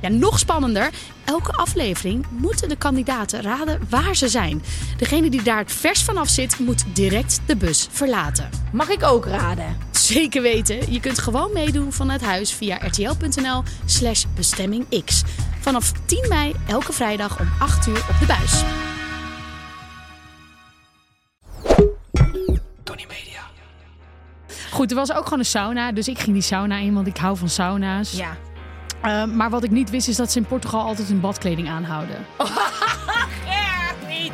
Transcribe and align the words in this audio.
Ja, 0.00 0.08
nog 0.08 0.38
spannender. 0.38 0.90
Elke 1.24 1.52
aflevering 1.52 2.26
moeten 2.30 2.68
de 2.68 2.76
kandidaten 2.76 3.42
raden 3.42 3.80
waar 3.88 4.16
ze 4.16 4.28
zijn. 4.28 4.62
Degene 4.96 5.30
die 5.30 5.42
daar 5.42 5.58
het 5.58 5.72
vers 5.72 6.02
vanaf 6.02 6.28
zit, 6.28 6.58
moet 6.58 6.84
direct 6.92 7.40
de 7.46 7.56
bus 7.56 7.88
verlaten. 7.90 8.48
Mag 8.72 8.88
ik 8.88 9.02
ook 9.02 9.26
raden? 9.26 9.76
Zeker 9.90 10.42
weten. 10.42 10.92
Je 10.92 11.00
kunt 11.00 11.18
gewoon 11.18 11.52
meedoen 11.52 11.92
vanuit 11.92 12.22
huis 12.22 12.52
via 12.52 12.76
rtl.nl 12.76 13.62
slash 13.84 14.24
bestemmingx. 14.34 15.22
Vanaf 15.60 15.92
10 16.04 16.26
mei 16.28 16.54
elke 16.66 16.92
vrijdag 16.92 17.40
om 17.40 17.48
8 17.58 17.86
uur 17.86 18.06
op 18.10 18.16
de 18.20 18.26
buis. 18.26 18.62
Tony 22.82 23.06
Media. 23.08 23.40
Goed, 24.70 24.90
er 24.90 24.96
was 24.96 25.12
ook 25.12 25.24
gewoon 25.24 25.38
een 25.38 25.44
sauna. 25.44 25.92
Dus 25.92 26.08
ik 26.08 26.18
ging 26.18 26.32
die 26.32 26.42
sauna 26.42 26.76
in, 26.76 26.94
want 26.94 27.06
ik 27.06 27.16
hou 27.16 27.36
van 27.36 27.48
sauna's. 27.48 28.12
Ja. 28.12 28.36
Eh, 29.02 29.24
maar 29.24 29.50
wat 29.50 29.64
ik 29.64 29.70
niet 29.70 29.90
wist, 29.90 30.08
is 30.08 30.16
dat 30.16 30.32
ze 30.32 30.38
in 30.38 30.44
Portugal 30.46 30.80
altijd 30.80 31.08
hun 31.08 31.20
badkleding 31.20 31.68
aanhouden. 31.68 32.26
Ja, 33.46 34.08
niet. 34.08 34.32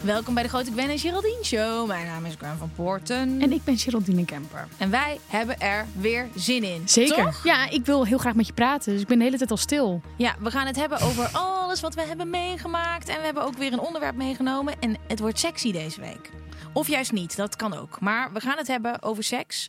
Welkom 0.00 0.34
bij 0.34 0.42
de 0.42 0.48
Grote 0.48 0.70
Gwen 0.72 0.88
en 0.90 0.98
Geraldine 0.98 1.44
Show. 1.44 1.86
Mijn 1.86 2.06
naam 2.06 2.24
is 2.24 2.34
Gwen 2.38 2.56
van 2.58 2.70
Poorten. 2.76 3.40
En 3.40 3.52
ik 3.52 3.64
ben 3.64 3.78
Geraldine 3.78 4.24
Kemper. 4.24 4.68
En 4.76 4.90
wij 4.90 5.18
hebben 5.26 5.58
er 5.60 5.86
weer 5.98 6.28
zin 6.34 6.62
in. 6.64 6.82
Zeker. 6.84 7.24
Toch? 7.24 7.40
Ja, 7.44 7.70
ik 7.70 7.86
wil 7.86 8.06
heel 8.06 8.18
graag 8.18 8.34
met 8.34 8.46
je 8.46 8.52
praten. 8.52 8.92
Dus 8.92 9.00
ik 9.00 9.06
ben 9.08 9.18
de 9.18 9.24
hele 9.24 9.36
tijd 9.38 9.50
al 9.50 9.56
stil. 9.56 10.00
Ja, 10.16 10.34
we 10.38 10.50
gaan 10.50 10.66
het 10.66 10.76
hebben 10.76 11.00
over 11.00 11.28
alles 11.68 11.80
wat 11.80 11.94
we 11.94 12.02
hebben 12.02 12.30
meegemaakt. 12.30 13.08
En 13.08 13.18
we 13.18 13.24
hebben 13.24 13.42
ook 13.42 13.56
weer 13.56 13.72
een 13.72 13.80
onderwerp 13.80 14.16
meegenomen. 14.16 14.74
En 14.80 14.96
het 15.06 15.18
wordt 15.18 15.38
sexy 15.38 15.72
deze 15.72 16.00
week. 16.00 16.30
Of 16.72 16.88
juist 16.88 17.12
niet, 17.12 17.36
dat 17.36 17.56
kan 17.56 17.74
ook. 17.74 18.00
Maar 18.00 18.32
we 18.32 18.40
gaan 18.40 18.56
het 18.56 18.66
hebben 18.66 19.02
over 19.02 19.22
seks. 19.22 19.68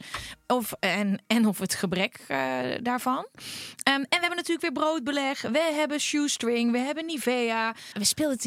Of, 0.53 0.71
en, 0.79 1.21
en 1.27 1.47
of 1.47 1.59
het 1.59 1.75
gebrek 1.75 2.19
eh, 2.27 2.37
daarvan. 2.81 3.27
Ehm, 3.83 3.95
en 3.95 4.01
we 4.09 4.17
hebben 4.19 4.35
natuurlijk 4.35 4.61
weer 4.61 4.71
broodbeleg. 4.71 5.41
We 5.41 5.71
hebben 5.73 5.99
shoestring. 5.99 6.71
We 6.71 6.77
hebben 6.77 7.05
Nivea. 7.05 7.75
We 7.93 8.03
speelden 8.05 8.37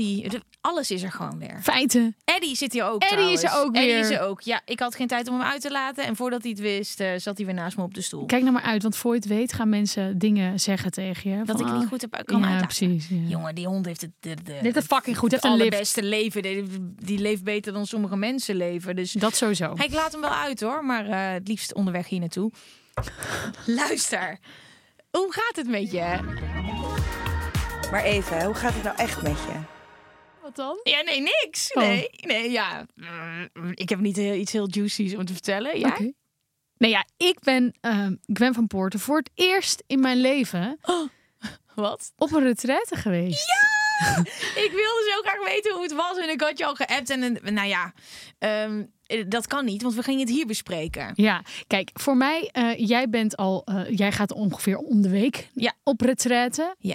Alles 0.61 0.91
is 0.91 1.03
er 1.03 1.11
gewoon 1.13 1.39
weer. 1.39 1.59
Feiten. 1.63 2.17
Eddie 2.25 2.57
zit 2.57 2.73
hier 2.73 2.85
ook 2.85 3.03
Eddie 3.03 3.33
is 3.33 3.43
er 3.43 3.51
ook 3.57 3.75
Eddie 3.75 3.91
weer. 3.91 3.99
is 3.99 4.11
er 4.11 4.21
ook. 4.21 4.41
Ja, 4.41 4.61
ik 4.65 4.81
had 4.81 4.95
geen 4.95 5.07
tijd 5.07 5.29
om 5.29 5.39
hem 5.41 5.49
uit 5.49 5.61
te 5.61 5.71
laten. 5.71 6.05
En 6.05 6.17
voordat 6.17 6.43
hij 6.43 6.51
het 6.51 6.61
wist, 6.61 7.01
eh, 7.01 7.09
zat 7.17 7.37
hij 7.37 7.47
weer 7.47 7.55
naast 7.55 7.77
me 7.77 7.83
op 7.83 7.95
de 7.95 8.01
stoel. 8.03 8.27
Kijk 8.27 8.43
nou 8.43 8.55
maar 8.55 8.63
uit, 8.63 8.83
want 8.83 8.97
voor 8.97 9.13
je 9.15 9.19
het 9.21 9.29
weet 9.29 9.53
gaan 9.53 9.69
mensen 9.69 10.19
dingen 10.19 10.61
zeggen 10.61 10.91
tegen 10.91 11.31
je. 11.31 11.45
dat 11.45 11.57
Van, 11.59 11.67
ik 11.67 11.73
ah, 11.73 11.79
niet 11.81 11.89
goed 11.89 12.01
heb 12.01 12.23
kan 12.25 12.41
Ja, 12.41 12.45
uitlaten. 12.47 12.67
precies. 12.67 13.09
ja. 13.09 13.17
Jongen, 13.29 13.55
die 13.55 13.67
hond 13.67 13.87
heeft 13.87 14.01
het, 14.01 14.11
de, 14.21 14.35
de, 14.45 14.59
Dit 14.63 14.77
is 14.77 14.85
fucking 14.85 15.19
goed. 15.19 15.33
het 15.33 15.43
Heeft 15.43 15.55
lift. 15.57 15.65
allerbeste 15.73 16.03
leven. 16.03 16.43
Die, 16.43 16.65
die 17.05 17.19
leeft 17.19 17.45
beter 17.45 17.73
dan 17.73 17.87
sommige 17.87 18.17
mensen 18.17 18.57
leven. 18.57 18.97
Dus 18.97 19.13
Dat 19.13 19.35
sowieso. 19.37 19.73
Hey, 19.77 19.87
ik 19.87 19.93
laat 19.93 20.13
hem 20.13 20.21
wel 20.21 20.31
uit 20.35 20.61
hoor, 20.61 20.85
maar 20.85 21.07
eh, 21.09 21.33
het 21.33 21.49
liefst 21.49 21.75
onderweg 21.93 22.09
hier 22.09 22.21
naartoe. 22.21 22.51
Luister, 23.81 24.39
hoe 25.11 25.33
gaat 25.33 25.57
het 25.57 25.69
met 25.69 25.91
je? 25.91 26.19
Maar 27.91 28.05
even, 28.05 28.45
hoe 28.45 28.55
gaat 28.55 28.75
het 28.75 28.83
nou 28.83 28.97
echt 28.97 29.23
met 29.23 29.37
je? 29.39 29.61
Wat 30.43 30.57
dan? 30.57 30.81
Ja, 30.83 31.01
nee, 31.01 31.21
niks. 31.21 31.73
Oh. 31.73 31.83
Nee, 31.83 32.09
nee, 32.13 32.51
ja. 32.51 32.87
Mm, 32.95 33.73
Ik 33.75 33.89
heb 33.89 33.99
niet 34.01 34.17
heel, 34.17 34.35
iets 34.35 34.53
heel 34.53 34.69
juicy's 34.71 35.15
om 35.15 35.25
te 35.25 35.33
vertellen. 35.33 35.79
Ja? 35.79 35.89
Oké. 35.89 36.13
Nee, 36.77 36.91
ja, 36.91 37.07
ik 37.17 37.41
ben 37.41 37.75
ehm 37.81 38.15
Gwen 38.33 38.55
van 38.55 38.67
Poorten 38.67 39.01
voor 39.01 39.17
het 39.17 39.31
eerst 39.35 39.83
in 39.87 40.01
mijn 40.01 40.21
leven 40.21 40.79
Wat? 41.75 42.13
op 42.17 42.33
een 42.33 42.43
retraite 42.43 42.97
geweest. 42.97 43.49
Ik 44.65 44.71
wilde 44.71 45.11
zo 45.15 45.21
graag 45.21 45.45
weten 45.45 45.73
hoe 45.73 45.83
het 45.83 45.93
was 45.93 46.19
en 46.19 46.29
ik 46.29 46.41
had 46.41 46.59
je 46.59 46.65
al 46.67 46.75
geappt. 46.75 47.11
En 47.11 47.39
nou 47.55 47.69
ja, 47.69 47.93
ehm, 48.39 48.79
eh, 48.79 48.87
dat 49.29 49.47
kan 49.47 49.65
niet, 49.65 49.83
want 49.83 49.95
we 49.95 50.03
gingen 50.03 50.21
het 50.21 50.31
hier 50.31 50.47
bespreken. 50.47 51.13
Ja, 51.15 51.43
kijk, 51.67 51.91
voor 51.95 52.17
mij, 52.17 52.49
eh, 52.53 52.89
jij 52.89 53.09
bent 53.09 53.37
al, 53.37 53.63
eh, 53.65 53.81
jij 53.97 54.13
gaat 54.13 54.33
ongeveer 54.33 54.77
om 54.79 55.03
de 55.03 55.09
week 55.09 55.49
Ja. 55.55 55.73
op 55.83 56.01
retraite. 56.01 56.75
Ja. 56.79 56.95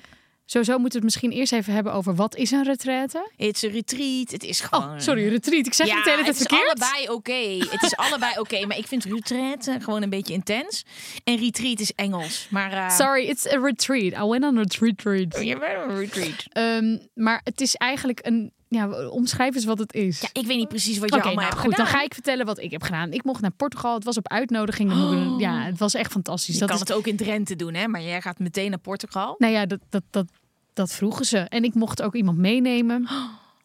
Sowieso 0.49 0.71
moeten 0.77 0.99
we 0.99 1.05
het 1.05 1.15
misschien 1.15 1.39
eerst 1.39 1.53
even 1.53 1.73
hebben 1.73 1.93
over 1.93 2.15
wat 2.15 2.35
is 2.35 2.51
een 2.51 2.63
retraite? 2.63 3.31
Het 3.37 3.55
is 3.55 3.61
een 3.61 3.71
retreat, 3.71 4.31
het 4.31 4.43
is 4.43 4.59
gewoon... 4.61 4.83
Oh, 4.89 4.99
sorry, 4.99 5.27
retreat. 5.27 5.65
Ik 5.65 5.73
zeg 5.73 5.87
ja, 5.87 5.95
het 5.95 6.03
hele 6.05 6.15
tijd 6.23 6.27
het 6.27 6.35
is 6.39 6.41
verkeerd. 6.47 6.79
allebei 6.79 7.09
oké. 7.09 7.65
Het 7.71 7.83
is 7.83 7.95
allebei 7.95 8.39
oké, 8.39 8.65
maar 8.65 8.77
ik 8.77 8.87
vind 8.87 9.03
retraite 9.03 9.77
gewoon 9.81 10.01
een 10.03 10.09
beetje 10.09 10.33
intens. 10.33 10.85
En 11.23 11.37
retreat 11.37 11.79
is 11.79 11.93
Engels. 11.95 12.47
Maar, 12.49 12.71
eh, 12.71 12.89
Sorry, 12.89 13.23
it's 13.25 13.47
a 13.53 13.59
retreat. 13.59 14.13
I 14.23 14.27
went 14.27 14.43
on 14.43 14.57
a 14.57 14.63
retreat. 14.79 15.37
Je 15.43 15.57
bent 15.59 15.89
een 15.89 15.97
retreat. 15.97 16.45
Ehm, 16.49 16.97
maar 17.13 17.41
het 17.43 17.61
is 17.61 17.75
eigenlijk 17.75 18.19
een, 18.25 18.51
ja, 18.69 19.07
omschrijf 19.07 19.55
eens 19.55 19.65
wat 19.65 19.79
het 19.79 19.93
is. 19.93 20.21
Ja, 20.21 20.27
ik 20.33 20.45
weet 20.45 20.57
niet 20.57 20.67
precies 20.67 20.97
wat 20.97 21.09
je 21.09 21.15
Oké, 21.15 21.25
allemaal 21.25 21.43
nou 21.43 21.55
hebt 21.55 21.65
goed, 21.67 21.75
dan 21.75 21.85
gedaan. 21.85 21.99
ga 21.99 22.05
ik 22.05 22.13
vertellen 22.13 22.45
wat 22.45 22.59
ik 22.59 22.71
heb 22.71 22.81
gedaan. 22.81 23.11
Ik 23.11 23.23
mocht 23.23 23.41
naar 23.41 23.51
Portugal. 23.51 23.93
Het 23.93 24.03
was 24.03 24.17
op 24.17 24.27
uitnodiging. 24.27 24.89
Dan 24.89 25.35
Ja, 25.37 25.63
het 25.63 25.79
was 25.79 25.93
echt 25.93 26.11
fantastisch. 26.11 26.53
Je 26.53 26.59
dat 26.59 26.69
kan 26.69 26.77
is, 26.77 26.87
het 26.87 26.97
ook 26.97 27.07
in 27.07 27.15
Drenthe 27.15 27.55
doen, 27.55 27.73
hè? 27.73 27.87
Maar 27.87 28.01
jij 28.01 28.21
gaat 28.21 28.39
meteen 28.39 28.69
naar 28.69 28.79
Portugal. 28.79 29.35
Nou 29.37 29.53
ja, 29.53 29.65
dat, 29.65 29.79
dat, 29.89 30.03
dat, 30.09 30.27
dat 30.73 30.91
vroegen 30.91 31.25
ze. 31.25 31.37
En 31.37 31.63
ik 31.63 31.73
mocht 31.73 32.01
ook 32.01 32.15
iemand 32.15 32.37
meenemen. 32.37 33.07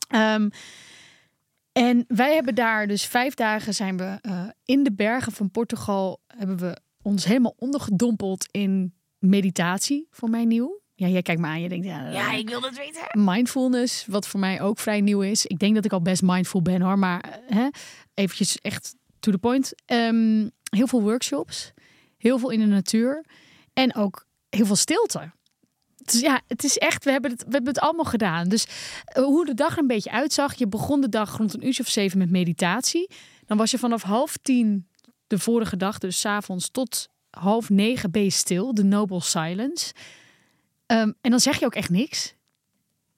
Ehm, 0.09 0.49
en 1.73 2.05
wij 2.09 2.35
hebben 2.35 2.55
daar 2.55 2.87
dus 2.87 3.05
vijf 3.05 3.35
dagen 3.35 3.75
zijn 3.75 3.97
we 3.97 4.19
eh, 4.21 4.45
in 4.65 4.83
de 4.83 4.93
bergen 4.93 5.33
van 5.33 5.51
Portugal. 5.51 6.21
Hebben 6.27 6.59
we 6.59 6.77
ons 7.03 7.25
helemaal 7.25 7.55
ondergedompeld 7.59 8.49
in 8.51 8.95
meditatie. 9.19 10.07
Voor 10.11 10.31
mij 10.31 10.45
nieuw. 10.45 10.82
Ja, 11.03 11.09
jij 11.09 11.23
kijkt 11.23 11.41
me 11.41 11.47
aan. 11.47 11.61
Je 11.61 11.69
denkt, 11.69 11.87
ja, 11.87 12.11
Ja, 12.11 12.33
ik 12.33 12.49
wil 12.49 12.61
dat 12.61 12.77
weten. 12.77 13.03
mindfulness, 13.25 14.07
wat 14.07 14.27
voor 14.29 14.41
mij 14.41 14.61
ook 14.61 14.79
vrij 14.79 15.01
nieuw 15.01 15.21
is. 15.21 15.47
Ik 15.47 15.59
denk 15.59 15.75
dat 15.75 15.85
ik 15.85 15.93
al 15.93 16.03
best 16.03 16.23
mindful 16.23 16.63
ben 16.63 16.81
hoor, 16.83 16.99
maar 16.99 17.21
eh, 17.21 17.57
hè, 17.57 17.69
eventjes 18.15 18.59
echt 18.59 18.95
to 19.21 19.33
the 19.33 19.39
point. 19.39 19.73
Ehm, 19.87 20.49
heel 20.71 20.87
veel 20.87 21.03
workshops, 21.03 21.73
heel 22.19 22.39
veel 22.39 22.51
in 22.51 22.61
de 22.61 22.67
natuur 22.67 23.25
en 23.73 23.95
ook 23.95 24.27
heel 24.49 24.67
veel 24.67 24.77
stilte. 24.77 25.31
Dus 25.97 26.21
ja, 26.21 26.41
het 26.47 26.65
is 26.65 26.79
echt, 26.79 27.05
we 27.05 27.11
hebben 27.11 27.31
het, 27.31 27.41
we 27.45 27.51
hebben 27.51 27.73
het 27.73 27.83
allemaal 27.83 28.05
gedaan. 28.05 28.49
Dus 28.49 28.67
eh, 29.05 29.23
hoe 29.25 29.47
de 29.47 29.55
dag 29.55 29.73
er 29.73 29.79
een 29.79 29.87
beetje 29.87 30.11
uitzag, 30.11 30.55
je 30.55 30.69
begon 30.69 31.01
de 31.01 31.09
dag 31.09 31.37
rond 31.37 31.55
een 31.55 31.67
uurtje 31.67 31.83
of 31.83 31.89
zeven 31.89 32.19
met 32.19 32.31
meditatie. 32.31 33.11
Dan 33.47 33.57
was 33.57 33.71
je 33.71 33.79
vanaf 33.79 34.03
half 34.03 34.37
tien 34.43 34.89
de 35.27 35.39
vorige 35.39 35.77
dag, 35.77 35.99
dus 35.99 36.21
's 36.21 36.25
avonds 36.25 36.71
tot 36.71 37.09
half 37.31 37.71
negen 37.71 38.11
ben 38.11 38.23
je 38.23 38.31
stil, 38.31 38.75
de 38.75 38.85
noble 38.85 39.21
silence. 39.21 39.93
Ehm, 40.93 41.13
en 41.21 41.31
dan 41.31 41.41
zeg 41.41 41.59
je 41.59 41.65
ook 41.65 41.75
echt 41.75 41.91
niks. 41.91 42.35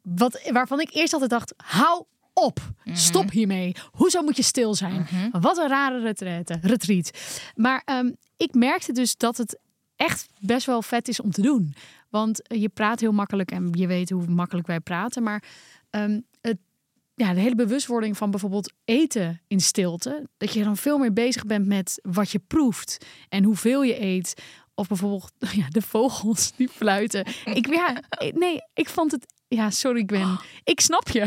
Wat, 0.03 0.51
waarvan 0.53 0.81
ik 0.81 0.95
eerst 0.95 1.13
altijd 1.13 1.31
dacht, 1.31 1.55
hou 1.57 2.05
op. 2.33 2.61
Stop 2.85 3.31
hiermee. 3.31 3.77
Hoezo 3.93 4.23
moet 4.23 4.37
je 4.37 4.43
stil 4.43 4.75
zijn? 4.75 5.07
Wat 5.31 5.59
een 5.59 5.69
rare 5.69 6.01
retraite, 6.01 6.59
retreat. 6.63 7.11
Maar 7.55 7.83
ehm, 7.85 8.13
ik 8.37 8.55
merkte 8.55 8.93
dus 8.93 9.17
dat 9.17 9.37
het 9.37 9.59
echt 9.97 10.27
best 10.39 10.67
wel 10.67 10.83
vet 10.83 11.09
is 11.09 11.21
om 11.21 11.31
te 11.31 11.43
doen. 11.43 11.75
Want 12.09 12.47
eh, 12.47 12.61
je 12.61 12.69
praat 12.69 13.01
heel 13.01 13.13
makkelijk 13.13 13.51
en 13.51 13.69
je 13.73 13.87
weet 13.87 14.11
hoe 14.11 14.27
makkelijk 14.27 14.67
wij 14.67 14.81
praten. 14.81 15.23
Maar 15.23 15.45
ehm, 15.91 16.21
het, 16.41 16.59
ja, 17.15 17.35
de 17.35 17.41
hele 17.41 17.55
bewustwording 17.55 18.17
van 18.17 18.31
bijvoorbeeld 18.31 18.73
eten 18.85 19.41
in 19.47 19.61
stilte. 19.61 20.29
Dat 20.37 20.53
je 20.53 20.65
dan 20.65 20.77
veel 20.77 20.99
meer 20.99 21.13
bezig 21.13 21.47
bent 21.47 21.67
met 21.67 21.99
wat 22.03 22.31
je 22.31 22.39
proeft 22.39 23.07
en 23.29 23.45
hoeveel 23.45 23.83
je 23.83 24.03
eet. 24.03 24.43
Of 24.75 24.89
bijvoorbeeld 24.89 25.33
ja, 25.61 25.69
de 25.69 25.83
vogels 25.83 26.53
die 26.57 26.69
fluiten. 26.69 27.27
Ik, 27.45 27.75
ja, 27.75 28.03
nee, 28.35 28.59
ik 28.75 28.89
vond 28.89 29.13
het 29.13 29.34
Ja, 29.55 29.71
sorry 29.71 30.03
Gwen. 30.07 30.41
Ik 30.65 30.81
snap 30.81 31.09
je. 31.09 31.23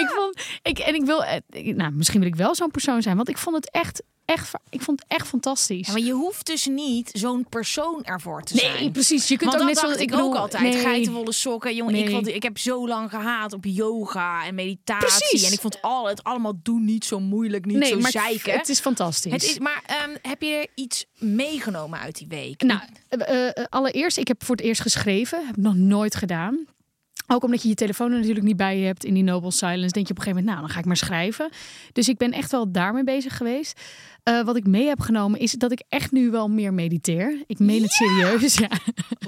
ik 0.00 0.08
vond, 0.14 0.40
ik, 0.62 0.78
en 0.78 0.94
ik 0.94 1.04
wil, 1.04 1.24
eh, 1.24 1.74
nou, 1.74 1.92
misschien 1.92 2.20
wil 2.20 2.28
ik 2.28 2.36
wel 2.36 2.54
zo'n 2.54 2.70
persoon 2.70 3.02
zijn, 3.02 3.16
want 3.16 3.28
ik 3.28 3.38
vond 3.38 3.56
het 3.56 3.70
echt, 3.70 4.02
echt, 4.24 4.50
ik 4.70 4.80
vond 4.82 5.00
het 5.00 5.08
echt 5.18 5.28
fantastisch. 5.28 5.86
Ja, 5.86 5.92
maar 5.92 6.02
je 6.02 6.12
hoeft 6.12 6.46
dus 6.46 6.66
niet 6.66 7.10
zo'n 7.12 7.46
persoon 7.48 8.04
ervoor 8.04 8.42
te 8.42 8.56
zijn. 8.58 8.72
nee, 8.72 8.90
precies. 8.90 9.28
Je 9.28 9.36
kunt 9.36 9.50
Want 9.50 9.62
ook 9.62 9.68
net 9.68 9.78
zo. 9.78 9.90
ik, 9.90 10.10
bedoel, 10.10 10.26
ook 10.26 10.34
altijd. 10.34 10.62
nee. 10.62 10.82
Geitenwolle 10.82 11.32
sokken. 11.32 11.74
Jongen, 11.74 11.94
ik, 11.94 12.10
vond, 12.10 12.28
ik 12.28 12.42
heb 12.42 12.58
zo 12.58 12.88
lang 12.88 13.10
gehaat 13.10 13.52
op 13.52 13.64
yoga 13.64 14.46
en 14.46 14.54
meditatie. 14.54 15.06
Precies. 15.06 15.46
En 15.46 15.52
ik 15.52 15.60
vond 15.60 15.82
al, 15.82 16.08
het 16.08 16.24
allemaal 16.24 16.54
doen 16.62 16.84
niet 16.84 17.04
zo 17.04 17.20
moeilijk, 17.20 17.64
niet 17.64 17.76
Nee, 17.76 17.88
zo 17.88 17.98
maar 17.98 18.10
zeiken. 18.10 18.52
het 18.52 18.68
is 18.68 18.80
fantastisch. 18.80 19.32
Het 19.32 19.42
is, 19.42 19.58
maar 19.58 19.82
ehm, 19.86 20.16
heb 20.22 20.42
je 20.42 20.48
er 20.54 20.66
iets 20.74 21.04
meegenomen 21.18 21.98
uit 21.98 22.18
die 22.18 22.28
week? 22.28 22.62
Nou, 22.62 22.80
eh, 23.08 23.48
eh, 23.48 23.64
allereerst, 23.68 24.16
ik 24.16 24.28
heb 24.28 24.44
voor 24.44 24.56
het 24.56 24.64
eerst 24.64 24.80
geschreven. 24.80 25.46
Heb 25.46 25.56
nog 25.56 25.74
nooit 25.74 26.14
gedaan. 26.14 26.66
Ook 27.26 27.44
omdat 27.44 27.62
je 27.62 27.68
je 27.68 27.74
telefoon 27.74 28.10
er 28.10 28.18
natuurlijk 28.18 28.46
niet 28.46 28.56
bij 28.56 28.78
je 28.78 28.86
hebt 28.86 29.04
in 29.04 29.14
die 29.14 29.22
Noble 29.22 29.50
Silence. 29.50 29.92
Denk 29.92 30.06
je 30.06 30.12
op 30.12 30.18
een 30.18 30.22
gegeven 30.22 30.30
moment, 30.30 30.46
nou, 30.46 30.60
dan 30.60 30.68
ga 30.68 30.78
ik 30.78 30.84
maar 30.84 30.96
schrijven. 30.96 31.50
Dus 31.92 32.08
ik 32.08 32.18
ben 32.18 32.32
echt 32.32 32.50
wel 32.50 32.72
daarmee 32.72 33.04
bezig 33.04 33.36
geweest. 33.36 33.80
Eh, 34.22 34.44
wat 34.44 34.56
ik 34.56 34.66
mee 34.66 34.86
heb 34.86 35.00
genomen 35.00 35.40
is 35.40 35.52
dat 35.52 35.72
ik 35.72 35.82
echt 35.88 36.12
nu 36.12 36.30
wel 36.30 36.48
meer 36.48 36.74
mediteer. 36.74 37.42
Ik 37.46 37.58
meen 37.58 37.82
het 37.82 37.92
serieus. 37.92 38.54
Ja. 38.54 38.68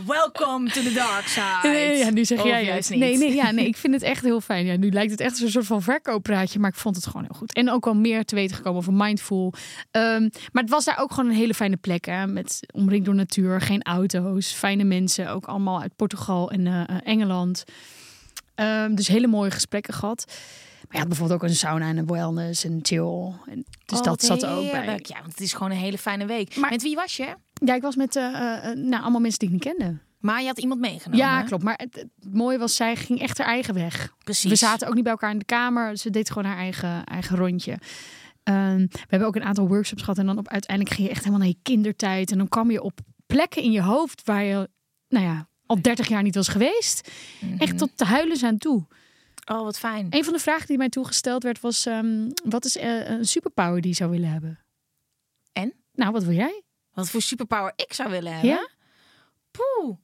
Welcome 0.06 0.70
to 0.70 0.82
the 0.82 0.92
dark 0.92 1.26
side. 1.36 1.68
Nee, 1.68 1.96
ja, 1.98 2.10
nu 2.10 2.24
zeg 2.24 2.38
Of 2.38 2.44
jij 2.44 2.64
juist 2.64 2.70
juist 2.70 2.90
niet. 2.90 2.98
Nee, 2.98 3.16
nee, 3.16 3.34
ja, 3.34 3.50
nee, 3.50 3.66
ik 3.72 3.76
vind 3.76 3.94
het 3.94 4.02
echt 4.02 4.22
heel 4.22 4.40
fijn. 4.40 4.66
Ja, 4.66 4.76
nu 4.76 4.90
lijkt 4.90 5.10
het 5.10 5.20
echt 5.20 5.40
een 5.40 5.50
soort 5.50 5.66
van 5.66 5.82
verkooppraatje, 5.82 6.58
maar 6.58 6.70
ik 6.70 6.76
vond 6.76 6.96
het 6.96 7.06
gewoon 7.06 7.22
heel 7.22 7.38
goed. 7.38 7.52
En 7.52 7.70
ook 7.70 7.84
wel 7.84 7.94
meer 7.94 8.24
te 8.24 8.34
weten 8.34 8.56
gekomen 8.56 8.78
over 8.78 8.92
mindful. 8.92 9.52
Ehm, 9.90 10.28
maar 10.52 10.62
het 10.62 10.70
was 10.70 10.84
daar 10.84 10.98
ook 10.98 11.12
gewoon 11.12 11.30
een 11.30 11.36
hele 11.36 11.54
fijne 11.54 11.76
plek, 11.76 12.04
hè, 12.04 12.26
met 12.26 12.60
omringd 12.72 13.04
door 13.04 13.14
natuur, 13.14 13.60
geen 13.60 13.82
auto's, 13.82 14.52
fijne 14.52 14.84
mensen, 14.84 15.30
ook 15.30 15.46
allemaal 15.46 15.80
uit 15.80 15.96
Portugal 15.96 16.50
en 16.50 16.66
eh, 16.66 16.80
eh, 16.80 16.96
Engeland. 17.04 17.64
Ehm, 18.54 18.94
dus 18.94 19.08
hele 19.08 19.26
mooie 19.26 19.50
gesprekken 19.50 19.94
gehad. 19.94 20.24
Maar 20.88 20.92
je 20.92 20.98
had 20.98 21.08
bijvoorbeeld 21.08 21.42
ook 21.42 21.48
een 21.48 21.54
sauna 21.56 21.88
en 21.88 21.96
een 21.96 22.06
wellness 22.06 22.64
en 22.64 22.78
chill. 22.82 23.32
En, 23.46 23.64
dus 23.84 23.98
Oh, 23.98 24.04
dat 24.04 24.22
zat 24.22 24.42
er 24.42 24.50
ook 24.50 24.70
bij. 24.70 24.98
Ja, 25.02 25.18
want 25.20 25.30
het 25.30 25.40
is 25.40 25.52
gewoon 25.52 25.70
een 25.70 25.76
hele 25.76 25.98
fijne 25.98 26.26
week. 26.26 26.56
Maar- 26.56 26.70
Met 26.70 26.82
wie 26.82 26.94
was 26.94 27.16
je? 27.16 27.34
Ja, 27.64 27.74
ik 27.74 27.82
was 27.82 27.96
met 27.96 28.16
eh, 28.16 28.24
nou, 28.74 29.02
allemaal 29.02 29.20
mensen 29.20 29.38
die 29.38 29.48
ik 29.48 29.54
niet 29.54 29.62
kende. 29.76 29.98
Maar 30.18 30.40
je 30.40 30.46
had 30.46 30.58
iemand 30.58 30.80
meegenomen. 30.80 31.24
Ja, 31.26 31.42
klopt. 31.42 31.62
Maar 31.62 31.76
het, 31.76 31.94
het 31.94 32.34
mooie 32.34 32.58
was, 32.58 32.76
zij 32.76 32.96
ging 32.96 33.20
echt 33.20 33.38
haar 33.38 33.46
eigen 33.46 33.74
weg. 33.74 34.12
Precies. 34.24 34.50
We 34.50 34.56
zaten 34.56 34.88
ook 34.88 34.94
niet 34.94 35.02
bij 35.02 35.12
elkaar 35.12 35.30
in 35.30 35.38
de 35.38 35.44
kamer. 35.44 35.96
Ze 35.98 36.10
deed 36.10 36.28
gewoon 36.30 36.44
haar 36.44 36.56
eigen, 36.58 37.04
eigen 37.04 37.36
rondje. 37.36 37.78
Ehm, 38.42 38.78
we 38.78 38.98
hebben 39.08 39.28
ook 39.28 39.36
een 39.36 39.44
aantal 39.44 39.68
workshops 39.68 40.02
gehad. 40.02 40.18
En 40.18 40.26
dan 40.26 40.38
op, 40.38 40.48
uiteindelijk 40.48 40.94
ging 40.96 41.06
je 41.08 41.14
echt 41.14 41.24
helemaal 41.24 41.46
naar 41.46 41.54
je 41.56 41.62
kindertijd. 41.62 42.30
En 42.30 42.38
dan 42.38 42.48
kwam 42.48 42.70
je 42.70 42.82
op 42.82 42.98
plekken 43.26 43.62
in 43.62 43.72
je 43.72 43.82
hoofd 43.82 44.22
waar 44.24 44.42
je, 44.44 44.68
nou 45.08 45.24
ja, 45.24 45.48
al 45.66 45.82
30 45.82 46.08
jaar 46.08 46.22
niet 46.22 46.34
was 46.34 46.48
geweest. 46.48 47.10
Echt 47.58 47.78
tot 47.78 47.90
te 47.94 48.04
huilen 48.04 48.44
aan 48.44 48.58
toe. 48.58 48.86
Oh, 49.44 49.62
wat 49.62 49.78
fijn. 49.78 50.06
Een 50.10 50.24
van 50.24 50.32
de 50.32 50.38
vragen 50.38 50.66
die 50.66 50.78
mij 50.78 50.88
toegesteld 50.88 51.42
werd 51.42 51.60
was: 51.60 51.86
ehm, 51.86 52.30
wat 52.44 52.64
is 52.64 52.76
eh, 52.76 53.08
een 53.10 53.24
superpower 53.24 53.80
die 53.80 53.90
je 53.90 53.96
zou 53.96 54.10
willen 54.10 54.28
hebben? 54.28 54.58
En? 55.52 55.72
Nou, 55.92 56.12
wat 56.12 56.24
wil 56.24 56.34
jij? 56.34 56.62
Wat 56.92 57.10
voor 57.10 57.22
superpower 57.22 57.72
ik 57.76 57.92
zou 57.92 58.10
willen 58.10 58.32
hebben? 58.32 58.50
Ja? 58.50 58.68
Poeh. 59.50 59.96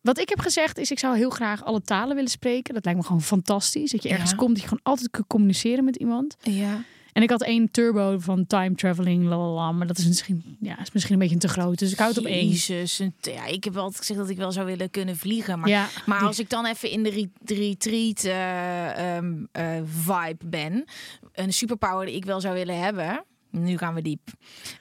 Wat 0.00 0.18
ik 0.18 0.28
heb 0.28 0.38
gezegd 0.40 0.78
is, 0.78 0.90
ik 0.90 0.98
zou 0.98 1.16
heel 1.16 1.30
graag 1.30 1.64
alle 1.64 1.82
talen 1.82 2.14
willen 2.14 2.30
spreken. 2.30 2.74
Dat 2.74 2.84
lijkt 2.84 3.00
me 3.00 3.06
gewoon 3.06 3.22
fantastisch. 3.22 3.90
Dat 3.90 4.02
je 4.02 4.08
ergens 4.08 4.30
Ja. 4.30 4.36
komt, 4.36 4.50
dat 4.52 4.60
je 4.60 4.68
gewoon 4.68 4.84
altijd 4.84 5.10
kunt 5.10 5.26
communiceren 5.26 5.84
met 5.84 5.96
iemand. 5.96 6.36
Ja. 6.42 6.82
En 7.14 7.22
ik 7.22 7.30
had 7.30 7.42
één 7.42 7.70
turbo 7.70 8.18
van 8.18 8.46
time 8.46 8.74
traveling, 8.74 9.24
lalala, 9.24 9.72
maar 9.72 9.86
dat 9.86 9.98
is 9.98 10.06
misschien, 10.06 10.56
ja, 10.60 10.80
is 10.80 10.92
misschien 10.92 11.14
een 11.14 11.20
beetje 11.20 11.36
te 11.36 11.48
groot. 11.48 11.78
Dus 11.78 11.92
ik 11.92 11.98
houd 11.98 12.14
het 12.14 12.24
op 12.24 12.30
één. 12.30 12.48
Jezus. 12.48 13.00
Ja, 13.20 13.46
ik 13.46 13.64
heb 13.64 13.76
altijd 13.76 13.96
gezegd 13.98 14.18
dat 14.20 14.28
ik 14.28 14.36
wel 14.36 14.52
zou 14.52 14.66
willen 14.66 14.90
kunnen 14.90 15.16
vliegen. 15.16 15.58
Maar, 15.58 15.68
Ja, 15.68 15.88
maar 16.06 16.18
die- 16.18 16.26
als 16.26 16.38
ik 16.38 16.50
dan 16.50 16.66
even 16.66 16.90
in 16.90 17.02
de 17.02 17.10
re- 17.10 17.30
de 17.40 17.54
retreat 17.54 18.24
ehm, 18.24 19.34
eh, 19.52 19.80
vibe 19.86 20.44
ben. 20.44 20.84
Een 21.32 21.52
superpower 21.52 22.06
die 22.06 22.14
ik 22.14 22.24
wel 22.24 22.40
zou 22.40 22.54
willen 22.54 22.78
hebben. 22.78 23.24
Nu 23.50 23.78
gaan 23.78 23.94
we 23.94 24.02
diep. 24.02 24.20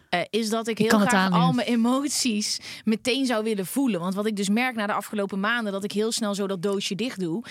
eh, 0.10 0.20
is 0.30 0.50
dat 0.50 0.68
ik 0.68 0.78
heel 0.78 0.88
kan 0.88 1.00
het 1.00 1.10
graag 1.10 1.32
al 1.32 1.52
mijn 1.54 1.68
emoties 1.68 2.60
meteen 2.84 3.26
zou 3.26 3.44
willen 3.44 3.66
voelen. 3.66 4.00
Want 4.00 4.14
wat 4.16 4.26
ik 4.26 4.36
dus 4.36 4.50
merk 4.50 4.76
na 4.76 4.88
de 4.88 4.94
afgelopen 4.94 5.40
maanden... 5.40 5.72
dat 5.72 5.84
ik 5.84 5.92
heel 5.92 6.12
snel 6.12 6.36
zo 6.36 6.48
dat 6.48 6.62
doosje 6.62 6.96
dicht 6.96 7.20
doe. 7.20 7.44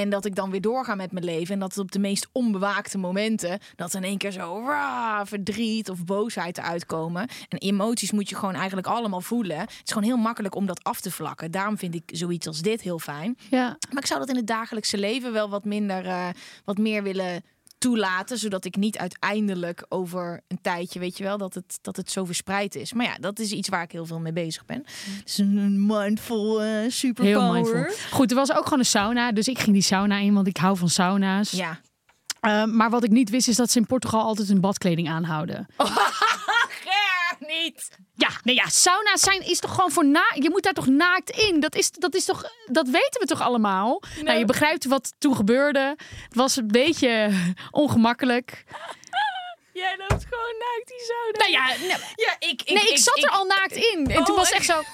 En 0.00 0.10
dat 0.10 0.24
ik 0.24 0.34
dan 0.34 0.50
weer 0.50 0.60
doorga 0.60 0.94
met 0.94 1.12
mijn 1.12 1.24
leven. 1.24 1.54
En 1.54 1.60
dat 1.60 1.70
het 1.70 1.78
op 1.78 1.92
de 1.92 1.98
meest 1.98 2.28
onbewaakte 2.32 2.98
momenten... 2.98 3.58
dat 3.76 3.94
in 3.94 4.04
één 4.04 4.18
keer 4.18 4.30
zo 4.30 4.64
rah, 4.66 5.20
verdriet 5.24 5.90
of 5.90 6.04
boosheid 6.04 6.58
eruit 6.58 6.86
komen. 6.86 7.28
En 7.48 7.58
emoties 7.58 8.12
moet 8.12 8.28
je 8.28 8.36
gewoon 8.36 8.54
eigenlijk 8.54 8.86
allemaal 8.86 9.20
voelen. 9.20 9.58
Het 9.58 9.70
is 9.84 9.92
gewoon 9.92 10.08
heel 10.08 10.16
makkelijk 10.16 10.54
om 10.54 10.66
dat 10.66 10.84
af 10.84 11.00
te 11.00 11.10
vlakken. 11.10 11.50
Daarom 11.50 11.78
vind 11.78 11.94
ik 11.94 12.02
zoiets 12.06 12.46
als 12.46 12.60
dit 12.60 12.80
heel 12.80 12.98
fijn. 12.98 13.36
ja. 13.50 13.76
Maar 13.90 14.02
ik 14.02 14.06
zou 14.06 14.20
dat 14.20 14.28
in 14.28 14.36
het 14.36 14.46
dagelijkse 14.46 14.98
leven 14.98 15.32
wel 15.32 15.48
wat 15.48 15.64
minder, 15.64 16.06
eh, 16.06 16.28
wat 16.64 16.78
meer 16.78 17.02
willen 17.02 17.42
toelaten, 17.84 18.38
zodat 18.38 18.64
ik 18.64 18.76
niet 18.76 18.98
uiteindelijk 18.98 19.86
over 19.88 20.40
een 20.48 20.58
tijdje, 20.62 20.98
weet 20.98 21.18
je 21.18 21.24
wel, 21.24 21.38
dat 21.38 21.54
het, 21.54 21.78
dat 21.82 21.96
het 21.96 22.10
zo 22.10 22.24
verspreid 22.24 22.74
is. 22.74 22.92
Maar 22.92 23.06
ja, 23.06 23.16
dat 23.20 23.38
is 23.38 23.52
iets 23.52 23.68
waar 23.68 23.82
ik 23.82 23.92
heel 23.92 24.06
veel 24.06 24.20
mee 24.20 24.32
bezig 24.32 24.64
ben. 24.64 24.82
Het 24.86 25.22
is 25.28 25.38
een 25.38 25.86
mindful 25.86 26.60
heel 26.60 26.90
superpower. 26.90 27.52
mindful. 27.52 28.08
Goed, 28.10 28.30
er 28.30 28.36
was 28.36 28.52
ook 28.52 28.64
gewoon 28.64 28.78
een 28.78 28.84
sauna, 28.84 29.32
dus 29.32 29.48
ik 29.48 29.58
ging 29.58 29.72
die 29.72 29.82
sauna 29.82 30.18
in, 30.18 30.34
want 30.34 30.46
ik 30.46 30.56
hou 30.56 30.76
van 30.76 30.88
sauna's. 30.88 31.50
Ja. 31.50 31.80
Eh, 32.40 32.64
maar 32.64 32.90
wat 32.90 33.04
ik 33.04 33.10
niet 33.10 33.30
wist 33.30 33.48
is 33.48 33.56
dat 33.56 33.70
ze 33.70 33.78
in 33.78 33.86
Portugal 33.86 34.22
altijd 34.22 34.48
hun 34.48 34.60
badkleding 34.60 35.08
aanhouden. 35.08 35.66
niet. 37.62 37.90
Ja, 38.14 38.28
nee, 38.42 38.54
ja, 38.54 38.68
sauna's 38.68 39.20
zijn 39.20 39.46
is 39.46 39.58
toch 39.58 39.74
gewoon 39.74 39.90
voor 39.90 40.06
na. 40.06 40.24
Je 40.34 40.50
moet 40.50 40.62
daar 40.62 40.72
toch 40.72 40.86
naakt 40.86 41.30
in. 41.30 41.60
Dat 41.60 41.74
is, 41.74 41.90
dat 41.90 42.14
is 42.14 42.24
toch, 42.24 42.50
dat 42.66 42.88
weten 42.88 43.20
we 43.20 43.26
toch 43.26 43.40
allemaal. 43.40 44.02
Nou, 44.22 44.38
je 44.38 44.44
begrijpt 44.44 44.84
wat 44.84 45.14
toen 45.18 45.36
gebeurde. 45.36 45.94
Het 46.24 46.34
was 46.34 46.56
een 46.56 46.66
beetje 46.66 47.30
ongemakkelijk. 47.70 48.64
Jij 49.72 49.96
loopt 49.98 50.24
gewoon 50.30 50.54
naakt 50.58 50.86
die 50.86 51.00
sauna. 51.00 51.38
Nou 51.38 51.50
ja, 51.50 51.86
nou, 51.86 52.00
Ja, 52.14 52.36
ik, 52.38 52.62
ik, 52.62 52.82
nee, 52.82 52.90
ik, 52.92 52.98
zat 52.98 53.22
er 53.22 53.30
al 53.30 53.44
naakt 53.44 53.76
in. 53.76 54.06
En 54.10 54.24
toen 54.24 54.34
Oh, 54.34 54.36
was 54.36 54.48
het 54.48 54.56
echt 54.56 54.64
zo. 54.66 54.82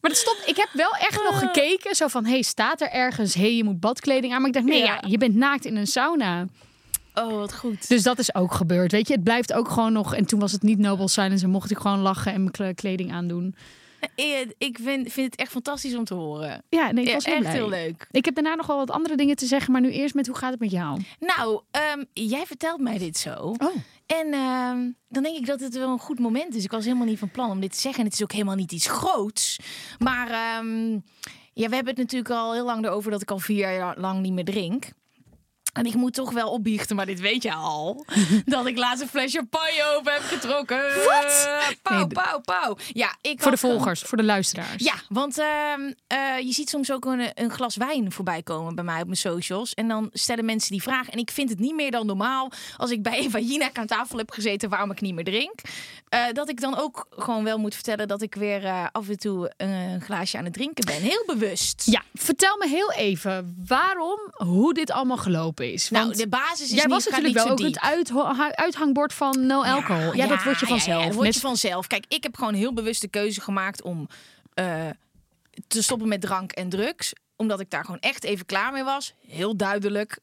Maar 0.00 0.10
het 0.10 0.20
stond, 0.20 0.38
ik 0.46 0.56
heb 0.56 0.68
wel 0.72 0.94
echt 0.94 1.24
nog 1.24 1.38
gekeken. 1.38 1.94
Zo 1.94 2.08
van, 2.08 2.24
hey, 2.24 2.42
staat 2.42 2.80
er 2.80 2.90
ergens, 2.90 3.34
hey, 3.34 3.54
je 3.54 3.64
moet 3.64 3.80
badkleding 3.80 4.32
aan. 4.32 4.38
Maar 4.38 4.48
ik 4.48 4.54
dacht, 4.54 4.66
nee, 4.66 4.78
ja. 4.78 4.84
Ja. 4.84 5.02
je 5.06 5.18
bent 5.18 5.34
naakt 5.34 5.64
in 5.64 5.76
een 5.76 5.86
sauna. 5.86 6.46
Oh, 7.24 7.32
wat 7.38 7.54
goed. 7.54 7.88
Dus 7.88 8.02
dat 8.02 8.18
is 8.18 8.34
ook 8.34 8.52
gebeurd, 8.54 8.92
weet 8.92 9.08
je. 9.08 9.14
Het 9.14 9.24
blijft 9.24 9.52
ook 9.52 9.68
gewoon 9.68 9.92
nog... 9.92 10.14
En 10.14 10.26
toen 10.26 10.40
was 10.40 10.52
het 10.52 10.62
niet 10.62 10.78
Noble 10.78 11.08
Silence 11.08 11.44
en 11.44 11.50
mocht 11.50 11.70
ik 11.70 11.78
gewoon 11.78 11.98
lachen 11.98 12.32
en 12.32 12.40
mijn 12.40 12.52
kle- 12.52 12.74
kleding 12.74 13.12
aandoen. 13.12 13.54
Eh, 14.14 14.24
Ik 14.58 14.78
vind, 14.82 15.12
vind 15.12 15.30
het 15.30 15.36
echt 15.40 15.50
fantastisch 15.50 15.94
om 15.96 16.04
te 16.04 16.14
horen. 16.14 16.62
Ja, 16.68 16.90
nee, 16.92 17.02
ik 17.02 17.08
Ja, 17.08 17.14
was 17.14 17.24
heel 17.24 17.34
echt 17.34 17.42
blij. 17.42 17.54
heel 17.54 17.68
leuk. 17.68 18.06
Ik 18.10 18.24
heb 18.24 18.34
daarna 18.34 18.54
nog 18.54 18.66
wel 18.66 18.76
wat 18.76 18.90
andere 18.90 19.16
dingen 19.16 19.36
te 19.36 19.46
zeggen, 19.46 19.72
maar 19.72 19.80
nu 19.80 19.90
eerst 19.90 20.14
met 20.14 20.26
hoe 20.26 20.36
gaat 20.36 20.50
het 20.50 20.60
met 20.60 20.70
jou? 20.70 21.00
Nou, 21.20 21.60
ehm, 21.70 22.04
jij 22.12 22.46
vertelt 22.46 22.80
mij 22.80 22.98
dit 22.98 23.16
zo. 23.18 23.34
Oh. 23.58 23.76
En 24.06 24.32
ehm, 24.32 24.78
dan 25.08 25.22
denk 25.22 25.36
ik 25.36 25.46
dat 25.46 25.60
het 25.60 25.74
wel 25.74 25.90
een 25.92 25.98
goed 25.98 26.18
moment 26.18 26.54
is. 26.54 26.64
Ik 26.64 26.70
was 26.70 26.84
helemaal 26.84 27.06
niet 27.06 27.18
van 27.18 27.30
plan 27.30 27.50
om 27.50 27.60
dit 27.60 27.72
te 27.72 27.80
zeggen. 27.80 28.00
En 28.00 28.06
het 28.06 28.14
is 28.14 28.22
ook 28.22 28.32
helemaal 28.32 28.54
niet 28.54 28.72
iets 28.72 28.88
groots. 28.88 29.58
Maar 29.98 30.26
ehm, 30.30 30.90
ja, 31.52 31.68
we 31.68 31.74
hebben 31.74 31.86
het 31.94 31.96
natuurlijk 31.96 32.30
al 32.30 32.52
heel 32.52 32.64
lang 32.64 32.84
erover 32.84 33.10
dat 33.10 33.22
ik 33.22 33.30
al 33.30 33.38
vier 33.38 33.58
jaar 33.72 33.98
lang 34.00 34.20
niet 34.20 34.32
meer 34.32 34.44
drink. 34.44 34.84
En 35.78 35.86
ik 35.86 35.94
moet 35.94 36.14
toch 36.14 36.32
wel 36.32 36.50
opbiechten, 36.50 36.96
maar 36.96 37.06
dit 37.06 37.20
weet 37.20 37.42
je 37.42 37.52
al. 37.54 38.04
dat 38.44 38.66
ik 38.66 38.78
laatst 38.78 39.02
een 39.02 39.08
fles 39.08 39.32
champagne 39.32 39.94
open 39.96 40.12
heb 40.12 40.22
getrokken. 40.22 40.82
Wat? 41.04 41.48
Pauw, 41.82 41.96
Nee, 41.96 42.06
pauw, 42.06 42.40
pauw. 42.40 42.76
Ja, 42.92 43.16
ik 43.20 43.40
Voor 43.42 43.50
de 43.50 43.56
volgers, 43.56 44.00
voor 44.02 44.16
de 44.18 44.24
luisteraars. 44.24 44.84
ja, 44.84 44.94
want 45.08 45.38
ehm, 45.38 45.92
eh, 46.06 46.38
je 46.46 46.52
ziet 46.52 46.68
soms 46.68 46.92
ook 46.92 47.04
een, 47.04 47.30
een 47.34 47.50
glas 47.50 47.76
wijn 47.76 48.12
voorbij 48.12 48.42
komen 48.42 48.74
bij 48.74 48.84
mij 48.84 49.00
op 49.00 49.04
mijn 49.04 49.16
socials. 49.16 49.74
En 49.74 49.88
dan 49.88 50.10
stellen 50.12 50.44
mensen 50.44 50.70
die 50.72 50.82
vraag. 50.82 51.08
En 51.08 51.18
ik 51.18 51.30
vind 51.30 51.50
het 51.50 51.58
niet 51.58 51.74
meer 51.74 51.90
dan 51.90 52.06
normaal 52.06 52.50
als 52.76 52.90
ik 52.90 53.02
bij 53.02 53.18
Eva 53.18 53.38
Jinek 53.38 53.78
aan 53.78 53.86
tafel 53.86 54.18
heb 54.18 54.30
gezeten 54.30 54.68
waarom 54.68 54.90
ik 54.90 55.00
niet 55.00 55.14
meer 55.14 55.24
drink. 55.24 55.60
eh, 56.08 56.24
dat 56.32 56.48
ik 56.48 56.60
dan 56.60 56.78
ook 56.78 57.06
gewoon 57.10 57.44
wel 57.44 57.58
moet 57.58 57.74
vertellen 57.74 58.08
dat 58.08 58.22
ik 58.22 58.34
weer 58.34 58.64
eh, 58.64 58.86
af 58.92 59.08
en 59.08 59.18
toe 59.18 59.52
een 59.56 60.00
glaasje 60.00 60.38
aan 60.38 60.44
het 60.44 60.52
drinken 60.52 60.84
ben. 60.84 61.00
Heel 61.00 61.22
bewust. 61.26 61.82
Ja, 61.86 62.02
vertel 62.14 62.56
me 62.56 62.68
heel 62.68 62.92
even 62.92 63.56
waarom, 63.66 64.18
hoe 64.32 64.74
dit 64.74 64.90
allemaal 64.90 65.16
gelopen 65.16 65.67
is. 65.67 65.67
Nou, 65.90 66.14
de 66.14 66.28
basis 66.28 66.60
is 66.60 66.70
jij 66.70 66.84
niet, 66.84 66.92
was 66.92 67.04
natuurlijk 67.04 67.34
wel 67.34 67.50
ook 67.50 67.58
het 67.58 67.78
uithangbord 68.56 69.12
van 69.12 69.46
no 69.46 69.62
alcohol. 69.62 70.14
Ja, 70.14 70.26
dat 70.26 70.42
word 70.42 70.60
je 70.60 70.66
ja, 70.66 70.74
ja, 70.74 70.80
vanzelf. 70.80 71.04
dat 71.04 71.14
word 71.14 71.34
je 71.34 71.40
vanzelf. 71.40 71.86
Kijk, 71.86 72.04
ik 72.08 72.22
heb 72.22 72.36
gewoon 72.36 72.54
heel 72.54 72.72
bewust 72.72 73.00
de 73.00 73.08
keuze 73.08 73.40
gemaakt 73.40 73.82
om 73.82 74.08
eh, 74.54 74.86
te 75.68 75.82
stoppen 75.82 76.08
met 76.08 76.20
drank 76.20 76.52
en 76.52 76.68
drugs. 76.68 77.12
Omdat 77.36 77.60
ik 77.60 77.70
daar 77.70 77.84
gewoon 77.84 78.00
echt 78.00 78.24
even 78.24 78.46
klaar 78.46 78.72
mee 78.72 78.84
was. 78.84 79.14
Heel 79.26 79.56
duidelijk. 79.56 80.18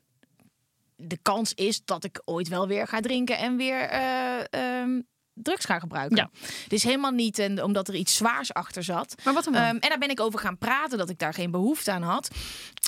De 0.95 1.17
kans 1.21 1.53
is 1.53 1.81
dat 1.85 2.03
ik 2.03 2.21
ooit 2.25 2.47
wel 2.47 2.67
weer 2.67 2.87
ga 2.87 2.99
drinken 2.99 3.37
en 3.37 3.57
weer 3.57 3.79
eh, 3.79 4.39
ehm, 4.49 4.99
drugs 5.35 5.65
ga 5.65 5.79
gebruiken. 5.79 6.17
Ja. 6.17 6.29
Het 6.63 6.73
is 6.73 6.83
helemaal 6.83 7.11
niet 7.11 7.39
en, 7.39 7.63
omdat 7.63 7.87
er 7.87 7.95
iets 7.95 8.15
zwaars 8.15 8.53
achter 8.53 8.83
zat. 8.83 9.15
Maar 9.23 9.33
wat? 9.33 9.47
Ehm, 9.47 9.55
en 9.55 9.79
daar 9.79 9.97
ben 9.97 10.09
ik 10.09 10.19
over 10.19 10.39
gaan 10.39 10.57
praten 10.57 10.97
dat 10.97 11.09
ik 11.09 11.19
daar 11.19 11.33
geen 11.33 11.51
behoefte 11.51 11.91
aan 11.91 12.01
had. 12.01 12.29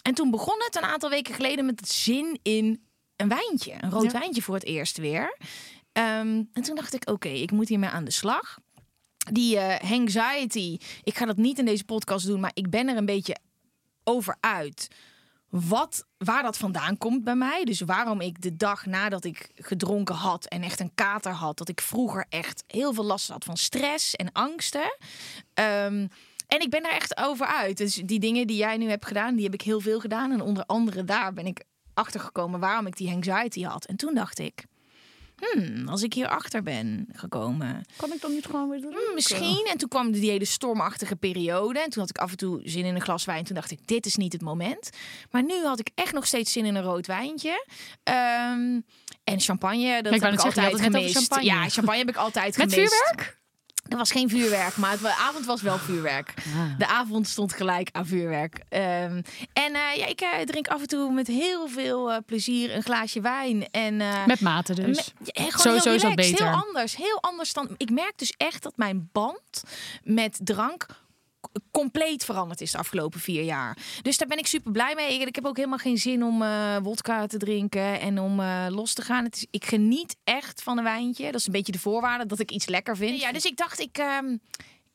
En 0.04 0.14
toen 0.14 0.32
begon 0.32 0.56
het 0.66 0.76
een 0.76 0.84
aantal 0.90 1.10
weken 1.10 1.34
geleden 1.36 1.66
met 1.66 1.80
het 1.80 1.90
zin 1.90 2.40
in 2.44 2.86
een 3.16 3.28
wijntje. 3.30 3.74
Een 3.80 3.92
rood 3.92 4.12
Ja. 4.12 4.20
wijntje 4.20 4.42
voor 4.42 4.54
het 4.56 4.66
eerst 4.66 4.98
weer. 4.98 5.38
Ehm, 5.92 6.44
en 6.54 6.62
toen 6.62 6.76
dacht 6.76 6.94
ik, 6.94 7.10
oké, 7.10 7.28
ik 7.30 7.52
moet 7.52 7.70
hiermee 7.70 7.90
aan 7.90 8.04
de 8.06 8.12
slag. 8.12 8.58
Die 9.32 9.58
eh, 9.60 9.92
anxiety, 9.92 10.78
ik 11.04 11.18
ga 11.18 11.26
dat 11.26 11.38
niet 11.38 11.60
in 11.60 11.66
deze 11.66 11.84
podcast 11.84 12.26
doen, 12.26 12.40
maar 12.40 12.52
ik 12.54 12.70
ben 12.70 12.88
er 12.88 12.98
een 12.98 13.06
beetje 13.06 13.38
over 14.04 14.36
uit 14.40 14.88
wat, 15.50 16.06
waar 16.18 16.44
dat 16.44 16.58
vandaan 16.58 16.98
komt 16.98 17.24
bij 17.24 17.36
mij. 17.36 17.64
Dus 17.64 17.82
waarom 17.82 18.22
ik 18.22 18.42
de 18.42 18.56
dag 18.56 18.86
nadat 18.86 19.24
ik 19.24 19.52
gedronken 19.56 20.16
had 20.16 20.46
en 20.46 20.64
echt 20.64 20.80
een 20.80 20.92
kater 20.96 21.32
had, 21.32 21.58
dat 21.58 21.70
ik 21.70 21.82
vroeger 21.82 22.26
echt 22.30 22.64
heel 22.68 22.94
veel 22.94 23.04
last 23.04 23.30
had 23.30 23.44
van 23.44 23.58
stress 23.58 24.16
en 24.16 24.32
angsten. 24.32 24.98
Ehm, 25.54 26.08
en 26.48 26.62
ik 26.62 26.70
ben 26.70 26.84
daar 26.84 26.92
echt 26.92 27.18
over 27.18 27.46
uit. 27.46 27.78
Dus 27.78 27.94
die 27.94 28.20
dingen 28.20 28.48
die 28.48 28.58
jij 28.58 28.78
nu 28.78 28.90
hebt 28.90 29.06
gedaan, 29.06 29.36
die 29.36 29.44
heb 29.44 29.54
ik 29.54 29.62
heel 29.62 29.82
veel 29.82 30.00
gedaan. 30.00 30.32
En 30.32 30.42
onder 30.42 30.66
andere 30.66 31.04
daar 31.04 31.34
ben 31.34 31.46
ik 31.46 31.64
achter 31.94 32.20
gekomen 32.20 32.60
waarom 32.60 32.88
ik 32.88 32.98
die 32.98 33.12
anxiety 33.12 33.64
had. 33.64 33.86
En 33.86 33.96
toen 33.96 34.14
dacht 34.14 34.40
ik, 34.40 34.66
hmm, 35.40 35.88
als 35.88 36.02
ik 36.04 36.14
hier 36.14 36.28
achter 36.28 36.64
ben 36.64 37.08
gekomen, 37.14 37.86
Kan 37.96 38.14
ik 38.14 38.22
dan 38.22 38.32
niet 38.34 38.46
gewoon 38.46 38.70
weer 38.70 38.82
doen? 38.82 38.92
Hmm, 38.92 39.14
misschien. 39.14 39.66
En 39.72 39.78
toen 39.78 39.90
kwam 39.90 40.12
die 40.12 40.30
hele 40.30 40.46
stormachtige 40.46 41.16
periode. 41.16 41.80
En 41.80 41.90
toen 41.90 42.02
had 42.02 42.10
ik 42.10 42.18
af 42.18 42.32
en 42.32 42.38
toe 42.38 42.62
zin 42.64 42.86
in 42.86 42.96
een 42.96 43.02
glas 43.02 43.26
wijn. 43.26 43.44
Toen 43.44 43.56
dacht 43.56 43.72
ik, 43.72 43.80
dit 43.88 44.06
is 44.06 44.16
niet 44.16 44.34
het 44.34 44.42
moment. 44.42 44.90
Maar 45.32 45.44
nu 45.44 45.64
had 45.66 45.80
ik 45.80 45.90
echt 45.96 46.14
nog 46.14 46.26
steeds 46.28 46.52
zin 46.52 46.66
in 46.66 46.76
een 46.76 46.84
rood 46.84 47.08
wijntje. 47.08 47.66
Ehm, 48.04 48.80
en 49.24 49.40
champagne, 49.40 50.02
dat 50.02 50.14
Ik 50.14 50.22
heb 50.22 50.34
ik 50.34 50.40
zeggen, 50.40 50.62
altijd 50.64 50.66
over 50.74 50.80
gemist. 51.00 51.16
champagne. 51.18 51.44
Ja, 51.46 51.70
champagne 51.70 52.00
heb 52.00 52.10
ik 52.10 52.16
altijd 52.16 52.58
Met 52.58 52.74
gemist. 52.74 52.94
vuurwerk? 52.94 53.37
Er 53.90 53.98
was 53.98 54.12
geen 54.12 54.30
vuurwerk, 54.30 54.76
maar 54.78 54.92
het, 54.92 55.00
de 55.02 55.16
avond 55.16 55.46
was 55.46 55.62
wel 55.62 55.78
vuurwerk. 55.78 56.34
Ah. 56.38 56.78
De 56.78 56.88
avond 56.88 57.28
stond 57.28 57.54
gelijk 57.54 57.90
aan 57.92 58.06
vuurwerk. 58.06 58.60
Ehm, 58.70 59.22
en 59.54 59.74
eh, 59.74 59.96
ja, 59.96 60.06
ik 60.06 60.22
eh, 60.22 60.40
drink 60.46 60.68
af 60.68 60.82
en 60.82 60.88
toe 60.88 61.14
met 61.14 61.28
heel 61.28 61.68
veel 61.68 62.12
eh, 62.12 62.18
plezier 62.26 62.76
een 62.76 62.84
glaasje 62.84 63.22
wijn. 63.22 63.68
En, 63.72 63.98
Met 64.26 64.40
mate 64.40 64.74
dus. 64.74 64.86
me- 65.18 65.30
ja, 65.44 65.50
gewoon 65.50 65.78
heel 65.80 65.84
relaxed, 65.94 66.16
beter. 66.16 66.46
Heel 66.50 66.64
anders. 66.68 66.96
Heel 66.96 67.18
anders 67.22 67.54
dan. 67.54 67.70
Ik 67.78 67.90
merk 67.92 68.14
dus 68.16 68.34
echt 68.38 68.64
dat 68.64 68.74
mijn 68.78 69.10
band 69.12 69.64
met 70.04 70.40
drank 70.44 70.86
compleet 71.72 72.26
veranderd 72.26 72.62
is 72.62 72.72
de 72.72 72.78
afgelopen 72.78 73.20
vier 73.20 73.44
jaar. 73.44 73.78
Dus 74.02 74.18
daar 74.18 74.28
ben 74.28 74.38
ik 74.38 74.48
super 74.48 74.72
blij 74.72 74.96
mee. 74.96 75.20
Ik, 75.20 75.28
ik 75.28 75.36
heb 75.36 75.46
ook 75.46 75.56
helemaal 75.58 75.78
geen 75.78 75.98
zin 75.98 76.24
om 76.24 76.42
eh 76.42 76.78
wodka 76.84 77.26
te 77.28 77.38
drinken 77.38 78.00
en 78.00 78.20
om 78.20 78.40
eh, 78.40 78.66
los 78.70 78.94
te 78.94 79.02
gaan. 79.02 79.24
Het 79.24 79.36
is, 79.36 79.46
ik 79.52 79.66
geniet 79.66 80.16
echt 80.24 80.64
van 80.64 80.78
een 80.78 80.84
wijntje. 80.84 81.26
Dat 81.26 81.40
is 81.40 81.46
een 81.46 81.52
beetje 81.52 81.72
de 81.72 81.80
voorwaarde 81.80 82.26
dat 82.26 82.40
ik 82.40 82.52
iets 82.52 82.66
lekker 82.66 82.98
vind. 82.98 83.20
Ja, 83.22 83.32
dus 83.32 83.46
ik 83.46 83.58
dacht, 83.58 83.80
ik. 83.80 83.98
ehm, 83.98 84.38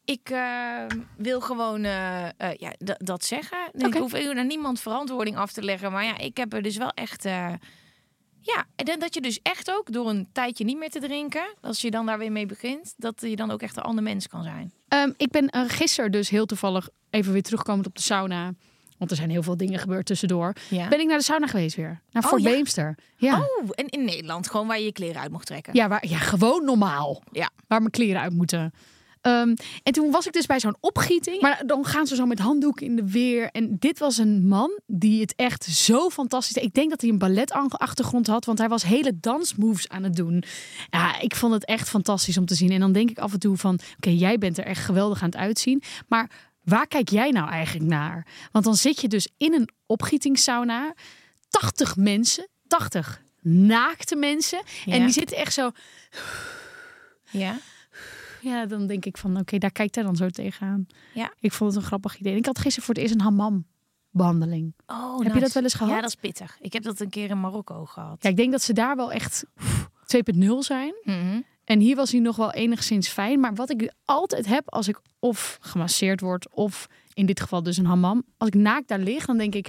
ik 0.05 0.31
eh, 0.31 0.87
wil 1.17 1.41
gewoon 1.41 1.85
eh, 1.85 2.29
ja, 2.57 2.73
dat 2.99 3.25
zeggen. 3.25 3.59
Ik 3.73 3.95
hoef 3.95 4.15
aan 4.15 4.47
niemand 4.47 4.81
verantwoording 4.81 5.37
af 5.37 5.53
te 5.53 5.63
leggen. 5.63 5.93
Maar 5.93 6.05
ja, 6.05 6.19
ik 6.19 6.37
heb 6.37 6.53
er 6.53 6.63
dus 6.63 6.77
wel 6.77 6.91
echt. 6.91 7.23
ja, 8.41 8.67
en 8.77 8.99
dat 8.99 9.15
je 9.15 9.21
dus 9.21 9.39
echt 9.43 9.71
ook 9.71 9.93
door 9.93 10.09
een 10.09 10.29
tijdje 10.33 10.65
niet 10.65 10.79
meer 10.79 10.91
te 10.91 11.01
drinken, 11.01 11.55
als 11.61 11.81
je 11.81 11.91
dan 11.91 12.07
daar 12.07 12.19
weer 12.19 12.33
mee 12.33 12.47
begint, 12.47 12.95
dat 12.97 13.21
je 13.21 13.37
dan 13.37 13.51
ook 13.51 13.63
echt 13.63 13.77
een 13.77 13.83
ander 13.83 14.05
mens 14.05 14.29
kan 14.29 14.43
zijn. 14.43 14.73
Ehm, 14.93 15.11
ik 15.17 15.31
ben 15.31 15.49
eh, 15.49 15.63
gisteren 15.67 16.11
dus 16.13 16.29
heel 16.29 16.47
toevallig 16.47 16.89
even 17.11 17.33
weer 17.33 17.43
terugkomend 17.43 17.87
op 17.87 17.95
de 17.97 18.03
sauna. 18.03 18.53
Want 18.99 19.11
er 19.11 19.17
zijn 19.17 19.31
heel 19.31 19.43
veel 19.43 19.57
dingen 19.57 19.79
gebeurd 19.79 20.07
tussendoor. 20.07 20.53
Ja. 20.69 20.89
Ben 20.89 21.01
ik 21.01 21.07
naar 21.07 21.19
de 21.19 21.25
sauna 21.25 21.47
geweest 21.47 21.77
weer. 21.77 22.01
Naar 22.11 22.23
Oh, 22.23 22.29
Fort 22.29 22.43
ja? 22.43 22.51
Beemster. 22.51 22.95
Ja. 23.17 23.39
Oh, 23.39 23.69
en 23.75 23.89
in 23.89 24.05
Nederland, 24.05 24.51
gewoon 24.51 24.67
waar 24.67 24.79
je 24.79 24.85
je 24.85 24.93
kleren 24.93 25.21
uit 25.21 25.31
mocht 25.31 25.47
trekken. 25.47 25.75
Ja, 25.75 25.89
waar, 25.89 26.07
ja, 26.07 26.19
gewoon 26.19 26.65
normaal. 26.65 27.23
Ja. 27.31 27.51
Waar 27.67 27.79
mijn 27.79 27.91
kleren 27.91 28.21
uit 28.21 28.33
moeten. 28.33 28.73
Ehm, 29.23 29.55
en 29.83 29.93
toen 29.93 30.11
was 30.11 30.27
ik 30.27 30.33
dus 30.33 30.47
bij 30.47 30.61
zo'n 30.61 30.77
opgieting. 30.81 31.41
Maar 31.41 31.63
dan 31.67 31.85
gaan 31.85 32.07
ze 32.07 32.15
zo 32.15 32.27
met 32.27 32.39
handdoeken 32.39 32.87
in 32.87 32.97
de 32.97 33.11
weer. 33.11 33.51
En 33.51 33.77
dit 33.79 33.99
was 33.99 34.19
een 34.19 34.49
man 34.49 34.81
die 34.87 35.21
het 35.21 35.35
echt 35.37 35.65
zo 35.65 36.11
fantastisch 36.11 36.55
deed. 36.55 36.65
Ik 36.65 36.75
denk 36.75 36.91
dat 36.91 37.01
hij 37.01 37.11
een 37.11 37.19
balletachtergrond 37.19 38.27
had. 38.27 38.45
Want 38.45 38.59
hij 38.59 38.69
was 38.69 38.83
hele 38.83 39.13
dansmoves 39.21 39.89
aan 39.89 40.03
het 40.03 40.17
doen. 40.17 40.45
Ja, 40.91 41.21
ik 41.21 41.37
vond 41.37 41.53
het 41.53 41.65
echt 41.65 41.89
fantastisch 41.89 42.39
om 42.39 42.47
te 42.47 42.55
zien. 42.55 42.71
En 42.71 42.81
dan 42.81 42.93
denk 42.93 43.11
ik 43.11 43.19
af 43.19 43.33
en 43.33 43.39
toe 43.39 43.57
van... 43.57 43.79
Oké, 43.97 44.11
jij 44.11 44.39
bent 44.39 44.59
er 44.59 44.65
echt 44.65 44.85
geweldig 44.85 45.23
aan 45.23 45.29
het 45.29 45.39
uitzien. 45.39 45.83
Maar 46.09 46.31
waar 46.63 46.87
kijk 46.87 47.09
jij 47.09 47.31
nou 47.31 47.51
eigenlijk 47.51 47.87
naar? 47.91 48.27
Want 48.53 48.65
dan 48.65 48.77
zit 48.77 49.01
je 49.01 49.09
dus 49.09 49.29
in 49.37 49.55
een 49.55 49.69
opgietingssauna. 49.87 50.95
80 51.49 51.97
mensen. 51.97 52.49
80 52.67 53.23
naakte 53.43 54.17
mensen. 54.17 54.63
En 54.87 55.01
die 55.01 55.13
zitten 55.13 55.37
echt 55.37 55.53
zo... 55.53 55.71
Ja. 57.31 57.59
Ja, 58.43 58.67
dan 58.67 58.87
denk 58.87 59.05
ik 59.05 59.17
van, 59.17 59.39
oké, 59.39 59.59
daar 59.59 59.73
kijkt 59.73 59.95
hij 59.95 60.05
dan 60.05 60.17
zo 60.17 60.29
tegenaan. 60.29 60.87
Ja. 61.15 61.33
Ik 61.41 61.53
vond 61.53 61.73
het 61.73 61.83
een 61.83 61.87
grappig 61.87 62.19
idee. 62.19 62.33
En 62.33 62.39
ik 62.39 62.47
had 62.47 62.59
gisteren 62.59 62.85
voor 62.85 62.95
het 62.95 63.03
eerst 63.03 63.15
een 63.15 63.21
hammam-behandeling. 63.21 64.75
Oh, 64.87 65.21
Heb 65.21 65.35
je 65.35 65.41
dat 65.41 65.53
wel 65.53 65.63
eens 65.63 65.75
gehad? 65.75 65.95
Ja, 65.95 66.01
dat 66.01 66.09
is 66.09 66.15
pittig. 66.15 66.59
Ik 66.61 66.73
heb 66.73 66.83
dat 66.83 67.01
een 67.01 67.11
keer 67.11 67.31
in 67.31 67.41
Marokko 67.41 67.85
gehad. 67.85 68.23
Ja, 68.23 68.29
ik 68.29 68.37
denk 68.37 68.53
dat 68.53 68.63
ze 68.63 68.73
daar 68.73 68.97
wel 68.97 69.13
echt 69.13 69.45
2.0 70.05 70.59
zijn. 70.59 70.95
Mhm. 71.03 71.41
En 71.65 71.81
hier 71.81 71.97
was 71.97 72.11
hij 72.11 72.21
nog 72.21 72.37
wel 72.37 72.53
enigszins 72.53 73.09
fijn. 73.09 73.41
Maar 73.41 73.55
wat 73.55 73.71
ik 73.71 73.93
altijd 74.05 74.47
heb 74.47 74.71
als 74.71 74.89
ik 74.89 75.01
of 75.19 75.59
gemasseerd 75.61 76.21
word... 76.21 76.55
of 76.55 76.87
in 77.15 77.27
dit 77.27 77.41
geval 77.41 77.63
dus 77.63 77.77
een 77.77 77.87
hammam. 77.87 78.23
Als 78.37 78.49
ik 78.49 78.55
naakt 78.55 78.89
daar 78.89 78.99
lig, 78.99 79.27
dan 79.27 79.39
denk 79.39 79.55
ik... 79.55 79.69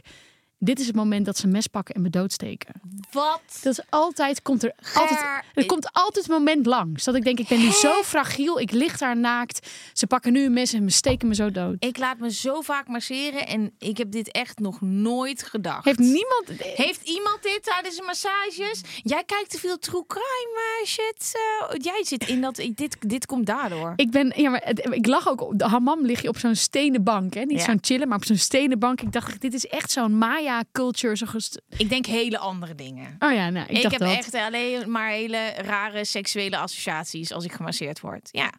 dit 0.64 0.80
is 0.80 0.88
het 0.88 0.96
moment 0.96 1.26
dat 1.26 1.38
ze 1.38 1.48
mes 1.48 1.68
pakken 1.68 1.96
en 1.96 2.02
me 2.02 2.10
doodsteken. 2.10 2.74
Wat? 3.12 3.42
Dat 3.62 3.74
is 3.74 3.84
altijd, 3.90 4.42
komt 4.42 4.64
er 4.64 4.74
altijd... 4.94 5.42
Er 5.54 5.66
komt 5.66 5.90
altijd 5.92 6.28
een 6.30 6.34
moment 6.34 6.66
langs 6.66 7.04
dat 7.04 7.16
ik 7.16 7.24
denk, 7.24 7.40
ik 7.40 7.48
ben 7.48 7.60
nu 7.60 7.72
zo 7.72 8.02
fragiel. 8.04 8.60
Ik 8.60 8.72
lig 8.72 8.98
daar 8.98 9.18
naakt. 9.18 9.68
Ze 9.94 10.08
pakken 10.08 10.34
nu 10.34 10.46
een 10.46 10.54
mes 10.54 10.74
en 10.74 10.84
me 10.84 10.90
steken 10.90 11.28
me 11.28 11.36
zo 11.36 11.52
dood. 11.52 11.76
Ik 11.80 11.98
laat 11.98 12.18
me 12.20 12.32
zo 12.32 12.62
vaak 12.62 12.88
masseren 12.88 13.48
en 13.48 13.72
ik 13.80 13.98
heb 13.98 14.12
dit 14.12 14.32
echt 14.32 14.60
nog 14.60 14.82
nooit 14.82 15.44
gedacht. 15.44 15.86
Heeft 15.86 16.00
niemand... 16.00 16.44
Heeft 16.58 17.02
iemand 17.08 17.38
dit 17.42 17.60
tijdens 17.64 17.96
de 17.96 18.04
massages? 18.06 18.82
Jij 19.04 19.24
kijkt 19.26 19.50
te 19.50 19.58
veel 19.60 19.78
true 19.80 20.04
crime 20.08 20.80
eh, 20.82 20.88
shit. 20.88 21.32
eh, 21.70 21.76
jij 21.82 22.04
zit 22.04 22.28
in 22.28 22.42
dat. 22.42 22.56
Dit, 22.76 22.98
dit 23.00 23.26
komt 23.26 23.46
daardoor. 23.46 23.94
Ik 23.96 24.12
ben, 24.12 24.34
ja, 24.36 24.50
maar 24.50 24.62
het- 24.64 24.88
ik 24.92 25.06
lag 25.08 25.28
ook 25.30 25.42
op 25.42 25.58
de 25.60 25.66
hammam 25.66 26.06
lig 26.06 26.22
je 26.22 26.28
op 26.30 26.38
zo'n 26.38 26.56
stenen 26.56 27.04
bank, 27.04 27.34
hè? 27.34 27.42
Niet 27.42 27.60
Ja. 27.60 27.66
zo'n 27.66 27.78
chillen, 27.82 28.08
maar 28.08 28.18
op 28.18 28.26
zo'n 28.26 28.38
stenen 28.38 28.80
bank. 28.80 29.02
Ik 29.02 29.12
dacht, 29.12 29.42
dit 29.42 29.54
is 29.54 29.66
echt 29.68 29.92
zo'n 29.92 30.18
Maya 30.18 30.53
culture. 30.72 31.18
Zo 31.18 31.26
gest- 31.26 31.62
Ik 31.78 31.90
denk 31.90 32.06
hele 32.06 32.38
andere 32.38 32.76
dingen. 32.76 33.16
oh 33.20 33.34
ja, 33.34 33.50
nou, 33.50 33.66
ik, 33.70 33.76
Ik, 33.78 33.82
dacht 33.82 33.92
heb 34.00 34.08
dat. 34.08 34.18
echt 34.18 34.34
alleen 34.34 34.92
maar 34.92 35.10
hele 35.10 35.50
rare 35.50 36.06
seksuele 36.06 36.58
associaties 36.58 37.32
als 37.32 37.44
ik 37.46 37.52
gemasseerd 37.52 38.00
word. 38.00 38.30
Ja. 38.32 38.52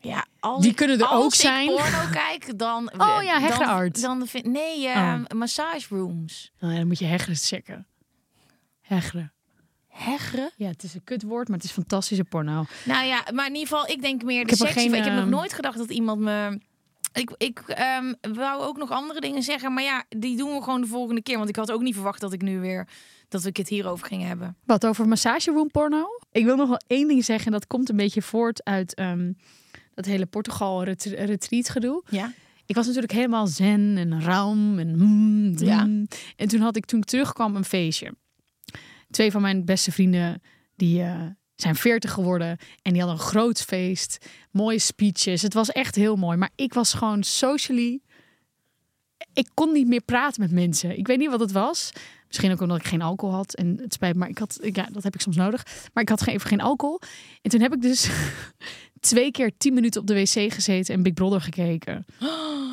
Ja, 0.00 0.26
als 0.40 0.60
Die 0.62 0.70
ik- 0.70 0.76
kunnen 0.76 0.98
er 0.98 1.06
als 1.06 1.24
ook 1.24 1.32
ik 1.32 1.40
zijn. 1.40 1.66
porno 1.66 2.08
kijk, 2.26 2.58
dan... 2.58 2.90
Oh 2.92 3.22
ja, 3.22 3.32
dan, 3.32 3.42
Heggenaard. 3.42 4.00
dan 4.00 4.26
vind, 4.26 4.44
Nee, 4.46 4.86
Oh. 4.88 5.20
massage 5.34 5.86
rooms. 5.94 6.52
Nou 6.60 6.76
dan 6.76 6.86
moet 6.86 6.98
je 6.98 7.04
hegren 7.04 7.36
checken. 7.36 7.86
Hegren. 8.80 9.32
Heggen? 9.88 10.50
Ja, 10.56 10.68
het 10.68 10.82
is 10.82 10.94
een 10.94 11.04
kutwoord, 11.04 11.48
maar 11.48 11.56
het 11.56 11.66
is 11.66 11.72
fantastische 11.72 12.24
porno. 12.24 12.64
Nou 12.84 13.04
ja, 13.06 13.24
maar 13.32 13.46
in 13.46 13.54
ieder 13.54 13.68
geval, 13.68 13.88
ik 13.88 14.02
denk 14.02 14.22
meer 14.22 14.44
de 14.44 14.50
heb 14.50 14.58
seks. 14.58 14.72
geen, 14.72 14.94
ik 14.94 15.04
heb 15.04 15.12
nog 15.12 15.22
ehm, 15.22 15.30
nooit 15.30 15.52
gedacht 15.52 15.78
dat 15.78 15.90
iemand 15.90 16.20
me... 16.20 16.60
Ik, 17.12 17.30
ik 17.36 17.58
ehm, 17.66 18.12
wou 18.32 18.62
ook 18.62 18.76
nog 18.76 18.90
andere 18.90 19.20
dingen 19.20 19.42
zeggen, 19.42 19.72
maar 19.72 19.82
ja, 19.82 20.04
die 20.08 20.36
doen 20.36 20.54
we 20.54 20.62
gewoon 20.62 20.80
de 20.80 20.86
volgende 20.86 21.22
keer. 21.22 21.36
Want 21.36 21.48
ik 21.48 21.56
had 21.56 21.70
ook 21.72 21.82
niet 21.82 21.94
verwacht 21.94 22.20
dat 22.20 22.32
ik 22.32 22.42
nu 22.42 22.60
weer... 22.60 22.88
dat 23.28 23.42
we 23.42 23.50
het 23.52 23.68
hierover 23.68 24.06
gingen 24.06 24.26
hebben. 24.28 24.56
Wat 24.64 24.86
over 24.86 25.08
massageroom 25.08 25.70
porno? 25.70 26.06
Ik 26.32 26.44
wil 26.44 26.56
nog 26.56 26.68
wel 26.68 26.80
één 26.86 27.08
ding 27.08 27.24
zeggen. 27.24 27.46
En 27.46 27.52
dat 27.52 27.66
komt 27.66 27.88
een 27.88 27.96
beetje 27.96 28.22
voort 28.22 28.64
uit 28.64 28.94
ehm, 28.94 29.32
dat 29.94 30.04
hele 30.04 30.26
Portugal 30.26 30.84
ret- 30.84 31.04
retreat 31.04 31.68
gedoe. 31.68 32.02
Ja? 32.10 32.32
Ik 32.66 32.74
was 32.74 32.86
natuurlijk 32.86 33.12
helemaal 33.12 33.46
zen 33.46 33.94
en 33.96 34.22
raam 34.22 34.78
en 34.78 34.96
mm, 34.96 35.54
Ja. 35.58 35.84
mm. 35.84 36.06
En 36.36 36.48
toen 36.48 36.60
had 36.60 36.76
ik 36.76 36.84
toen 36.84 36.98
ik 37.00 37.04
terugkwam 37.04 37.56
een 37.56 37.64
feestje. 37.64 38.14
Twee 39.10 39.30
van 39.30 39.42
mijn 39.42 39.64
beste 39.64 39.92
vrienden 39.92 40.42
die 40.76 41.02
eh, 41.02 41.20
zijn 41.60 41.74
veertig 41.74 42.12
geworden 42.12 42.58
en 42.82 42.92
die 42.92 43.02
hadden 43.02 43.20
een 43.20 43.26
groot 43.26 43.62
feest, 43.62 44.26
mooie 44.50 44.78
speeches. 44.78 45.42
Het 45.42 45.54
was 45.54 45.70
echt 45.70 45.94
heel 45.94 46.16
mooi, 46.16 46.36
maar 46.36 46.50
ik 46.54 46.74
was 46.74 46.92
gewoon 46.92 47.22
socially 47.22 48.00
ik 49.32 49.48
kon 49.54 49.72
niet 49.72 49.88
meer 49.88 50.00
praten 50.00 50.42
met 50.42 50.50
mensen. 50.50 50.98
Ik 50.98 51.06
weet 51.06 51.18
niet 51.18 51.30
wat 51.30 51.40
het 51.40 51.52
was. 51.52 51.92
Misschien 52.26 52.52
ook 52.52 52.60
omdat 52.60 52.78
ik 52.78 52.86
geen 52.86 53.02
alcohol 53.02 53.34
had. 53.34 53.54
En 53.54 53.78
het 53.82 53.92
spijt 53.92 54.16
maar 54.16 54.28
ik 54.28 54.38
had, 54.38 54.58
ja, 54.72 54.88
dat 54.92 55.02
heb 55.02 55.14
ik 55.14 55.20
soms 55.20 55.36
nodig. 55.36 55.66
Maar 55.92 56.02
ik 56.02 56.08
had 56.08 56.22
geen, 56.22 56.34
even 56.34 56.48
geen 56.48 56.60
alcohol. 56.60 57.00
En 57.42 57.50
toen 57.50 57.60
heb 57.60 57.74
ik 57.74 57.82
dus 57.82 58.10
twee 59.00 59.30
keer 59.30 59.52
tien 59.58 59.74
minuten 59.74 60.00
op 60.00 60.06
de 60.06 60.14
wc 60.14 60.52
gezeten 60.52 60.94
en 60.94 61.02
Big 61.02 61.12
Brother 61.12 61.40
gekeken. 61.40 62.06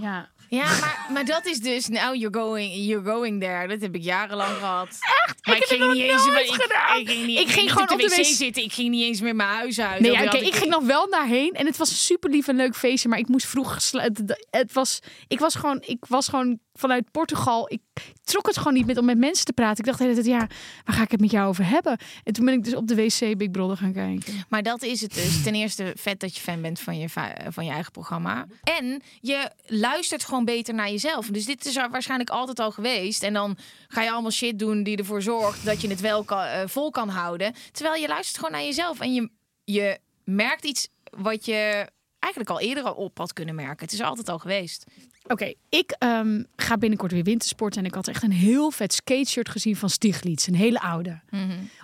Ja. 0.00 0.30
Ja, 0.56 0.64
maar, 0.64 1.06
maar 1.12 1.24
dat 1.24 1.46
is 1.46 1.58
dus... 1.58 1.88
Nou, 1.88 2.16
you're 2.16 2.38
going, 2.38 2.72
you're 2.74 3.10
going 3.10 3.40
there. 3.40 3.68
Dat 3.68 3.80
heb 3.80 3.94
ik 3.94 4.02
jarenlang 4.02 4.56
gehad. 4.56 4.88
Echt? 4.88 5.46
Maar 5.46 5.56
Ik 5.56 5.60
heb 5.60 5.78
het 5.78 5.78
nog 5.78 5.94
nooit 5.94 6.46
ik, 6.46 6.62
gedaan. 6.62 6.98
Ik 6.98 7.08
ging, 7.08 7.26
niet, 7.26 7.38
Ik 7.38 7.48
ging 7.48 7.62
niet 7.62 7.72
gewoon 7.72 7.90
op 7.90 7.98
de 7.98 8.06
wc 8.08 8.16
wc 8.16 8.24
zitten. 8.24 8.62
Ik 8.62 8.72
ging 8.72 8.90
niet 8.90 9.02
eens 9.02 9.20
meer 9.20 9.36
mijn 9.36 9.48
huis 9.48 9.80
uit. 9.80 10.00
Nee, 10.00 10.12
ja, 10.12 10.32
ik 10.32 10.54
ging 10.54 10.70
nog 10.70 10.84
wel 10.84 11.10
daarheen 11.10 11.52
en 11.52 11.66
het 11.66 11.76
was 11.76 11.90
een 11.90 11.96
super 11.96 12.30
lief 12.30 12.48
en 12.48 12.56
leuk 12.56 12.76
feestje, 12.76 13.08
maar 13.08 13.18
ik 13.18 13.28
moest 13.28 13.46
vroeg. 13.46 13.74
Het, 13.90 14.36
het 14.50 14.72
was, 14.72 14.98
ik 15.28 15.38
was 15.38 15.54
gewoon, 15.54 15.82
ik 15.86 16.04
was 16.08 16.28
gewoon 16.28 16.58
vanuit 16.74 17.10
Portugal. 17.10 17.72
Ik 17.72 17.80
trok 18.24 18.46
het 18.46 18.56
gewoon 18.56 18.72
niet 18.74 18.86
met 18.86 18.98
om 18.98 19.04
met 19.04 19.18
mensen 19.18 19.44
te 19.44 19.52
praten. 19.52 19.78
Ik 19.78 19.84
dacht 19.84 19.98
de 19.98 20.04
hele 20.04 20.14
tijd, 20.22 20.26
ja, 20.26 20.46
waar 20.84 20.96
ga 20.96 21.02
ik 21.02 21.10
het 21.10 21.20
met 21.20 21.30
jou 21.30 21.48
over 21.48 21.68
hebben? 21.68 21.98
En 22.24 22.32
toen 22.32 22.44
ben 22.44 22.54
ik 22.54 22.64
dus 22.64 22.74
op 22.74 22.86
de 22.88 22.94
wc 22.94 23.36
Big 23.38 23.50
Brother 23.50 23.76
gaan 23.76 23.92
kijken. 23.92 24.34
Maar 24.48 24.62
dat 24.62 24.82
is 24.82 25.00
het 25.00 25.14
dus. 25.14 25.42
Ten 25.42 25.54
eerste 25.54 25.92
vet 25.96 26.20
dat 26.20 26.36
je 26.36 26.42
fan 26.42 26.60
bent 26.62 26.80
van 26.80 26.98
je, 26.98 27.08
va- 27.08 27.34
van 27.48 27.64
je 27.64 27.70
eigen 27.70 27.92
programma. 27.92 28.46
En 28.62 29.02
je 29.20 29.50
luistert 29.66 30.24
gewoon 30.24 30.44
beter 30.44 30.74
naar 30.74 30.90
jezelf. 30.90 31.26
Dus 31.26 31.44
dit 31.44 31.64
is 31.66 31.76
er 31.76 31.90
waarschijnlijk 31.90 32.30
altijd 32.30 32.60
al 32.60 32.70
geweest. 32.70 33.22
En 33.22 33.32
dan 33.32 33.56
ga 33.88 34.02
je 34.02 34.10
allemaal 34.12 34.30
shit 34.30 34.58
doen 34.58 34.82
die 34.82 34.96
ervoor 34.96 35.22
zorgt 35.22 35.64
dat 35.64 35.80
je 35.80 35.88
het 35.88 36.00
wel 36.00 36.24
eh, 36.26 36.60
vol 36.66 36.90
kan 36.90 37.08
houden. 37.08 37.54
Terwijl 37.72 38.00
je 38.00 38.08
luistert 38.08 38.36
gewoon 38.36 38.52
naar 38.52 38.62
jezelf. 38.62 39.00
En 39.00 39.14
je, 39.14 39.30
je 39.64 39.98
merkt 40.24 40.64
iets 40.64 40.88
wat 41.10 41.44
je 41.44 41.88
eigenlijk 42.18 42.52
al 42.52 42.60
eerder 42.60 42.94
op 42.94 43.18
had 43.18 43.32
kunnen 43.32 43.54
merken. 43.54 43.84
Het 43.84 43.92
is 43.94 44.00
altijd 44.02 44.28
al 44.28 44.38
geweest. 44.38 44.84
Oké, 45.26 45.52
ik 45.68 45.90
ehm, 45.98 46.42
ga 46.56 46.76
binnenkort 46.76 47.12
weer 47.12 47.22
wintersporten. 47.24 47.80
En 47.80 47.86
ik 47.86 47.94
had 47.94 48.08
echt 48.08 48.22
een 48.22 48.32
heel 48.32 48.70
vet 48.70 48.92
skateshirt 48.92 49.48
gezien 49.48 49.76
van 49.76 49.90
Stiglitz. 49.90 50.46
Een 50.46 50.54
hele 50.54 50.80
oude. 50.80 51.20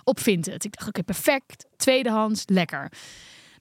Op 0.03 0.19
Vinted. 0.19 0.63
Ik 0.63 0.77
dacht, 0.77 0.87
oké, 0.87 1.03
perfect. 1.03 1.65
Tweedehands, 1.77 2.43
lekker. 2.45 2.91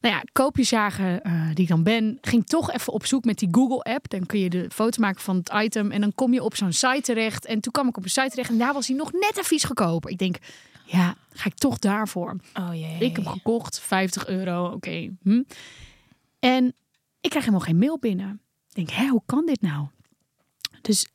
Nou 0.00 0.14
ja, 0.14 0.23
koopjesjager 0.32 1.20
eh, 1.20 1.47
die 1.54 1.62
ik 1.62 1.68
dan 1.68 1.82
ben, 1.82 2.18
ging 2.20 2.47
toch 2.47 2.73
even 2.73 2.92
op 2.92 3.06
zoek 3.06 3.25
met 3.25 3.38
die 3.38 3.49
Google-app. 3.50 4.08
Dan 4.08 4.26
kun 4.26 4.38
je 4.38 4.50
de 4.50 4.70
foto 4.73 5.00
maken 5.00 5.20
van 5.20 5.37
het 5.37 5.52
item 5.54 5.90
en 5.90 6.00
dan 6.00 6.12
kom 6.14 6.32
je 6.32 6.42
op 6.42 6.56
zo'n 6.56 6.73
site 6.73 7.00
terecht. 7.00 7.47
En 7.47 7.61
toen 7.61 7.73
kwam 7.73 7.88
ik 7.88 7.97
op 7.97 8.04
een 8.04 8.11
site 8.11 8.28
terecht 8.28 8.50
en 8.50 8.58
daar 8.58 8.73
was 8.73 8.87
hij 8.87 8.97
nog 8.97 9.12
net 9.12 9.32
een 9.37 9.44
vies 9.44 9.64
goedkoper. 9.64 10.11
Ik 10.11 10.18
denk, 10.18 10.37
ja, 10.85 11.16
ga 11.32 11.47
ik 11.47 11.54
toch 11.54 11.78
daarvoor. 11.78 12.37
Oh 12.54 12.70
jee. 12.73 12.97
Ik 12.99 13.16
heb 13.16 13.26
gekocht, 13.26 13.80
50 13.80 14.26
euro, 14.26 14.66
oké. 14.66 15.11
hm. 15.23 15.42
En 16.38 16.75
ik 17.20 17.30
krijg 17.30 17.44
helemaal 17.44 17.66
geen 17.66 17.78
mail 17.78 17.99
binnen. 17.99 18.40
Ik 18.78 18.97
denk, 18.97 19.11
hoe 19.11 19.23
kan 19.26 19.47
dit 19.47 19.61
nou? 19.61 19.87
Dus 20.80 21.06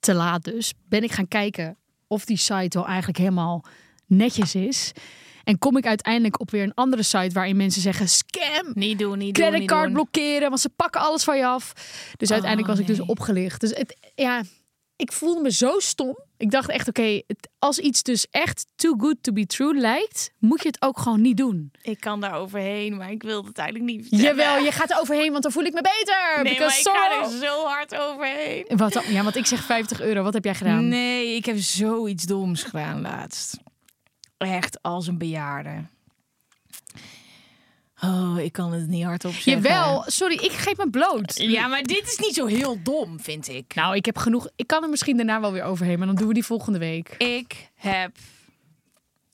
te 0.00 0.14
laat 0.14 0.44
dus, 0.44 0.72
ben 0.88 1.02
ik 1.02 1.12
gaan 1.12 1.28
kijken 1.28 1.76
of 2.06 2.24
die 2.24 2.36
site 2.36 2.78
wel 2.78 2.86
eigenlijk 2.86 3.18
helemaal 3.18 3.64
netjes 4.06 4.54
is. 4.54 4.92
En 5.44 5.58
kom 5.58 5.76
ik 5.76 5.86
uiteindelijk 5.86 6.40
op 6.40 6.50
weer 6.50 6.62
een 6.62 6.74
andere 6.74 7.02
site 7.02 7.30
waarin 7.32 7.56
mensen 7.56 7.82
zeggen 7.82 8.08
scam. 8.08 8.70
Niet 8.74 8.98
doen, 8.98 9.18
niet 9.18 9.34
doen, 9.34 9.44
Creditcard 9.44 9.92
blokkeren, 9.92 10.48
want 10.48 10.60
ze 10.60 10.68
pakken 10.68 11.00
alles 11.00 11.24
van 11.24 11.36
je 11.36 11.46
af. 11.46 11.72
Dus 12.16 12.30
uiteindelijk 12.30 12.70
was 12.70 12.78
ik 12.78 12.86
dus 12.86 13.00
opgelicht. 13.00 13.60
Dus 13.60 13.70
het, 13.70 14.12
ja, 14.14 14.42
ik 14.96 15.12
voelde 15.12 15.40
me 15.40 15.52
zo 15.52 15.78
stom. 15.78 16.18
Ik 16.40 16.50
dacht 16.50 16.68
echt, 16.68 16.88
oké, 16.88 17.22
als 17.58 17.78
iets 17.78 18.02
dus 18.02 18.26
echt 18.30 18.66
too 18.76 18.94
good 18.98 19.16
to 19.20 19.32
be 19.32 19.46
true 19.46 19.74
lijkt, 19.74 20.30
moet 20.38 20.62
je 20.62 20.68
het 20.68 20.82
ook 20.82 20.98
gewoon 20.98 21.20
niet 21.20 21.36
doen. 21.36 21.72
Ik 21.82 22.00
kan 22.00 22.20
daar 22.20 22.34
overheen, 22.34 22.96
maar 22.96 23.10
ik 23.10 23.22
wil 23.22 23.44
het 23.44 23.58
eigenlijk 23.58 23.90
niet 23.90 24.08
vertellen. 24.08 24.36
Jawel, 24.36 24.64
je 24.64 24.72
gaat 24.72 24.90
er 24.90 25.00
overheen, 25.00 25.30
want 25.30 25.42
dan 25.42 25.52
voel 25.52 25.64
ik 25.64 25.72
me 25.72 25.80
beter. 25.82 26.42
Nee, 26.42 26.58
maar 26.58 26.78
ik 26.78 26.88
ga 26.88 27.22
er 27.22 27.30
zo 27.38 27.64
hard 27.64 27.96
overheen. 27.96 28.64
Wat 28.68 28.92
dan? 28.92 29.02
Ja, 29.08 29.22
want 29.22 29.36
ik 29.36 29.46
zeg 29.46 29.64
50 29.64 30.00
euro. 30.00 30.22
Wat 30.22 30.34
heb 30.34 30.44
jij 30.44 30.54
gedaan? 30.54 30.88
Nee, 30.88 31.36
ik 31.36 31.44
heb 31.44 31.58
zoiets 31.58 32.24
doms 32.24 32.62
gedaan 32.62 33.00
laatst. 33.00 33.56
Echt 34.36 34.82
als 34.82 35.06
een 35.06 35.18
bejaarde. 35.18 35.84
Oh, 38.02 38.38
ik 38.38 38.52
kan 38.52 38.72
het 38.72 38.88
niet 38.88 39.04
hardop 39.04 39.32
zeggen. 39.32 39.52
Jawel, 39.52 40.02
sorry, 40.06 40.34
ik 40.34 40.52
geef 40.52 40.76
me 40.76 40.90
bloot. 40.90 41.36
Ja, 41.36 41.66
maar 41.66 41.82
dit 41.82 42.02
is 42.06 42.18
niet 42.18 42.34
zo 42.34 42.46
heel 42.46 42.78
dom, 42.82 43.20
vind 43.20 43.48
ik. 43.48 43.74
Nou, 43.74 43.96
ik 43.96 44.04
heb 44.04 44.18
genoeg. 44.18 44.48
Ik 44.56 44.66
kan 44.66 44.82
er 44.82 44.88
misschien 44.88 45.16
daarna 45.16 45.40
wel 45.40 45.52
weer 45.52 45.62
overheen, 45.62 45.98
maar 45.98 46.06
dan 46.06 46.16
doen 46.16 46.28
we 46.28 46.34
die 46.34 46.44
volgende 46.44 46.78
week. 46.78 47.14
Ik 47.18 47.68
heb... 47.74 48.10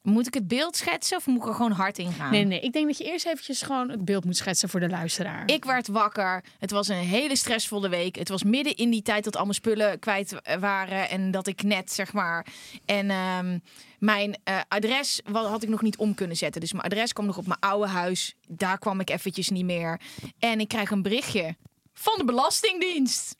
Moet 0.06 0.26
ik 0.26 0.34
het 0.34 0.48
beeld 0.48 0.76
schetsen 0.76 1.16
of 1.16 1.26
moet 1.26 1.36
ik 1.42 1.48
er 1.48 1.54
gewoon 1.54 1.72
hard 1.72 1.98
in 1.98 2.12
gaan? 2.12 2.30
Nee, 2.30 2.44
nee, 2.44 2.60
ik 2.60 2.72
denk 2.72 2.86
dat 2.86 2.98
je 2.98 3.04
eerst 3.04 3.26
eventjes 3.26 3.62
gewoon 3.62 3.88
het 3.88 4.04
beeld 4.04 4.24
moet 4.24 4.36
schetsen 4.36 4.68
voor 4.68 4.80
de 4.80 4.88
luisteraar. 4.88 5.42
Ik 5.46 5.64
werd 5.64 5.88
wakker. 5.88 6.44
Het 6.58 6.70
was 6.70 6.88
een 6.88 6.96
hele 6.96 7.36
stressvolle 7.36 7.88
week. 7.88 8.16
Het 8.16 8.28
was 8.28 8.42
midden 8.42 8.76
in 8.76 8.90
die 8.90 9.02
tijd 9.02 9.24
dat 9.24 9.36
al 9.36 9.42
mijn 9.42 9.54
spullen 9.54 9.98
kwijt 9.98 10.34
waren. 10.60 11.08
En 11.10 11.30
dat 11.30 11.46
ik 11.46 11.62
net, 11.62 11.92
zeg 11.92 12.12
maar. 12.12 12.46
En 12.84 13.10
ehm, 13.10 13.58
mijn 13.98 14.36
eh, 14.44 14.60
adres 14.68 15.20
had 15.32 15.62
ik 15.62 15.68
nog 15.68 15.82
niet 15.82 15.96
om 15.96 16.14
kunnen 16.14 16.36
zetten. 16.36 16.60
Dus 16.60 16.72
mijn 16.72 16.84
adres 16.84 17.12
kwam 17.12 17.26
nog 17.26 17.38
op 17.38 17.46
mijn 17.46 17.60
oude 17.60 17.88
huis. 17.88 18.34
Daar 18.48 18.78
kwam 18.78 19.00
ik 19.00 19.10
eventjes 19.10 19.48
niet 19.48 19.64
meer. 19.64 20.00
En 20.38 20.60
ik 20.60 20.68
krijg 20.68 20.90
een 20.90 21.02
berichtje 21.02 21.56
van 21.92 22.14
de 22.18 22.24
Belastingdienst. 22.24 23.36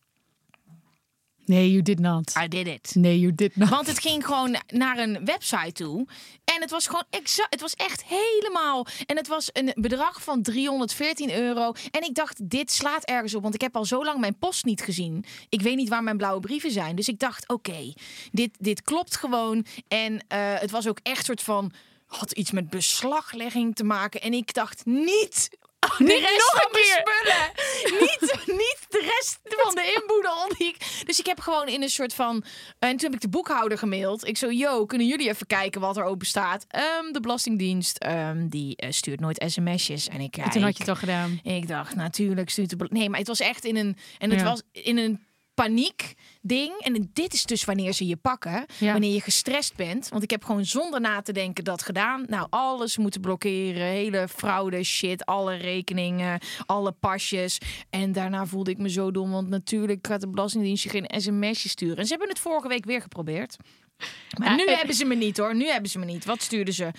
Nee, 1.46 1.70
you 1.70 1.82
did 1.82 1.98
not. 1.98 2.34
I 2.44 2.48
did 2.48 2.66
it. 2.66 2.94
Nee, 2.94 3.18
you 3.18 3.34
did 3.34 3.56
not. 3.56 3.68
Want 3.68 3.86
het 3.86 3.98
ging 3.98 4.24
gewoon 4.26 4.56
naar 4.68 4.98
een 4.98 5.24
website 5.24 5.72
toe. 5.72 6.06
En 6.44 6.60
het 6.60 6.70
was 6.70 6.86
gewoon 6.86 7.04
exact. 7.10 7.50
Het 7.50 7.60
was 7.60 7.74
echt 7.74 8.04
helemaal. 8.04 8.86
En 9.06 9.16
het 9.16 9.28
was 9.28 9.50
een 9.52 9.72
bedrag 9.74 10.22
van 10.22 10.42
314 10.42 11.32
euro. 11.32 11.72
En 11.90 12.02
ik 12.02 12.14
dacht, 12.14 12.50
dit 12.50 12.72
slaat 12.72 13.04
ergens 13.04 13.34
op. 13.34 13.42
Want 13.42 13.54
ik 13.54 13.60
heb 13.60 13.76
al 13.76 13.84
zo 13.84 14.04
lang 14.04 14.20
mijn 14.20 14.38
post 14.38 14.64
niet 14.64 14.82
gezien. 14.82 15.24
Ik 15.48 15.62
weet 15.62 15.76
niet 15.76 15.88
waar 15.88 16.02
mijn 16.02 16.16
blauwe 16.16 16.40
brieven 16.40 16.70
zijn. 16.70 16.96
Dus 16.96 17.08
ik 17.08 17.18
dacht, 17.18 17.48
oké, 17.48 17.92
dit, 18.32 18.50
dit 18.58 18.82
klopt 18.82 19.16
gewoon. 19.16 19.66
En 19.88 20.24
eh, 20.28 20.38
het 20.38 20.70
was 20.70 20.88
ook 20.88 20.98
echt 21.02 21.24
soort 21.24 21.42
van. 21.42 21.72
Had 22.06 22.32
iets 22.32 22.50
met 22.50 22.70
beslaglegging 22.70 23.74
te 23.74 23.84
maken. 23.84 24.20
En 24.20 24.32
ik 24.32 24.54
dacht, 24.54 24.84
niet. 24.84 25.48
De 25.98 26.04
rest 26.04 26.38
nog 26.38 26.62
van 26.62 26.66
een 26.66 26.72
keer. 26.72 27.04
spullen. 27.04 28.00
niet, 28.00 28.46
niet 28.46 28.86
de 28.88 29.00
rest 29.16 29.38
van 29.42 29.74
de 29.74 29.92
inboedel. 30.00 30.50
Dus 31.04 31.18
ik 31.18 31.26
heb 31.26 31.40
gewoon 31.40 31.68
in 31.68 31.82
een 31.82 31.88
soort 31.88 32.14
van... 32.14 32.44
En 32.78 32.90
toen 32.96 32.98
heb 33.10 33.14
ik 33.14 33.20
de 33.20 33.28
boekhouder 33.28 33.78
gemaild. 33.78 34.26
Ik 34.26 34.36
zo, 34.36 34.50
yo, 34.50 34.86
kunnen 34.86 35.06
jullie 35.06 35.28
even 35.28 35.46
kijken 35.46 35.80
wat 35.80 35.96
er 35.96 36.04
open 36.04 36.26
staat? 36.26 36.64
Ehm, 36.68 37.12
de 37.12 37.20
Belastingdienst, 37.20 37.98
ehm, 37.98 38.48
die 38.48 38.76
eh, 38.76 38.90
stuurt 38.90 39.20
nooit 39.20 39.44
sms'jes. 39.46 40.08
En 40.08 40.20
ik 40.20 40.30
kijk. 40.30 40.46
En 40.46 40.52
toen 40.52 40.62
had 40.62 40.72
je 40.76 40.78
het 40.82 40.88
al 40.88 40.96
gedaan. 40.96 41.40
Ik 41.42 41.68
dacht, 41.68 41.94
natuurlijk 41.94 42.50
stuurt 42.50 42.70
de... 42.78 42.86
Nee, 42.88 43.08
maar 43.10 43.18
het 43.18 43.28
was 43.28 43.40
echt 43.40 43.64
in 43.64 43.76
een... 43.76 43.96
En 44.18 44.30
het 44.30 44.40
Ja. 44.40 44.46
was 44.46 44.62
in 44.72 44.98
een 44.98 45.24
paniek 45.54 46.14
ding. 46.46 46.72
En 46.78 47.10
dit 47.12 47.32
is 47.34 47.44
dus 47.44 47.64
wanneer 47.64 47.92
ze 47.92 48.06
je 48.06 48.16
pakken. 48.16 48.66
Ja. 48.78 48.92
Wanneer 48.92 49.12
je 49.12 49.20
gestrest 49.20 49.76
bent. 49.76 50.08
Want 50.08 50.22
ik 50.22 50.30
heb 50.30 50.44
gewoon 50.44 50.64
zonder 50.64 51.00
na 51.00 51.22
te 51.22 51.32
denken 51.32 51.64
dat 51.64 51.82
gedaan. 51.82 52.24
Nou, 52.28 52.46
alles 52.50 52.96
moeten 52.96 53.20
blokkeren. 53.20 53.86
Hele 53.86 54.28
fraude 54.28 54.82
shit. 54.84 55.24
Alle 55.24 55.54
rekeningen. 55.54 56.40
Alle 56.66 56.92
pasjes. 56.92 57.58
En 57.90 58.12
daarna 58.12 58.46
voelde 58.46 58.70
ik 58.70 58.78
me 58.78 58.90
zo 58.90 59.10
dom. 59.10 59.30
Want 59.30 59.48
natuurlijk 59.48 60.06
gaat 60.06 60.20
de 60.20 60.28
Belastingdienst 60.28 60.82
je 60.82 60.88
geen 60.88 61.10
sms'je 61.20 61.68
sturen. 61.68 61.96
En 61.96 62.04
ze 62.04 62.10
hebben 62.10 62.28
het 62.28 62.38
vorige 62.38 62.68
week 62.68 62.84
weer 62.84 63.02
geprobeerd. 63.02 63.56
Maar 64.38 64.48
Ja, 64.48 64.54
nu 64.54 64.66
hebben 64.68 64.94
ze 64.94 65.04
me 65.04 65.14
niet 65.14 65.36
hoor. 65.36 65.54
Nu 65.54 65.66
hebben 65.66 65.90
ze 65.90 65.98
me 65.98 66.04
niet. 66.04 66.24
Wat 66.24 66.42
stuurden 66.42 66.74
ze? 66.74 66.90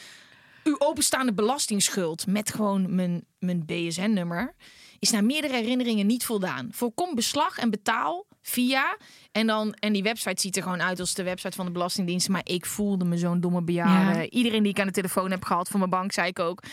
Uw 0.63 0.75
openstaande 0.79 1.33
belastingsschuld 1.33 2.27
met 2.27 2.51
gewoon 2.51 2.95
mijn, 2.95 3.25
mijn 3.39 3.65
BSN-nummer 3.65 4.55
is 4.99 5.11
naar 5.11 5.23
meerdere 5.23 5.53
herinneringen 5.53 6.05
niet 6.05 6.25
voldaan. 6.25 6.69
Voorkom 6.71 7.15
beslag 7.15 7.57
en 7.57 7.69
betaal 7.69 8.25
via. 8.47 8.97
En, 9.31 9.47
dan, 9.47 9.73
en 9.73 9.93
die 9.93 10.03
website 10.03 10.41
ziet 10.41 10.57
er 10.57 10.63
gewoon 10.63 10.81
uit 10.81 10.99
als 10.99 11.13
de 11.13 11.23
website 11.23 11.55
van 11.55 11.65
de 11.65 11.71
Belastingdienst. 11.71 12.29
Maar 12.29 12.41
ik 12.43 12.65
voelde 12.65 13.05
me 13.05 13.17
zo'n 13.17 13.39
domme 13.39 13.61
bejaarde. 13.61 14.19
Ja. 14.19 14.29
Iedereen 14.29 14.63
die 14.63 14.71
ik 14.71 14.79
aan 14.79 14.87
de 14.87 14.93
telefoon 14.93 15.31
heb 15.31 15.45
gehad 15.45 15.67
van 15.67 15.79
mijn 15.79 15.91
bank, 15.91 16.11
zei 16.11 16.27
ik 16.27 16.39
ook. 16.39 16.63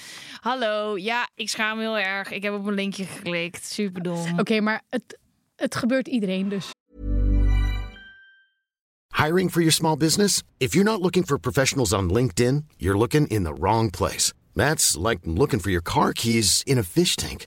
Hallo, 0.40 0.98
ja, 0.98 1.28
ik 1.34 1.48
schaam 1.48 1.76
me 1.76 1.82
heel 1.82 1.98
erg. 1.98 2.30
Ik 2.30 2.42
heb 2.42 2.54
op 2.54 2.66
een 2.66 2.74
linkje 2.74 3.04
geklikt. 3.04 3.66
Superdom. 3.66 4.38
Oké, 4.38 4.60
maar 4.60 4.82
het, 4.88 5.18
het 5.56 5.74
gebeurt 5.74 6.08
iedereen 6.08 6.48
dus. 6.48 6.70
Hiring 9.16 9.50
for 9.50 9.60
your 9.60 9.72
small 9.72 9.96
business? 9.96 10.42
If 10.58 10.72
you're 10.72 10.90
not 10.90 11.00
looking 11.00 11.26
for 11.26 11.38
professionals 11.38 11.92
on 11.92 12.12
LinkedIn, 12.12 12.66
you're 12.76 12.98
looking 12.98 13.28
in 13.28 13.44
the 13.44 13.52
wrong 13.52 13.90
place. 13.90 14.32
That's 14.54 14.96
like 14.96 15.20
looking 15.22 15.60
for 15.60 15.70
your 15.70 15.82
car 15.82 16.12
keys 16.12 16.62
in 16.62 16.78
a 16.78 16.82
fish 16.82 17.14
tank. 17.14 17.46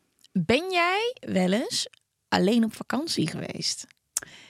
ben 0.31 0.71
jij 0.71 1.15
wel 1.19 1.51
eens 1.51 1.87
alleen 2.27 2.63
op 2.63 2.75
vakantie 2.75 3.27
geweest? 3.29 3.87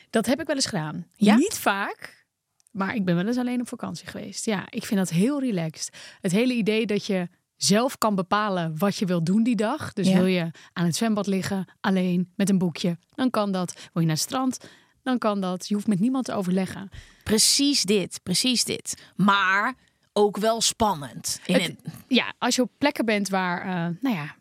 Dat 0.09 0.25
heb 0.25 0.39
ik 0.41 0.47
wel 0.47 0.55
eens 0.55 0.65
gedaan. 0.65 1.07
Ja? 1.15 1.35
Niet 1.35 1.53
vaak, 1.57 2.25
maar 2.71 2.95
ik 2.95 3.05
ben 3.05 3.15
wel 3.15 3.27
eens 3.27 3.37
alleen 3.37 3.61
op 3.61 3.67
vakantie 3.67 4.07
geweest. 4.07 4.45
Ja, 4.45 4.65
ik 4.69 4.85
vind 4.85 4.99
dat 4.99 5.09
heel 5.09 5.39
relaxed. 5.39 5.97
Het 6.21 6.31
hele 6.31 6.53
idee 6.53 6.85
dat 6.85 7.05
je 7.05 7.29
zelf 7.55 7.97
kan 7.97 8.15
bepalen 8.15 8.77
wat 8.77 8.95
je 8.95 9.05
wil 9.05 9.23
doen 9.23 9.43
die 9.43 9.55
dag. 9.55 9.93
Dus 9.93 10.07
Ja. 10.07 10.13
wil 10.17 10.25
je 10.25 10.51
aan 10.73 10.85
het 10.85 10.95
zwembad 10.95 11.27
liggen, 11.27 11.67
alleen, 11.79 12.31
met 12.35 12.49
een 12.49 12.57
boekje, 12.57 12.97
dan 13.09 13.29
kan 13.29 13.51
dat. 13.51 13.73
Wil 13.73 14.01
je 14.01 14.07
naar 14.07 14.15
het 14.15 14.19
strand, 14.25 14.57
dan 15.03 15.17
kan 15.17 15.41
dat. 15.41 15.67
Je 15.67 15.73
hoeft 15.73 15.87
met 15.87 15.99
niemand 15.99 16.25
te 16.25 16.33
overleggen. 16.33 16.89
Precies 17.23 17.83
dit, 17.83 18.19
precies 18.23 18.63
dit. 18.63 19.11
Maar 19.15 19.73
ook 20.13 20.37
wel 20.37 20.61
spannend. 20.61 21.39
In 21.45 21.53
Het- 21.53 21.67
een- 21.69 21.79
ja, 22.07 22.33
als 22.37 22.55
je 22.55 22.61
op 22.61 22.71
plekken 22.77 23.05
bent 23.05 23.29
waar, 23.29 23.61
eh, 23.61 23.95
nou 24.01 24.15
ja, 24.15 24.35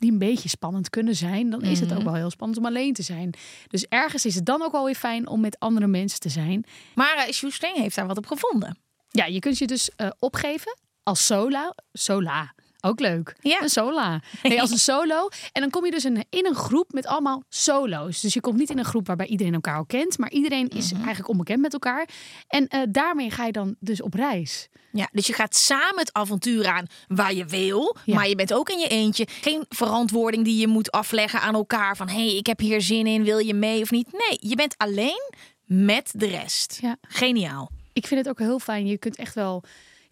die 0.00 0.12
een 0.12 0.18
beetje 0.18 0.48
spannend 0.48 0.90
kunnen 0.90 1.16
zijn, 1.16 1.50
dan 1.50 1.62
is 1.62 1.80
het 1.80 1.94
ook 1.94 2.02
wel 2.02 2.14
heel 2.14 2.30
spannend 2.30 2.58
om 2.58 2.66
alleen 2.66 2.92
te 2.92 3.02
zijn. 3.02 3.34
Dus 3.68 3.86
ergens 3.86 4.24
is 4.24 4.34
het 4.34 4.46
dan 4.46 4.62
ook 4.62 4.72
wel 4.72 4.84
weer 4.84 4.94
fijn 4.94 5.28
om 5.28 5.40
met 5.40 5.58
andere 5.58 5.86
mensen 5.86 6.20
te 6.20 6.28
zijn. 6.28 6.64
Maar 6.94 7.28
uh, 7.28 7.74
heeft 7.74 7.96
daar 7.96 8.06
wat 8.06 8.16
op 8.16 8.26
gevonden. 8.26 8.78
Ja, 9.08 9.24
je 9.24 9.38
kunt 9.38 9.58
je 9.58 9.66
dus 9.66 9.90
eh, 9.96 10.10
opgeven 10.18 10.78
als 11.02 11.26
sola, 11.26 11.74
sola, 11.92 12.54
Ook 12.80 13.00
leuk. 13.00 13.36
Ja. 13.40 13.62
Een 13.62 13.68
sola. 13.68 14.22
Nee, 14.42 14.60
als 14.60 14.70
een 14.70 14.78
solo. 14.78 15.28
En 15.52 15.60
dan 15.60 15.70
kom 15.70 15.84
je 15.84 15.90
dus 15.90 16.04
in, 16.04 16.24
in 16.30 16.46
een 16.46 16.54
groep 16.54 16.92
met 16.92 17.06
allemaal 17.06 17.42
solo's. 17.48 18.20
Dus 18.20 18.34
je 18.34 18.40
komt 18.40 18.56
niet 18.58 18.70
in 18.70 18.78
een 18.78 18.84
groep 18.84 19.06
waarbij 19.06 19.26
iedereen 19.26 19.54
elkaar 19.54 19.76
al 19.76 19.84
kent. 19.84 20.18
Maar 20.18 20.30
iedereen 20.30 20.68
is 20.68 20.86
Mhm. 20.92 20.96
eigenlijk 21.00 21.28
onbekend 21.28 21.60
met 21.60 21.72
elkaar. 21.72 22.08
En 22.48 22.68
eh, 22.68 22.80
daarmee 22.88 23.30
ga 23.30 23.44
je 23.46 23.52
dan 23.52 23.76
dus 23.80 24.02
op 24.02 24.14
reis. 24.14 24.68
Ja, 24.92 25.08
dus 25.12 25.26
je 25.26 25.32
gaat 25.32 25.56
samen 25.56 25.98
het 25.98 26.12
avontuur 26.12 26.66
aan 26.68 26.86
waar 27.08 27.34
je 27.34 27.44
wil. 27.44 27.96
Ja. 28.04 28.14
Maar 28.14 28.28
je 28.28 28.34
bent 28.34 28.52
ook 28.52 28.68
in 28.70 28.78
je 28.78 28.88
eentje. 28.88 29.26
Geen 29.40 29.64
verantwoording 29.68 30.44
die 30.44 30.56
je 30.60 30.66
moet 30.66 30.90
afleggen 30.90 31.40
aan 31.40 31.54
elkaar. 31.54 31.96
Van, 31.96 32.08
hé, 32.08 32.14
hey, 32.26 32.36
ik 32.36 32.46
heb 32.46 32.58
hier 32.58 32.80
zin 32.80 33.06
in. 33.06 33.24
Wil 33.24 33.38
je 33.38 33.54
mee 33.54 33.82
of 33.82 33.90
niet? 33.90 34.12
Nee, 34.12 34.38
je 34.50 34.56
bent 34.56 34.74
alleen 34.76 35.32
met 35.64 36.10
de 36.16 36.26
rest. 36.26 36.78
Ja. 36.82 36.96
Geniaal. 37.08 37.70
Ik 37.92 38.06
vind 38.06 38.20
het 38.20 38.28
ook 38.28 38.38
heel 38.38 38.58
fijn. 38.58 38.86
Je 38.86 38.98
kunt 38.98 39.16
echt 39.16 39.34
wel. 39.34 39.62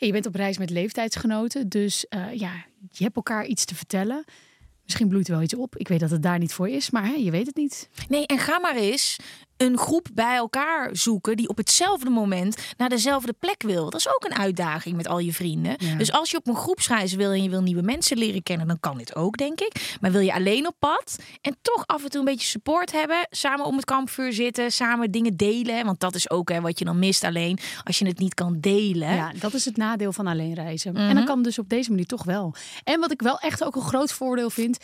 Je 0.07 0.13
bent 0.13 0.27
op 0.27 0.35
reis 0.35 0.59
met 0.59 0.71
leeftijdsgenoten. 0.71 1.69
Dus 1.69 2.09
eh, 2.09 2.33
ja, 2.33 2.53
je 2.91 3.05
hebt 3.05 3.17
elkaar 3.17 3.47
iets 3.47 3.65
te 3.65 3.75
vertellen. 3.75 4.25
Misschien 4.85 5.09
bloeit 5.09 5.29
er 5.29 5.35
wel 5.35 5.43
iets 5.43 5.55
op. 5.55 5.77
Ik 5.77 5.89
weet 5.89 6.01
dat 6.01 6.11
het 6.11 6.23
daar 6.23 6.39
niet 6.39 6.53
voor 6.53 6.69
is, 6.69 6.91
maar 6.91 7.07
hè, 7.07 7.13
je 7.13 7.31
weet 7.31 7.47
het 7.47 7.57
niet. 7.57 7.89
Nee, 8.09 8.27
en 8.27 8.39
ga 8.39 8.59
maar 8.59 8.77
eens 8.77 9.17
een 9.59 9.79
groep 9.79 10.07
bij 10.15 10.37
elkaar 10.37 10.97
zoeken 10.97 11.37
die 11.37 11.49
op 11.49 11.57
hetzelfde 11.57 12.11
moment 12.11 12.57
naar 12.77 12.89
dezelfde 12.89 13.33
plek 13.33 13.63
wil. 13.63 13.91
Dat 13.91 14.01
is 14.01 14.09
ook 14.09 14.25
een 14.25 14.37
uitdaging 14.39 14.97
met 14.97 15.09
al 15.09 15.19
je 15.19 15.33
vrienden. 15.33 15.75
Ja. 15.79 15.95
Dus 15.95 16.13
als 16.13 16.31
je 16.31 16.37
op 16.37 16.47
een 16.49 16.57
groepsreis 16.57 17.15
wil 17.15 17.31
en 17.31 17.43
je 17.43 17.49
wil 17.51 17.61
nieuwe 17.63 17.83
mensen 17.83 18.19
leren 18.19 18.43
kennen, 18.43 18.67
dan 18.67 18.81
kan 18.81 18.99
dit 18.99 19.17
ook, 19.17 19.37
denk 19.37 19.61
ik. 19.61 19.97
Maar 20.01 20.11
wil 20.13 20.21
je 20.21 20.33
alleen 20.35 20.67
op 20.67 20.75
pad 20.79 21.19
en 21.41 21.57
toch 21.63 21.87
af 21.87 22.05
en 22.05 22.11
toe 22.11 22.19
een 22.21 22.25
beetje 22.27 22.47
support 22.47 22.93
hebben, 22.93 23.27
samen 23.31 23.65
om 23.67 23.77
het 23.77 23.85
kampvuur 23.85 24.33
zitten, 24.33 24.73
samen 24.73 25.11
dingen 25.11 25.37
delen, 25.37 25.85
want 25.85 26.01
dat 26.01 26.15
is 26.15 26.31
ook 26.31 26.49
hè, 26.51 26.61
wat 26.61 26.79
je 26.79 26.85
dan 26.85 26.99
mist 26.99 27.25
alleen 27.25 27.59
als 27.85 27.99
je 27.99 28.07
het 28.07 28.19
niet 28.19 28.35
kan 28.35 28.57
delen. 28.61 29.15
Ja, 29.15 29.33
dat 29.41 29.55
is 29.55 29.65
het 29.65 29.77
nadeel 29.77 30.13
van 30.13 30.27
alleen 30.27 30.55
reizen. 30.55 30.97
En 30.97 31.05
Mhm. 31.07 31.15
dan 31.15 31.25
kan 31.25 31.43
dus 31.43 31.59
op 31.59 31.69
deze 31.69 31.91
manier 31.91 32.07
toch 32.07 32.25
wel. 32.25 32.55
En 32.85 33.01
wat 33.01 33.11
ik 33.13 33.23
wel 33.23 33.39
echt 33.39 33.65
ook 33.65 33.77
een 33.77 33.83
groot 33.83 34.13
voordeel 34.13 34.51
vind. 34.51 34.79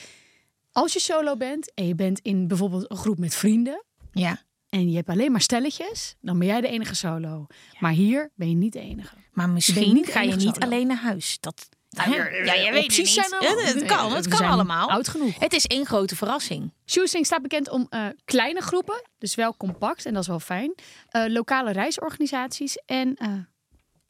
Als 0.73 0.93
je 0.93 1.01
solo 1.01 1.37
bent 1.37 1.75
en 1.75 1.87
je 1.87 1.95
bent 1.95 2.19
in 2.19 2.49
bijvoorbeeld 2.49 2.91
een 2.91 2.97
groep 2.97 3.19
met 3.19 3.35
vrienden. 3.35 3.85
Ja. 4.13 4.43
En 4.75 4.91
je 4.91 4.97
hebt 4.97 5.09
alleen 5.09 5.33
maar 5.33 5.41
stelletjes. 5.41 6.15
Dan 6.21 6.39
ben 6.39 6.49
jij 6.49 6.61
de 6.61 6.69
enige 6.69 6.95
solo. 6.95 7.47
Maar 7.79 7.93
hier 7.93 8.31
ben 8.35 8.49
je 8.49 8.55
niet 8.55 8.73
de 8.73 8.81
enige. 8.81 9.17
Maar 9.33 9.49
misschien 9.49 10.05
ga 10.05 10.21
je 10.21 10.35
niet 10.35 10.41
solo. 10.41 10.59
alleen 10.59 10.87
naar 10.87 10.97
huis. 10.97 11.37
Dat, 11.41 11.69
Nou, 11.91 12.11
ja, 12.45 12.55
je 12.55 12.73
weet 12.73 12.83
het 12.83 12.97
niet. 12.97 13.09
zijn. 13.09 13.35
Het, 13.39 13.75
het 13.75 13.85
kan, 13.85 14.13
het 14.13 14.29
kan 14.29 14.47
allemaal. 14.49 14.91
Oud 14.91 15.09
genoeg. 15.09 15.39
Het 15.39 15.53
is 15.53 15.67
één 15.67 15.87
grote 15.87 16.17
verrassing. 16.17 16.73
Shoestring 16.87 17.27
staat 17.27 17.43
bekend 17.43 17.71
om 17.71 17.87
eh, 17.91 18.07
kleine 18.25 18.61
groepen, 18.61 19.03
dus 19.19 19.35
wel 19.35 19.57
compact 19.57 20.07
en 20.07 20.13
dat 20.13 20.23
is 20.23 20.29
wel 20.29 20.41
fijn. 20.41 20.75
Eh, 21.09 21.25
lokale 21.29 21.73
reisorganisaties 21.73 22.77
en 22.87 23.15
eh, 23.15 23.33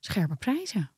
scherpe 0.01 0.35
prijzen. 0.35 0.91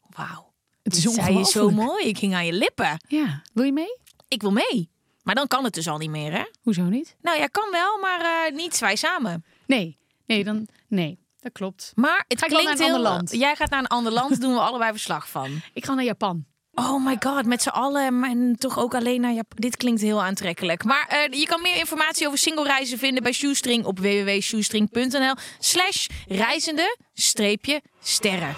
Wauw. 0.00 0.52
Het 0.82 0.96
is 0.96 1.50
zo 1.50 1.70
mooi. 1.70 2.04
Ik 2.04 2.18
ging 2.18 2.34
aan 2.34 2.46
je 2.46 2.52
lippen. 2.52 2.96
Ja, 3.08 3.42
wil 3.52 3.64
je 3.64 3.72
mee? 3.72 3.98
Ik 4.28 4.40
wil 4.40 4.52
mee. 4.52 4.90
Maar 5.24 5.34
dan 5.34 5.46
kan 5.46 5.64
het 5.64 5.74
dus 5.74 5.88
al 5.88 5.98
niet 5.98 6.10
meer, 6.10 6.32
hè? 6.32 6.44
Hoezo 6.62 6.82
niet? 6.82 7.16
Nou 7.22 7.38
ja, 7.38 7.46
kan 7.46 7.70
wel, 7.70 7.98
maar 7.98 8.20
eh, 8.20 8.54
niet 8.54 8.78
wij 8.78 8.96
samen. 8.96 9.44
Nee, 9.66 9.98
nee, 10.26 10.44
dan 10.44 10.66
nee. 10.88 11.22
Dat 11.40 11.52
klopt. 11.52 11.92
Maar 11.94 12.24
het 12.28 12.38
Ga 12.38 12.46
klinkt 12.46 12.64
naar 12.64 12.74
een 12.74 12.78
heel... 12.78 12.94
ander 12.94 13.10
land? 13.10 13.30
Jij 13.32 13.56
gaat 13.56 13.70
naar 13.70 13.78
een 13.78 13.86
ander 13.86 14.12
land, 14.12 14.40
doen 14.40 14.54
we 14.54 14.60
allebei 14.60 14.92
verslag 14.92 15.28
van. 15.28 15.60
Ik 15.72 15.84
ga 15.84 15.94
naar 15.94 16.04
Japan. 16.04 16.44
Oh 16.74 17.04
my 17.04 17.16
god, 17.20 17.46
met 17.46 17.62
z'n 17.62 17.68
allen, 17.68 18.18
maar 18.18 18.34
toch 18.58 18.78
ook 18.78 18.94
alleen 18.94 19.20
naar 19.20 19.32
Japan. 19.32 19.58
Dit 19.58 19.76
klinkt 19.76 20.00
heel 20.00 20.22
aantrekkelijk. 20.22 20.84
Maar 20.84 21.06
eh, 21.08 21.40
je 21.40 21.46
kan 21.46 21.62
meer 21.62 21.76
informatie 21.76 22.26
over 22.26 22.38
single 22.38 22.64
reizen 22.64 22.98
vinden 22.98 23.22
bij 23.22 23.32
Shoestring 23.32 23.84
op 23.84 23.98
www.shoestring.nl 23.98 25.34
slash 25.58 26.06
reizende 26.28 26.96
streepje 27.12 27.82
sterren. 28.02 28.54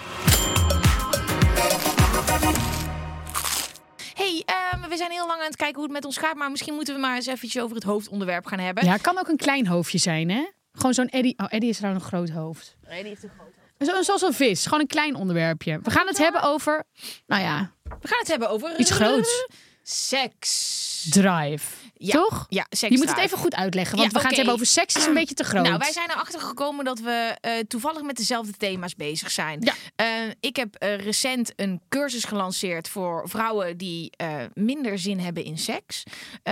Hey, 4.45 4.55
ehm, 4.71 4.89
we 4.89 4.97
zijn 4.97 5.11
heel 5.11 5.27
lang 5.27 5.39
aan 5.39 5.45
het 5.45 5.55
kijken 5.55 5.75
hoe 5.75 5.83
het 5.83 5.93
met 5.93 6.05
ons 6.05 6.17
gaat, 6.17 6.35
maar 6.35 6.51
misschien 6.51 6.73
moeten 6.73 6.93
we 6.93 6.99
maar 6.99 7.15
eens 7.15 7.25
eventjes 7.25 7.63
over 7.63 7.75
het 7.75 7.85
hoofdonderwerp 7.85 8.45
gaan 8.45 8.59
hebben. 8.59 8.85
Ja, 8.85 8.91
het 8.91 9.01
kan 9.01 9.19
ook 9.19 9.27
een 9.27 9.37
klein 9.37 9.67
hoofdje 9.67 9.97
zijn, 9.97 10.29
hè? 10.29 10.45
Gewoon 10.73 10.93
zo'n 10.93 11.09
Eddie. 11.09 11.33
Oh, 11.37 11.45
Eddie 11.49 11.69
is 11.69 11.77
trouwens 11.77 12.03
een 12.03 12.09
groot 12.09 12.29
hoofd. 12.29 12.75
Zo, 13.79 14.01
zoals 14.01 14.21
een 14.21 14.33
vis. 14.33 14.63
Gewoon 14.63 14.79
een 14.79 14.87
klein 14.87 15.15
onderwerpje. 15.15 15.79
We 15.83 15.91
gaan 15.91 16.07
het 16.07 16.17
hebben 16.17 16.41
over, 16.41 16.83
nou 17.27 17.41
ja, 17.41 17.71
We 17.83 18.07
gaan 18.07 18.19
het 18.19 18.27
hebben 18.27 18.49
over 18.49 18.79
Iets 18.79 18.91
groots. 18.91 19.47
Seks. 19.83 21.07
drive. 21.09 21.76
Ja, 21.99 22.13
Toch? 22.13 22.45
Ja, 22.49 22.65
seks. 22.69 22.93
Je 22.93 22.97
moet 22.97 23.09
het 23.09 23.17
even 23.17 23.37
goed 23.37 23.55
uitleggen, 23.55 23.97
want 23.97 24.07
Ja, 24.07 24.13
we 24.13 24.19
gaan 24.19 24.27
het 24.27 24.37
hebben 24.37 24.53
over 24.53 24.65
seks. 24.65 24.95
is 24.95 25.05
een 25.05 25.13
beetje 25.13 25.35
te 25.35 25.43
groot. 25.43 25.63
Nou, 25.63 25.77
wij 25.77 25.91
zijn 25.91 26.09
erachter 26.09 26.39
gekomen 26.39 26.85
dat 26.85 26.99
we 26.99 27.35
eh, 27.41 27.51
toevallig 27.67 28.01
met 28.01 28.15
dezelfde 28.15 28.51
thema's 28.51 28.95
bezig 28.95 29.31
zijn. 29.31 29.59
Ja. 29.61 29.73
Eh, 29.95 30.07
ik 30.39 30.55
heb 30.55 30.75
eh, 30.75 30.97
recent 30.97 31.53
een 31.55 31.81
cursus 31.89 32.23
gelanceerd 32.23 32.89
voor 32.89 33.29
vrouwen 33.29 33.77
die 33.77 34.11
minder 34.53 34.99
zin 34.99 35.19
hebben 35.19 35.43
in 35.43 35.57
seks. 35.57 36.03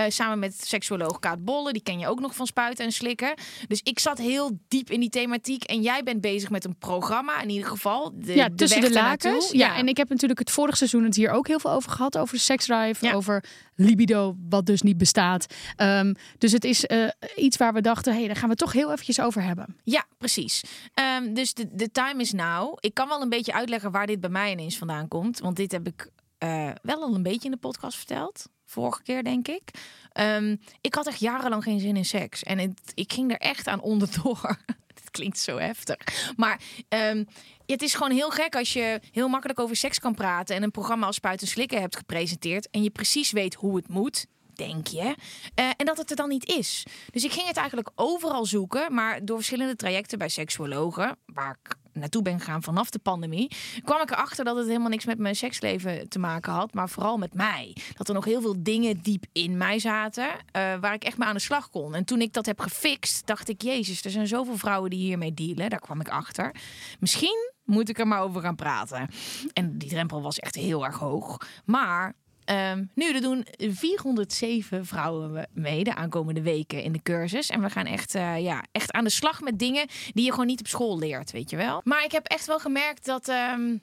Samen 0.08 0.38
met 0.38 0.66
seksuoloog 0.66 1.18
Kaat 1.18 1.44
Bolle, 1.44 1.72
die 1.72 1.82
ken 1.82 1.98
je 1.98 2.08
ook 2.08 2.20
nog 2.20 2.34
van 2.34 2.46
Spuiten 2.46 2.84
en 2.84 2.92
Slikken. 2.92 3.34
Dus 3.68 3.80
ik 3.82 3.98
zat 3.98 4.18
heel 4.18 4.58
diep 4.68 4.90
in 4.90 5.00
die 5.00 5.08
thematiek. 5.08 5.64
En 5.64 5.82
jij 5.82 6.02
bent 6.02 6.20
bezig 6.20 6.50
met 6.50 6.64
een 6.64 6.78
programma, 6.78 7.42
in 7.42 7.48
ieder 7.48 7.68
geval. 7.68 8.12
De, 8.14 8.34
ja, 8.34 8.48
tussen 8.56 8.80
de, 8.80 8.92
lakens. 8.92 9.50
Ja. 9.50 9.76
en 9.76 9.88
ik 9.88 9.96
heb 9.96 10.08
natuurlijk 10.08 10.38
het 10.38 10.50
vorige 10.50 10.76
seizoen 10.76 11.04
het 11.04 11.16
hier 11.16 11.30
ook 11.30 11.46
heel 11.46 11.60
veel 11.60 11.70
over 11.70 11.90
gehad. 11.90 12.18
Over 12.18 12.38
seksdrive, 12.38 13.14
over 13.14 13.44
libido, 13.76 14.36
wat 14.48 14.66
dus 14.66 14.82
niet 14.82 14.98
bestaat. 14.98 15.46
Ehm, 15.76 16.14
dus 16.38 16.52
het 16.52 16.64
is 16.64 16.86
eh, 16.86 17.08
iets 17.36 17.56
waar 17.56 17.72
we 17.72 17.80
dachten, 17.80 18.12
hé, 18.12 18.18
hey, 18.18 18.26
daar 18.26 18.36
gaan 18.36 18.48
we 18.48 18.54
toch 18.54 18.72
heel 18.72 18.92
eventjes 18.92 19.20
over 19.20 19.42
hebben. 19.42 19.76
Ja, 19.82 20.06
precies. 20.18 20.64
Ehm, 20.94 21.34
dus 21.34 21.54
de, 21.54 21.90
time 21.92 22.20
is 22.20 22.32
now. 22.32 22.76
Ik 22.80 22.94
kan 22.94 23.08
wel 23.08 23.22
een 23.22 23.28
beetje 23.28 23.52
uitleggen 23.52 23.90
waar 23.90 24.06
dit 24.06 24.20
bij 24.20 24.30
mij 24.30 24.52
ineens 24.52 24.78
vandaan 24.78 25.08
komt. 25.08 25.38
Want 25.38 25.56
dit 25.56 25.72
heb 25.72 25.86
ik 25.86 26.10
eh, 26.38 26.70
wel 26.82 27.02
al 27.02 27.14
een 27.14 27.22
beetje 27.22 27.44
in 27.44 27.50
de 27.50 27.56
podcast 27.56 27.96
verteld. 27.96 28.48
Vorige 28.64 29.02
keer, 29.02 29.24
denk 29.24 29.48
ik. 29.48 29.70
Ehm, 30.12 30.56
ik 30.80 30.94
had 30.94 31.06
echt 31.06 31.20
jarenlang 31.20 31.62
geen 31.62 31.80
zin 31.80 31.96
in 31.96 32.04
seks. 32.04 32.42
En 32.42 32.74
ik 32.94 33.12
ging 33.12 33.30
er 33.30 33.38
echt 33.38 33.66
aan 33.66 33.80
onderdoor. 33.80 34.58
Klinkt 35.16 35.38
zo 35.38 35.58
heftig. 35.58 36.32
Maar 36.36 36.60
ehm, 36.88 37.24
het 37.66 37.82
is 37.82 37.94
gewoon 37.94 38.12
heel 38.12 38.30
gek 38.30 38.56
als 38.56 38.72
je 38.72 39.00
heel 39.12 39.28
makkelijk 39.28 39.60
over 39.60 39.76
seks 39.76 39.98
kan 39.98 40.14
praten. 40.14 40.56
En 40.56 40.62
een 40.62 40.70
programma 40.70 41.06
als 41.06 41.16
Spuiten 41.16 41.46
Slikken 41.46 41.80
hebt 41.80 41.96
gepresenteerd. 41.96 42.70
En 42.70 42.82
je 42.82 42.90
precies 42.90 43.32
weet 43.32 43.54
hoe 43.54 43.76
het 43.76 43.88
moet 43.88 44.26
denk 44.54 44.86
je. 44.86 45.14
Eh, 45.54 45.70
en 45.76 45.86
dat 45.86 45.96
het 45.96 46.10
er 46.10 46.16
dan 46.16 46.28
niet 46.28 46.46
is. 46.46 46.86
Dus 47.10 47.24
ik 47.24 47.32
ging 47.32 47.46
het 47.46 47.56
eigenlijk 47.56 47.90
overal 47.94 48.46
zoeken, 48.46 48.94
maar 48.94 49.24
door 49.24 49.36
verschillende 49.36 49.76
trajecten 49.76 50.18
bij 50.18 50.28
seksuologen, 50.28 51.16
waar 51.26 51.58
ik 51.62 51.74
naartoe 52.00 52.22
ben 52.22 52.38
gegaan 52.38 52.62
vanaf 52.62 52.90
de 52.90 52.98
pandemie, 52.98 53.50
kwam 53.84 54.00
ik 54.00 54.10
erachter 54.10 54.44
dat 54.44 54.56
het 54.56 54.66
helemaal 54.66 54.88
niks 54.88 55.04
met 55.04 55.18
mijn 55.18 55.36
seksleven 55.36 56.08
te 56.08 56.18
maken 56.18 56.52
had, 56.52 56.74
maar 56.74 56.88
vooral 56.88 57.18
met 57.18 57.34
mij. 57.34 57.76
Dat 57.94 58.08
er 58.08 58.14
nog 58.14 58.24
heel 58.24 58.40
veel 58.40 58.54
dingen 58.58 59.02
diep 59.02 59.24
in 59.32 59.56
mij 59.56 59.78
zaten, 59.78 60.28
eh, 60.52 60.74
waar 60.80 60.94
ik 60.94 61.04
echt 61.04 61.18
mee 61.18 61.28
aan 61.28 61.34
de 61.34 61.40
slag 61.40 61.70
kon. 61.70 61.94
En 61.94 62.04
toen 62.04 62.20
ik 62.20 62.32
dat 62.32 62.46
heb 62.46 62.60
gefixt, 62.60 63.26
dacht 63.26 63.48
ik, 63.48 63.62
jezus, 63.62 64.04
er 64.04 64.10
zijn 64.10 64.26
zoveel 64.26 64.56
vrouwen 64.56 64.90
die 64.90 64.98
hiermee 64.98 65.34
dealen. 65.34 65.70
Daar 65.70 65.80
kwam 65.80 66.00
ik 66.00 66.08
achter. 66.08 66.54
Misschien 67.00 67.52
moet 67.64 67.88
ik 67.88 67.98
er 67.98 68.06
maar 68.06 68.22
over 68.22 68.40
gaan 68.40 68.56
praten. 68.56 69.08
En 69.52 69.78
die 69.78 69.88
drempel 69.88 70.22
was 70.22 70.38
echt 70.38 70.54
heel 70.54 70.84
erg 70.84 70.98
hoog. 70.98 71.36
Maar 71.64 72.14
Ehm, 72.46 72.84
nu, 72.94 73.14
er 73.14 73.20
doen 73.20 73.46
407 73.58 74.86
vrouwen 74.86 75.48
mee 75.52 75.84
de 75.84 75.94
aankomende 75.94 76.42
weken 76.42 76.82
in 76.82 76.92
de 76.92 77.02
cursus. 77.02 77.50
En 77.50 77.62
we 77.62 77.70
gaan 77.70 77.86
echt, 77.86 78.14
eh, 78.14 78.42
ja, 78.42 78.64
echt 78.72 78.92
aan 78.92 79.04
de 79.04 79.10
slag 79.10 79.40
met 79.40 79.58
dingen 79.58 79.86
die 80.12 80.24
je 80.24 80.30
gewoon 80.30 80.46
niet 80.46 80.60
op 80.60 80.66
school 80.66 80.98
leert, 80.98 81.30
weet 81.30 81.50
je 81.50 81.56
wel. 81.56 81.80
Maar 81.84 82.04
ik 82.04 82.12
heb 82.12 82.26
echt 82.26 82.46
wel 82.46 82.58
gemerkt 82.58 83.04
dat, 83.04 83.28
ehm, 83.28 83.76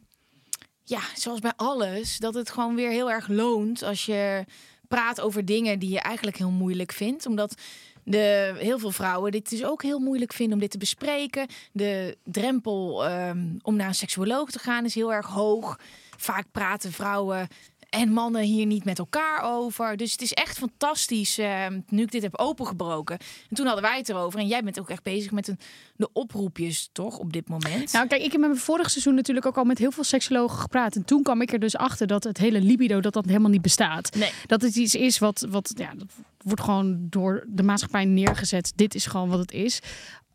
ja, 0.83 1.01
zoals 1.15 1.39
bij 1.39 1.53
alles, 1.55 2.17
dat 2.17 2.33
het 2.33 2.49
gewoon 2.49 2.75
weer 2.75 2.89
heel 2.89 3.11
erg 3.11 3.27
loont 3.27 3.83
als 3.83 4.05
je 4.05 4.45
praat 4.87 5.21
over 5.21 5.45
dingen 5.45 5.79
die 5.79 5.89
je 5.89 5.99
eigenlijk 5.99 6.37
heel 6.37 6.51
moeilijk 6.51 6.91
vindt. 6.91 7.25
Omdat 7.25 7.55
de, 8.03 8.55
heel 8.57 8.79
veel 8.79 8.91
vrouwen 8.91 9.31
dit 9.31 9.49
dus 9.49 9.63
ook 9.63 9.83
heel 9.83 9.99
moeilijk 9.99 10.33
vinden 10.33 10.53
om 10.53 10.59
dit 10.59 10.71
te 10.71 10.77
bespreken. 10.77 11.47
De 11.71 12.17
drempel 12.23 13.05
ehm, 13.05 13.47
om 13.61 13.75
naar 13.75 13.87
een 13.87 13.95
seksuoloog 13.95 14.51
te 14.51 14.59
gaan 14.59 14.85
is 14.85 14.95
heel 14.95 15.13
erg 15.13 15.27
hoog. 15.27 15.79
Vaak 16.17 16.45
praten 16.51 16.91
vrouwen 16.91 17.47
en 17.93 18.11
mannen 18.11 18.41
hier 18.41 18.65
niet 18.65 18.85
met 18.85 18.99
elkaar 18.99 19.41
over. 19.43 19.97
Dus 19.97 20.11
het 20.11 20.21
is 20.21 20.33
echt 20.33 20.57
fantastisch 20.57 21.37
eh, 21.37 21.65
nu 21.87 22.01
ik 22.01 22.11
dit 22.11 22.21
heb 22.21 22.37
opengebroken. 22.37 23.17
En 23.49 23.55
toen 23.55 23.65
hadden 23.65 23.83
wij 23.83 23.97
het 23.97 24.09
erover. 24.09 24.39
En 24.39 24.47
jij 24.47 24.63
bent 24.63 24.79
ook 24.79 24.89
echt 24.89 25.03
bezig 25.03 25.31
met 25.31 25.47
een, 25.47 25.59
de 25.95 26.09
oproepjes, 26.13 26.89
toch, 26.91 27.17
op 27.17 27.33
dit 27.33 27.47
moment? 27.47 27.91
Nou, 27.91 28.07
kijk, 28.07 28.21
ik 28.21 28.31
heb 28.31 28.41
met 28.41 28.49
mijn 28.49 28.61
vorig 28.61 28.89
seizoen 28.89 29.15
natuurlijk 29.15 29.45
ook 29.45 29.57
al 29.57 29.63
met 29.63 29.77
heel 29.77 29.91
veel 29.91 30.03
seksologen 30.03 30.59
gepraat. 30.59 30.95
En 30.95 31.05
toen 31.05 31.23
kwam 31.23 31.41
ik 31.41 31.53
er 31.53 31.59
dus 31.59 31.75
achter 31.75 32.07
dat 32.07 32.23
het 32.23 32.37
hele 32.37 32.61
libido 32.61 32.99
dat 32.99 33.13
dat 33.13 33.25
helemaal 33.25 33.49
niet 33.49 33.61
bestaat. 33.61 34.15
Nee. 34.15 34.31
Dat 34.45 34.61
het 34.61 34.75
iets 34.75 34.95
is 34.95 35.19
wat, 35.19 35.45
wat 35.49 35.71
ja, 35.75 35.93
dat 35.95 36.07
wordt 36.37 36.61
gewoon 36.61 37.07
door 37.09 37.43
de 37.47 37.63
maatschappij 37.63 38.05
neergezet. 38.05 38.73
Dit 38.75 38.95
is 38.95 39.05
gewoon 39.05 39.29
wat 39.29 39.39
het 39.39 39.51
is. 39.51 39.79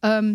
Ehm, 0.01 0.35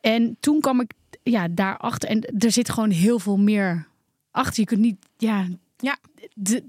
en 0.00 0.36
toen 0.40 0.60
kwam 0.60 0.80
ik 0.80 0.92
ja, 1.22 1.48
daarachter. 1.50 2.08
En 2.08 2.20
er 2.38 2.52
zit 2.52 2.70
gewoon 2.70 2.90
heel 2.90 3.18
veel 3.18 3.36
meer 3.36 3.86
achter. 4.30 4.60
Je 4.60 4.66
kunt 4.66 4.80
niet, 4.80 4.96
ja, 5.16 5.46
Ja. 5.76 5.96
de, 6.34 6.64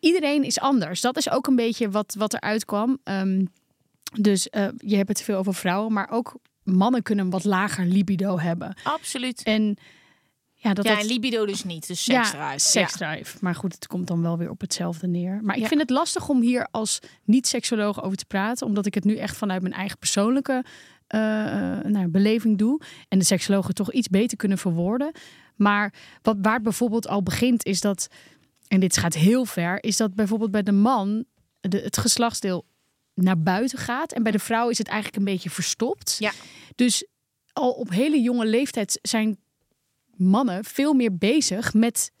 iedereen 0.00 0.44
is 0.44 0.60
anders. 0.60 1.00
Dat 1.00 1.16
is 1.16 1.30
ook 1.30 1.46
een 1.46 1.56
beetje 1.56 1.90
wat, 1.90 2.14
wat 2.18 2.34
eruit 2.34 2.64
kwam. 2.64 2.98
Ehm, 3.04 3.44
dus 4.20 4.48
eh, 4.48 4.68
je 4.76 4.96
hebt 4.96 5.08
het 5.08 5.22
veel 5.22 5.36
over 5.36 5.54
vrouwen, 5.54 5.92
maar 5.92 6.10
ook 6.10 6.34
mannen 6.62 7.02
kunnen 7.02 7.24
een 7.24 7.30
wat 7.30 7.44
lager 7.44 7.86
libido 7.86 8.38
hebben. 8.38 8.76
Absoluut. 8.82 9.42
En 9.42 9.76
ja, 10.54 10.74
dat 10.74 10.84
ja, 10.84 10.94
dat... 10.94 11.04
libido 11.04 11.46
dus 11.46 11.64
niet. 11.64 11.86
Dus 11.86 12.04
seksdrive. 12.04 12.42
Ja, 12.42 12.58
seksdrive. 12.58 13.38
Maar 13.40 13.54
goed, 13.54 13.74
het 13.74 13.86
komt 13.86 14.06
dan 14.06 14.22
wel 14.22 14.38
weer 14.38 14.50
op 14.50 14.60
hetzelfde 14.60 15.06
neer. 15.06 15.40
Maar 15.42 15.56
ik 15.56 15.62
Ja. 15.62 15.68
vind 15.68 15.80
het 15.80 15.90
lastig 15.90 16.28
om 16.28 16.40
hier 16.40 16.68
als 16.70 16.98
niet-seksoloog 17.24 18.02
over 18.02 18.16
te 18.16 18.24
praten. 18.24 18.66
Omdat 18.66 18.86
ik 18.86 18.94
het 18.94 19.04
nu 19.04 19.16
echt 19.16 19.36
vanuit 19.36 19.62
mijn 19.62 19.74
eigen 19.74 19.98
persoonlijke 19.98 20.64
nou, 21.90 22.08
beleving 22.08 22.58
doe. 22.58 22.80
En 23.08 23.18
de 23.18 23.24
seksologen 23.24 23.74
toch 23.74 23.92
iets 23.92 24.08
beter 24.08 24.36
kunnen 24.36 24.58
verwoorden. 24.58 25.12
Maar 25.56 25.94
wat, 26.22 26.36
waar 26.42 26.54
het 26.54 26.62
bijvoorbeeld 26.62 27.08
al 27.08 27.22
begint 27.22 27.64
is 27.64 27.80
dat... 27.80 28.08
En 28.68 28.80
dit 28.80 28.96
gaat 28.96 29.14
heel 29.14 29.44
ver. 29.44 29.82
Is 29.82 29.96
dat 29.96 30.14
bijvoorbeeld 30.14 30.50
bij 30.50 30.62
de 30.62 30.72
man 30.72 31.24
de, 31.60 31.78
het 31.78 31.98
geslachtsdeel 31.98 32.64
naar 33.14 33.42
buiten 33.42 33.78
gaat. 33.78 34.12
En 34.12 34.22
bij 34.22 34.32
de 34.32 34.38
vrouw 34.38 34.68
is 34.68 34.78
het 34.78 34.88
eigenlijk 34.88 35.16
een 35.16 35.32
beetje 35.32 35.50
verstopt. 35.50 36.16
Ja. 36.18 36.32
Dus 36.74 37.06
al 37.52 37.70
op 37.70 37.90
hele 37.90 38.20
jonge 38.20 38.46
leeftijd 38.46 38.98
zijn 39.02 39.38
mannen 40.16 40.64
veel 40.64 40.92
meer 40.92 41.16
bezig 41.16 41.74
met 41.74 42.12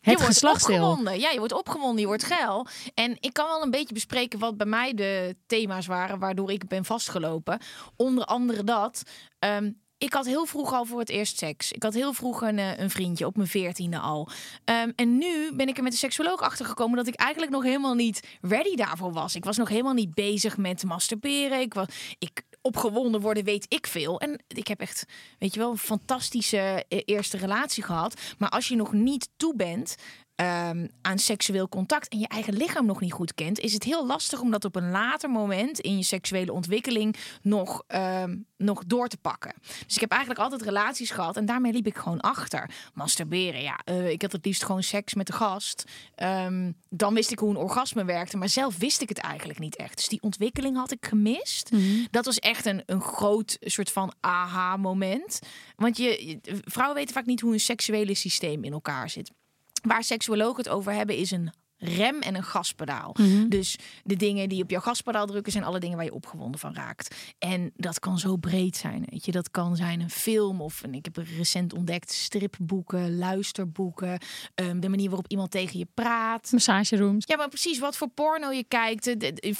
Je 0.00 0.10
het 0.10 0.18
wordt 0.18 0.34
geslachtsdeel. 0.34 0.84
opgewonden. 0.88 1.20
Ja, 1.20 1.30
je 1.30 1.38
wordt 1.38 1.52
opgewonden, 1.52 2.00
je 2.00 2.06
wordt 2.06 2.24
geil. 2.24 2.66
En 2.94 3.16
ik 3.20 3.32
kan 3.32 3.46
wel 3.46 3.62
een 3.62 3.70
beetje 3.70 3.94
bespreken 3.94 4.38
wat 4.38 4.56
bij 4.56 4.66
mij 4.66 4.94
de 4.94 5.36
thema's 5.46 5.86
waren 5.86 6.18
waardoor 6.18 6.50
ik 6.50 6.68
ben 6.68 6.84
vastgelopen. 6.84 7.60
Onder 7.96 8.24
andere 8.24 8.64
dat. 8.64 9.02
ehm, 9.38 9.70
ik 9.98 10.12
had 10.12 10.26
heel 10.26 10.46
vroeg 10.46 10.72
al 10.72 10.84
voor 10.84 10.98
het 10.98 11.08
eerst 11.08 11.38
seks. 11.38 11.72
Ik 11.72 11.82
had 11.82 11.94
heel 11.94 12.12
vroeg 12.12 12.42
een, 12.42 12.58
eh, 12.58 12.78
een 12.78 12.90
vriendje, 12.90 13.26
op 13.26 13.36
mijn 13.36 13.48
veertiende 13.48 13.98
al. 13.98 14.28
Ehm, 14.64 14.90
en 14.96 15.18
nu 15.18 15.52
ben 15.54 15.68
ik 15.68 15.76
er 15.76 15.82
met 15.82 15.92
de 15.92 15.98
seksuoloog 15.98 16.40
achter 16.40 16.66
gekomen 16.66 16.96
dat 16.96 17.06
ik 17.06 17.14
eigenlijk 17.14 17.52
nog 17.52 17.62
helemaal 17.62 17.94
niet 17.94 18.26
ready 18.40 18.74
daarvoor 18.74 19.12
was. 19.12 19.34
Ik 19.34 19.44
was 19.44 19.56
nog 19.56 19.68
helemaal 19.68 19.92
niet 19.92 20.14
bezig 20.14 20.56
met 20.56 20.84
masturberen. 20.84 21.60
Ik 21.60 21.74
was, 21.74 21.86
ik, 22.18 22.42
opgewonden 22.60 23.20
worden 23.20 23.44
weet 23.44 23.66
ik 23.68 23.86
veel. 23.86 24.20
En 24.20 24.42
ik 24.48 24.68
heb 24.68 24.80
echt, 24.80 25.04
weet 25.38 25.54
je 25.54 25.60
wel, 25.60 25.70
een 25.70 25.78
fantastische 25.78 26.84
eh, 26.88 27.02
eerste 27.04 27.36
relatie 27.36 27.82
gehad. 27.82 28.20
Maar 28.38 28.48
als 28.48 28.68
je 28.68 28.76
nog 28.76 28.92
niet 28.92 29.28
toe 29.36 29.56
bent 29.56 29.96
ehm, 30.38 30.86
aan 31.02 31.18
seksueel 31.18 31.68
contact 31.68 32.08
en 32.08 32.18
je 32.18 32.28
eigen 32.28 32.54
lichaam 32.56 32.86
nog 32.86 33.00
niet 33.00 33.12
goed 33.12 33.34
kent, 33.34 33.58
is 33.58 33.72
het 33.72 33.82
heel 33.84 34.06
lastig 34.06 34.40
om 34.40 34.50
dat 34.50 34.64
op 34.64 34.76
een 34.76 34.90
later 34.90 35.30
moment 35.30 35.78
in 35.80 35.96
je 35.96 36.02
seksuele 36.02 36.52
ontwikkeling 36.52 37.16
nog, 37.42 37.82
ehm, 37.86 38.36
nog 38.56 38.84
door 38.86 39.08
te 39.08 39.16
pakken. 39.16 39.52
Dus 39.86 39.94
ik 39.94 40.00
heb 40.00 40.10
eigenlijk 40.10 40.40
altijd 40.40 40.62
relaties 40.62 41.10
gehad 41.10 41.36
en 41.36 41.46
daarmee 41.46 41.72
liep 41.72 41.86
ik 41.86 41.96
gewoon 41.96 42.20
achter. 42.20 42.70
Masturberen, 42.94 43.62
ja, 43.62 43.78
eh, 43.84 44.10
ik 44.10 44.22
had 44.22 44.32
het 44.32 44.44
liefst 44.44 44.64
gewoon 44.64 44.82
seks 44.82 45.14
met 45.14 45.26
de 45.26 45.32
gast. 45.32 45.84
Ehm, 46.14 46.72
dan 46.90 47.14
wist 47.14 47.30
ik 47.30 47.38
hoe 47.38 47.50
een 47.50 47.56
orgasme 47.56 48.04
werkte, 48.04 48.36
maar 48.36 48.48
zelf 48.48 48.78
wist 48.78 49.00
ik 49.00 49.08
het 49.08 49.18
eigenlijk 49.18 49.58
niet 49.58 49.76
echt. 49.76 49.96
Dus 49.96 50.08
die 50.08 50.22
ontwikkeling 50.22 50.76
had 50.76 50.92
ik 50.92 51.06
gemist. 51.06 51.70
Dat 52.10 52.24
was 52.24 52.38
echt 52.38 52.66
een, 52.66 52.82
een 52.86 53.00
groot 53.00 53.56
soort 53.60 53.90
van 53.92 54.12
aha-moment. 54.20 55.38
Want 55.76 55.96
je, 55.96 56.26
je- 56.26 56.60
vrouwen 56.64 56.96
weten 56.98 57.14
vaak 57.14 57.26
niet 57.26 57.40
hoe 57.40 57.52
een 57.52 57.60
seksuele 57.60 58.14
systeem 58.14 58.64
in 58.64 58.72
elkaar 58.72 59.10
zit. 59.10 59.30
Waar 59.88 60.04
seksuologen 60.04 60.56
het 60.56 60.68
over 60.68 60.92
hebben 60.92 61.16
is 61.16 61.30
een 61.30 61.52
rem 61.78 62.20
en 62.20 62.34
een 62.34 62.44
gaspedaal. 62.44 63.16
Dus 63.48 63.78
de 64.04 64.16
dingen 64.16 64.48
die 64.48 64.62
op 64.62 64.70
jouw 64.70 64.80
gaspedaal 64.80 65.26
drukken 65.26 65.52
zijn 65.52 65.64
alle 65.64 65.80
dingen 65.80 65.96
waar 65.96 66.04
je 66.04 66.14
opgewonden 66.14 66.60
van 66.60 66.74
raakt. 66.74 67.34
En 67.38 67.72
dat 67.76 67.98
kan 67.98 68.18
zo 68.18 68.36
breed 68.36 68.76
zijn, 68.76 69.04
weet 69.10 69.24
je. 69.24 69.32
Dat 69.32 69.50
kan 69.50 69.76
zijn 69.76 70.00
een 70.00 70.10
film 70.10 70.60
of 70.60 70.82
en 70.82 70.94
ik 70.94 71.04
heb 71.04 71.16
recent 71.16 71.74
ontdekt 71.74 72.12
stripboeken, 72.12 73.18
luisterboeken, 73.18 74.18
ehm, 74.54 74.80
de 74.80 74.88
manier 74.88 75.06
waarop 75.06 75.28
iemand 75.28 75.50
tegen 75.50 75.78
je 75.78 75.86
praat. 75.94 76.52
Massagerooms. 76.52 77.26
Ja, 77.26 77.36
maar 77.36 77.48
precies 77.48 77.78
wat 77.78 77.96
voor 77.96 78.08
porno 78.08 78.50
je 78.50 78.64
kijkt. 78.64 79.16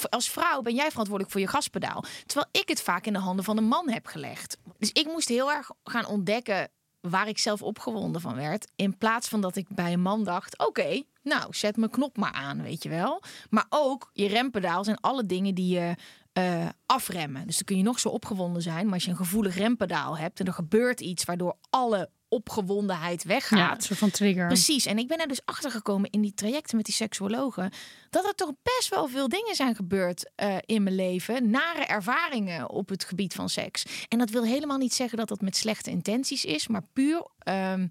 Als 0.09 0.29
vrouw 0.29 0.61
ben 0.61 0.75
jij 0.75 0.89
verantwoordelijk 0.89 1.31
voor 1.31 1.41
je 1.41 1.47
gaspedaal. 1.47 2.03
Terwijl 2.25 2.49
ik 2.51 2.69
het 2.69 2.81
vaak 2.81 3.05
in 3.05 3.13
de 3.13 3.19
handen 3.19 3.45
van 3.45 3.57
een 3.57 3.67
man 3.67 3.89
heb 3.89 4.05
gelegd. 4.05 4.57
Dus 4.77 4.91
ik 4.91 5.05
moest 5.05 5.27
heel 5.27 5.51
erg 5.51 5.71
gaan 5.83 6.05
ontdekken 6.05 6.69
waar 7.01 7.27
ik 7.27 7.37
zelf 7.37 7.61
opgewonden 7.61 8.21
van 8.21 8.35
werd. 8.35 8.71
In 8.75 8.97
plaats 8.97 9.27
van 9.27 9.41
dat 9.41 9.55
ik 9.55 9.67
bij 9.69 9.93
een 9.93 10.01
man 10.01 10.23
dacht: 10.23 10.67
oké, 10.67 11.03
nou 11.23 11.53
zet 11.53 11.77
mijn 11.77 11.91
knop 11.91 12.17
maar 12.17 12.31
aan, 12.31 12.61
weet 12.61 12.83
je 12.83 12.89
wel. 12.89 13.23
Maar 13.49 13.65
ook 13.69 14.09
je 14.13 14.27
rempedaal 14.27 14.83
zijn 14.83 14.99
alle 14.99 15.25
dingen 15.25 15.55
die 15.55 15.73
je 15.73 15.95
eh, 16.33 16.67
afremmen. 16.85 17.45
Dus 17.45 17.55
dan 17.55 17.65
kun 17.65 17.77
je 17.77 17.83
nog 17.83 17.99
zo 17.99 18.09
opgewonden 18.09 18.61
zijn. 18.61 18.85
Maar 18.85 18.93
als 18.93 19.03
je 19.03 19.09
een 19.09 19.17
gevoelig 19.17 19.55
rempedaal 19.55 20.17
hebt 20.17 20.39
en 20.39 20.45
er 20.45 20.53
gebeurt 20.53 21.01
iets 21.01 21.23
waardoor 21.23 21.57
alle 21.69 22.09
opgewondenheid 22.29 23.23
weggaat. 23.23 23.87
Ja, 23.87 23.95
van 23.95 24.09
trigger. 24.09 24.47
Precies. 24.47 24.85
En 24.85 24.97
ik 24.97 25.07
ben 25.07 25.17
er 25.17 25.27
dus 25.27 25.45
achter 25.45 25.71
gekomen 25.71 26.09
in 26.09 26.21
die 26.21 26.33
trajecten 26.33 26.75
met 26.75 26.85
die 26.85 26.93
seksuologen. 26.93 27.71
Dat 28.09 28.25
er 28.25 28.35
toch 28.35 28.51
best 28.63 28.89
wel 28.89 29.07
veel 29.07 29.29
dingen 29.29 29.55
zijn 29.55 29.75
gebeurd 29.75 30.31
eh, 30.35 30.55
in 30.65 30.83
mijn 30.83 30.95
leven. 30.95 31.49
Nare 31.49 31.85
ervaringen 31.85 32.69
op 32.69 32.89
het 32.89 33.03
gebied 33.03 33.33
van 33.33 33.49
seks. 33.49 33.85
En 34.07 34.17
dat 34.17 34.29
wil 34.29 34.43
helemaal 34.43 34.77
niet 34.77 34.93
zeggen 34.93 35.17
dat 35.17 35.27
dat 35.27 35.41
met 35.41 35.55
slechte 35.55 35.89
intenties 35.89 36.45
is. 36.45 36.67
Maar 36.67 36.83
puur 36.93 37.27
ehm, 37.39 37.87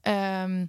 ehm, 0.00 0.66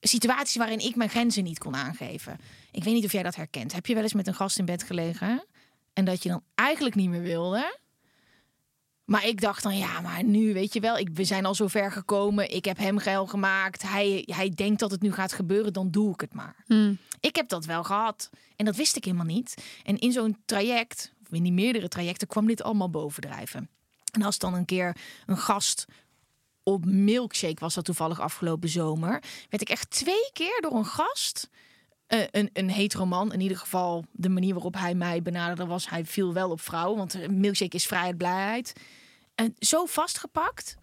situaties 0.00 0.56
waarin 0.56 0.78
ik 0.78 0.96
mijn 0.96 1.10
grenzen 1.10 1.44
niet 1.44 1.58
kon 1.58 1.74
aangeven. 1.74 2.38
Ik 2.72 2.84
weet 2.84 2.94
niet 2.94 3.04
of 3.04 3.12
jij 3.12 3.22
dat 3.22 3.36
herkent. 3.36 3.72
Heb 3.72 3.86
je 3.86 3.94
wel 3.94 4.02
eens 4.02 4.14
met 4.14 4.26
een 4.26 4.34
gast 4.34 4.58
in 4.58 4.64
bed 4.64 4.82
gelegen? 4.82 5.44
En 5.92 6.04
dat 6.04 6.22
je 6.22 6.28
dan 6.28 6.42
eigenlijk 6.54 6.94
niet 6.94 7.08
meer 7.08 7.22
wilde? 7.22 7.78
Maar 9.04 9.26
ik 9.26 9.40
dacht 9.40 9.62
dan, 9.62 9.76
ja, 9.76 10.00
maar 10.00 10.24
nu, 10.24 10.52
weet 10.52 10.72
je 10.72 10.80
wel, 10.80 10.98
ik, 10.98 11.08
we 11.12 11.24
zijn 11.24 11.44
al 11.44 11.54
zo 11.54 11.66
ver 11.66 11.92
gekomen. 11.92 12.54
Ik 12.54 12.64
heb 12.64 12.78
hem 12.78 12.98
geil 12.98 13.26
gemaakt. 13.26 13.82
Hij, 13.82 14.22
hij 14.26 14.50
denkt 14.50 14.80
dat 14.80 14.90
het 14.90 15.02
nu 15.02 15.12
gaat 15.12 15.32
gebeuren, 15.32 15.72
dan 15.72 15.90
doe 15.90 16.12
ik 16.12 16.20
het 16.20 16.34
maar. 16.34 16.56
Hmm. 16.66 16.98
Ik 17.20 17.36
heb 17.36 17.48
dat 17.48 17.64
wel 17.64 17.84
gehad. 17.84 18.30
En 18.56 18.64
dat 18.64 18.76
wist 18.76 18.96
ik 18.96 19.04
helemaal 19.04 19.26
niet. 19.26 19.54
En 19.82 19.98
in 19.98 20.12
zo'n 20.12 20.36
traject, 20.44 21.12
of 21.22 21.32
in 21.32 21.42
die 21.42 21.52
meerdere 21.52 21.88
trajecten, 21.88 22.28
kwam 22.28 22.46
dit 22.46 22.62
allemaal 22.62 22.90
bovendrijven. 22.90 23.68
En 24.12 24.22
als 24.22 24.38
dan 24.38 24.54
een 24.54 24.64
keer 24.64 24.96
een 25.26 25.38
gast 25.38 25.84
op 26.62 26.84
Milkshake 26.84 27.60
was 27.60 27.74
dat 27.74 27.84
toevallig 27.84 28.20
afgelopen 28.20 28.68
zomer, 28.68 29.22
werd 29.48 29.62
ik 29.62 29.68
echt 29.68 29.90
twee 29.90 30.30
keer 30.32 30.60
door 30.60 30.74
een 30.74 30.86
gast 30.86 31.50
een, 32.30 32.50
een 32.52 32.70
hetero 32.70 33.06
man, 33.06 33.32
in 33.32 33.40
ieder 33.40 33.56
geval 33.56 34.04
de 34.12 34.28
manier 34.28 34.52
waarop 34.54 34.74
hij 34.78 34.94
mij 34.94 35.22
benaderde 35.22 35.66
was, 35.66 35.88
hij 35.90 36.04
viel 36.04 36.32
wel 36.32 36.50
op 36.50 36.60
vrouwen, 36.60 36.96
want 36.98 37.14
eh, 37.14 37.28
milkshake 37.28 37.76
is 37.76 37.86
vrijheid, 37.86 38.16
blijheid. 38.16 38.72
En 39.34 39.54
zo 39.58 39.84
vastgepakt 39.84 40.76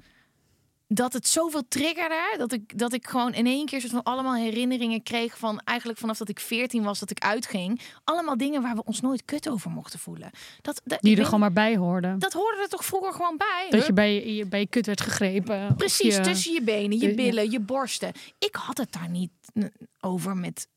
dat 0.93 1.13
het 1.13 1.27
zoveel 1.27 1.67
triggerde 1.67 2.35
dat 2.37 2.51
ik, 2.51 2.77
dat 2.79 2.93
ik 2.93 3.07
gewoon 3.07 3.33
in 3.33 3.45
één 3.45 3.65
keer 3.65 3.79
soort 3.79 3.91
van 3.91 4.03
allemaal 4.03 4.35
herinneringen 4.35 5.03
kreeg 5.03 5.37
van 5.37 5.59
eigenlijk 5.59 5.99
vanaf 5.99 6.17
dat 6.17 6.29
ik 6.29 6.39
14 6.39 6.83
was 6.83 6.99
dat 6.99 7.11
ik 7.11 7.19
uitging. 7.19 7.81
Allemaal 8.03 8.37
dingen 8.37 8.61
waar 8.61 8.75
we 8.75 8.83
ons 8.83 9.01
nooit 9.01 9.25
kut 9.25 9.49
over 9.49 9.71
mochten 9.71 9.99
voelen. 9.99 10.29
Dat, 10.61 10.81
dat, 10.85 11.01
Die 11.01 11.17
er 11.17 11.25
gewoon 11.25 11.39
maar 11.39 11.53
bij 11.53 11.77
hoorden. 11.77 12.19
dat 12.19 12.33
hoorde 12.33 12.61
er 12.61 12.67
toch 12.69 12.85
vroeger 12.85 13.13
gewoon 13.13 13.37
bij? 13.37 13.67
Dat 13.69 13.85
je 13.85 13.93
bij 13.93 14.33
je, 14.35 14.45
bij 14.45 14.59
je 14.59 14.67
kut 14.67 14.85
werd 14.85 15.01
gegrepen. 15.01 15.75
Precies, 15.75 16.15
je- 16.15 16.21
tussen 16.21 16.53
je 16.53 16.61
benen, 16.61 16.99
je 16.99 17.13
billen, 17.15 17.51
je 17.51 17.59
borsten. 17.59 18.11
Ik 18.39 18.55
had 18.55 18.77
het 18.77 18.91
daar 18.91 19.09
niet 19.09 19.31
eh, 19.53 19.63
over 19.99 20.37
met 20.37 20.67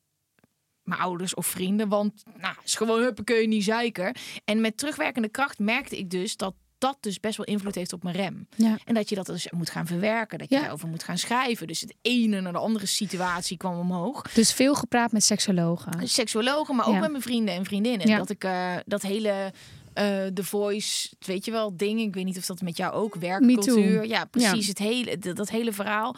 mijn 0.85 1.01
ouders 1.01 1.33
of 1.33 1.45
vrienden. 1.47 1.87
Want 1.89 2.23
nou, 2.41 2.55
is 2.63 2.75
gewoon 2.75 3.01
huppakee, 3.01 3.47
niet 3.47 3.63
zeiker. 3.63 4.15
En 4.45 4.61
met 4.61 4.77
terugwerkende 4.77 5.29
kracht 5.29 5.59
merkte 5.59 5.97
ik 5.97 6.09
dus 6.09 6.37
dat 6.37 6.53
dat 6.77 6.97
dus 6.99 7.19
best 7.19 7.37
wel 7.37 7.45
invloed 7.45 7.75
heeft 7.75 7.93
op 7.93 8.03
mijn 8.03 8.15
rem. 8.15 8.47
Ja. 8.55 8.77
En 8.85 8.93
dat 8.93 9.09
je 9.09 9.15
dat 9.15 9.25
dus 9.25 9.47
moet 9.51 9.69
gaan 9.69 9.87
verwerken. 9.87 10.37
Dat 10.37 10.49
je 10.49 10.55
Ja. 10.55 10.61
daarover 10.61 10.87
moet 10.87 11.03
gaan 11.03 11.17
schrijven. 11.17 11.67
Dus 11.67 11.81
het 11.81 11.95
ene 12.01 12.41
naar 12.41 12.51
de 12.51 12.57
andere 12.59 12.85
situatie 12.85 13.57
kwam 13.57 13.79
omhoog. 13.79 14.21
Dus 14.33 14.53
veel 14.53 14.75
gepraat 14.75 15.11
met 15.11 15.23
seksologen. 15.23 16.07
Seksuologen, 16.07 16.75
maar 16.75 16.87
ook 16.87 16.93
Ja. 16.93 16.99
met 16.99 17.09
mijn 17.11 17.23
vrienden 17.23 17.55
en 17.55 17.65
vriendinnen. 17.65 18.17
Dat 18.17 18.29
ik 18.29 18.43
eh, 18.43 18.75
dat 18.85 19.01
hele... 19.01 19.53
eh 19.93 20.25
The 20.25 20.43
Voice, 20.43 21.09
weet 21.19 21.45
je 21.45 21.51
wel, 21.51 21.77
ding. 21.77 21.99
Ik 22.01 22.13
weet 22.13 22.25
niet 22.25 22.37
of 22.37 22.45
dat 22.45 22.61
met 22.61 22.77
jou 22.77 22.93
ook 22.93 23.15
werkt. 23.15 23.45
Me 23.45 23.53
too. 23.53 23.63
Cultuur. 23.75 24.05
Ja, 24.05 24.25
precies. 24.25 24.67
Het 24.67 24.77
hele, 24.79 25.17
dat, 25.17 25.35
dat 25.35 25.49
hele 25.49 25.73
verhaal. 25.73 26.15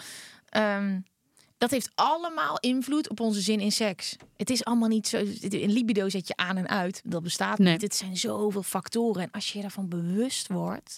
Ehm, 0.49 0.99
dat 1.57 1.71
heeft 1.71 1.89
allemaal 1.95 2.57
invloed 2.59 3.09
op 3.09 3.19
onze 3.19 3.41
zin 3.41 3.59
in 3.59 3.71
seks. 3.71 4.15
Het 4.37 4.49
is 4.49 4.63
allemaal 4.65 4.87
niet 4.89 5.07
zo. 5.07 5.17
Een 5.41 5.71
libido 5.71 6.09
zet 6.09 6.27
je 6.27 6.35
aan 6.35 6.57
en 6.57 6.67
uit. 6.69 7.01
Dat 7.05 7.23
bestaat 7.23 7.57
Nee. 7.57 7.71
niet. 7.73 7.81
Het 7.81 7.95
zijn 7.95 8.17
zoveel 8.17 8.63
factoren. 8.63 9.21
En 9.21 9.31
als 9.31 9.51
je 9.53 9.61
daarvan 9.61 9.87
bewust 9.89 10.47
wordt. 10.47 10.97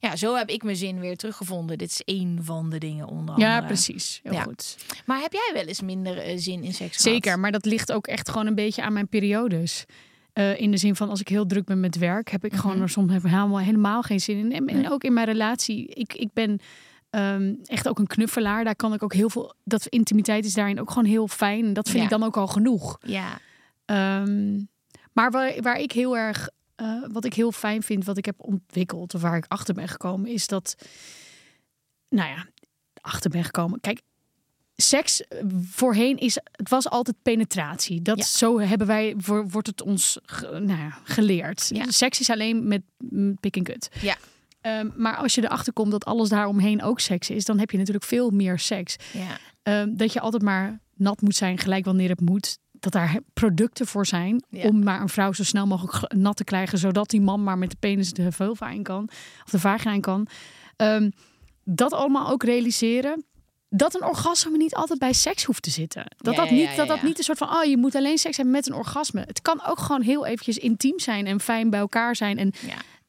Ja, 0.00 0.16
zo 0.16 0.34
heb 0.36 0.48
ik 0.48 0.62
mijn 0.62 0.76
zin 0.76 1.00
weer 1.00 1.16
teruggevonden. 1.16 1.78
Dit 1.78 1.90
is 1.90 2.02
één 2.04 2.38
van 2.44 2.70
de 2.70 2.78
dingen 2.78 3.06
onder 3.06 3.34
andere. 3.34 3.50
Ja, 3.50 3.60
precies. 3.62 4.20
Heel 4.22 4.32
Ja. 4.32 4.42
goed. 4.42 4.76
Maar 5.06 5.20
heb 5.20 5.32
jij 5.32 5.50
wel 5.54 5.64
eens 5.64 5.80
minder 5.82 6.18
eh, 6.18 6.38
zin 6.38 6.62
in 6.62 6.74
seks 6.74 6.96
gehad? 6.96 7.12
Zeker, 7.12 7.38
maar 7.38 7.52
dat 7.52 7.64
ligt 7.64 7.92
ook 7.92 8.06
echt 8.06 8.28
gewoon 8.28 8.46
een 8.46 8.54
beetje 8.54 8.82
aan 8.82 8.92
mijn 8.92 9.08
periodes. 9.08 9.84
Eh, 10.32 10.60
in 10.60 10.70
de 10.70 10.76
zin 10.76 10.96
van 10.96 11.08
als 11.10 11.20
ik 11.20 11.28
heel 11.28 11.46
druk 11.46 11.64
ben 11.64 11.80
met 11.80 11.98
werk, 11.98 12.30
heb 12.30 12.44
ik 12.44 12.52
Mhm. 12.52 12.60
gewoon 12.60 12.80
er 12.80 12.88
soms 12.88 13.12
helemaal, 13.12 13.58
helemaal 13.58 14.02
geen 14.02 14.20
zin 14.20 14.38
in. 14.38 14.52
En, 14.52 14.66
en 14.66 14.90
ook 14.90 15.04
in 15.04 15.12
mijn 15.12 15.26
relatie. 15.26 15.86
Ik, 15.86 16.14
ik 16.14 16.28
ben 16.32 16.60
ehm, 17.10 17.54
echt 17.64 17.88
ook 17.88 17.98
een 17.98 18.06
knuffelaar. 18.06 18.64
Daar 18.64 18.76
kan 18.76 18.94
ik 18.94 19.02
ook 19.02 19.12
heel 19.14 19.30
veel. 19.30 19.54
Dat 19.64 19.86
intimiteit 19.86 20.44
is 20.44 20.54
daarin 20.54 20.80
ook 20.80 20.88
gewoon 20.88 21.04
heel 21.04 21.28
fijn. 21.28 21.64
En 21.64 21.72
dat 21.72 21.86
vind 21.86 21.98
Ja. 21.98 22.04
ik 22.04 22.10
dan 22.10 22.22
ook 22.22 22.36
al 22.36 22.46
genoeg. 22.46 22.98
Ja. 23.06 23.38
Ehm, 23.84 24.54
maar 25.12 25.30
waar, 25.30 25.62
waar 25.62 25.78
ik 25.80 25.92
heel 25.92 26.16
erg, 26.16 26.48
eh, 26.74 27.02
wat 27.12 27.24
ik 27.24 27.34
heel 27.34 27.52
fijn 27.52 27.82
vind, 27.82 28.04
wat 28.04 28.16
ik 28.16 28.24
heb 28.24 28.34
ontwikkeld, 28.38 29.14
of 29.14 29.20
waar 29.20 29.36
ik 29.36 29.44
achter 29.48 29.74
ben 29.74 29.88
gekomen, 29.88 30.30
is 30.30 30.46
dat, 30.46 30.74
nou 32.08 32.28
ja, 32.30 32.46
achter 33.00 33.30
ben 33.30 33.44
gekomen. 33.44 33.80
Kijk, 33.80 34.00
seks 34.76 35.22
eh, 35.26 35.44
voorheen 35.62 36.16
is, 36.18 36.38
het 36.52 36.68
was 36.68 36.88
altijd 36.88 37.16
penetratie. 37.22 38.02
Dat 38.02 38.18
Ja. 38.18 38.24
zo 38.24 38.60
hebben 38.60 38.86
wij, 38.86 39.14
wo- 39.24 39.44
wordt 39.46 39.66
het 39.66 39.82
ons 39.82 40.18
nou 40.40 40.66
ja, 40.66 40.98
geleerd. 41.04 41.70
Ja. 41.74 41.84
Seks 41.90 42.20
is 42.20 42.30
alleen 42.30 42.68
met 42.68 42.82
pik 43.40 43.56
en 43.56 43.62
kut. 43.62 43.88
Ja. 44.00 44.16
Ehm, 44.68 44.88
maar 44.96 45.16
als 45.16 45.34
je 45.34 45.42
erachter 45.44 45.72
komt 45.72 45.90
dat 45.90 46.04
alles 46.04 46.28
daaromheen 46.28 46.82
ook 46.82 47.00
seks 47.00 47.30
is, 47.30 47.44
dan 47.44 47.58
heb 47.58 47.70
je 47.70 47.76
natuurlijk 47.78 48.04
veel 48.04 48.30
meer 48.30 48.58
seks. 48.58 48.96
Ja. 49.12 49.38
Ehm, 49.62 49.96
dat 49.96 50.12
je 50.12 50.20
altijd 50.20 50.42
maar 50.42 50.80
nat 50.94 51.20
moet 51.20 51.36
zijn, 51.36 51.58
gelijk 51.58 51.84
wanneer 51.84 52.08
het 52.08 52.20
moet. 52.20 52.58
Dat 52.72 52.92
daar 52.92 53.18
producten 53.34 53.86
voor 53.86 54.06
zijn 54.06 54.44
Ja. 54.50 54.68
om 54.68 54.82
maar 54.82 55.00
een 55.00 55.08
vrouw 55.08 55.32
zo 55.32 55.44
snel 55.44 55.66
mogelijk 55.66 56.12
nat 56.14 56.36
te 56.36 56.44
krijgen, 56.44 56.78
zodat 56.78 57.10
die 57.10 57.20
man 57.20 57.42
maar 57.44 57.58
met 57.58 57.70
de 57.70 57.76
penis 57.80 58.12
de 58.12 58.32
vulva 58.32 58.70
in 58.70 58.82
kan 58.82 59.08
of 59.44 59.50
de 59.50 59.58
vagina 59.58 59.92
in 59.92 60.00
kan. 60.00 60.26
Ehm, 60.76 61.10
dat 61.64 61.92
allemaal 61.92 62.28
ook 62.30 62.42
realiseren. 62.42 63.24
Dat 63.68 63.94
een 63.94 64.04
orgasme 64.04 64.56
niet 64.56 64.74
altijd 64.74 64.98
bij 64.98 65.12
seks 65.12 65.44
hoeft 65.44 65.62
te 65.62 65.70
zitten. 65.70 66.04
Dat 66.16 66.34
Ja, 66.34 66.40
dat 66.40 66.50
niet, 66.50 66.60
ja, 66.70 66.76
dat, 66.76 66.88
dat 66.88 67.02
niet 67.02 67.18
een 67.18 67.24
soort 67.24 67.38
van, 67.38 67.48
oh, 67.48 67.64
je 67.64 67.76
moet 67.76 67.94
alleen 67.94 68.18
seks 68.18 68.36
hebben 68.36 68.54
met 68.54 68.68
een 68.68 68.74
orgasme. 68.74 69.20
Het 69.20 69.42
kan 69.42 69.64
ook 69.66 69.78
gewoon 69.78 70.02
heel 70.02 70.26
eventjes 70.26 70.58
intiem 70.58 70.98
zijn 71.00 71.26
en 71.26 71.40
fijn 71.40 71.70
bij 71.70 71.80
elkaar 71.80 72.16
zijn 72.16 72.38
en 72.38 72.52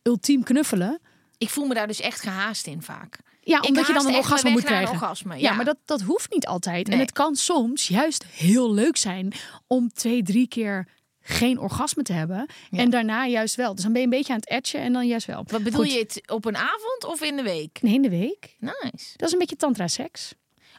ultiem 0.01 0.43
knuffelen. 0.43 0.99
Ik 1.39 1.49
voel 1.49 1.65
me 1.65 1.73
daar 1.73 1.87
dus 1.87 1.99
echt 2.01 2.21
gehaast 2.21 2.67
in 2.67 2.81
vaak. 2.81 3.19
Ja, 3.41 3.59
omdat 3.59 3.87
je 3.87 3.93
dan 3.93 4.07
een 4.07 4.15
orgasme 4.15 4.49
me 4.49 4.55
moet 4.55 4.65
krijgen. 4.65 4.89
orgasme, 4.89 5.33
Ja, 5.33 5.39
ja. 5.39 5.53
maar 5.55 5.65
dat, 5.65 5.77
dat 5.85 6.01
hoeft 6.01 6.31
niet 6.31 6.47
altijd. 6.47 6.89
En 6.89 6.99
het 6.99 7.11
kan 7.11 7.35
soms 7.35 7.87
juist 7.87 8.25
heel 8.25 8.73
leuk 8.73 8.97
zijn 8.97 9.33
om 9.67 9.93
twee, 9.93 10.23
drie 10.23 10.47
keer 10.47 10.87
geen 11.21 11.59
orgasme 11.59 12.03
te 12.03 12.13
hebben. 12.13 12.45
En 12.71 12.89
daarna 12.89 13.25
juist 13.27 13.55
wel. 13.55 13.73
Dus 13.75 13.83
dan 13.83 13.91
ben 13.91 14.01
je 14.01 14.07
een 14.07 14.13
beetje 14.13 14.33
aan 14.33 14.39
het 14.39 14.49
etchen 14.49 14.81
en 14.81 14.93
dan 14.93 15.07
juist 15.07 15.25
wel. 15.25 15.43
Wat 15.47 15.63
bedoel 15.63 15.81
Goed. 15.81 15.91
je 15.93 15.99
het 15.99 16.21
op 16.31 16.45
een 16.45 16.57
avond 16.57 17.05
of 17.05 17.21
in 17.21 17.35
de 17.35 17.43
week? 17.43 17.79
Nee, 17.81 17.93
in 17.93 18.01
de 18.01 18.09
week. 18.09 18.55
Nice. 18.59 19.13
Dat 19.15 19.27
is 19.27 19.33
een 19.33 19.39
beetje 19.39 19.55
tantra-seks. 19.55 20.33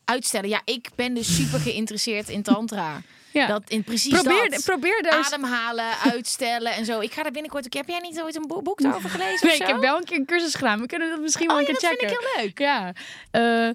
Uitstellen. 0.05 0.49
Ja, 0.49 0.61
ik 0.65 0.89
ben 0.95 1.15
dus 1.15 1.35
super 1.37 1.61
geïnteresseerd 1.61 2.29
in 2.29 2.43
tantra. 2.43 3.03
Ja. 3.33 3.47
Dat 3.47 3.63
in 3.71 3.85
precies 3.85 4.13
probeer, 4.13 4.51
dat. 4.51 4.65
probeer 4.65 5.05
eens- 5.05 5.27
Ademhalen, 5.33 5.99
uitstellen 6.13 6.73
en 6.73 6.85
zo. 6.85 7.01
Ik 7.01 7.13
ga 7.13 7.23
daar 7.23 7.33
binnenkort. 7.33 7.65
ook- 7.65 7.73
Heb 7.73 7.89
jij 7.89 7.99
niet 7.99 8.21
ooit 8.21 8.37
een 8.37 8.47
bo- 8.47 8.63
boek 8.63 8.81
daarover 8.83 9.11
gelezen? 9.11 9.47
Nee, 9.47 9.55
of 9.57 9.61
ik 9.61 9.67
heb 9.67 9.81
wel 9.81 9.97
een 9.97 10.05
keer 10.05 10.19
een 10.19 10.27
cursus 10.27 10.55
gedaan. 10.55 10.81
We 10.81 10.87
kunnen 10.87 11.11
dat 11.11 11.21
misschien 11.21 11.49
Oh, 11.51 11.55
wel 11.57 11.63
ja, 11.63 11.69
een 11.69 11.79
dat 11.81 11.83
keer 11.91 11.99
vind 11.99 12.11
checken. 12.11 12.29
ik 12.29 12.35
heel 12.35 12.45
leuk. 12.45 12.59
Ja. 12.59 12.93
Eh, 13.67 13.71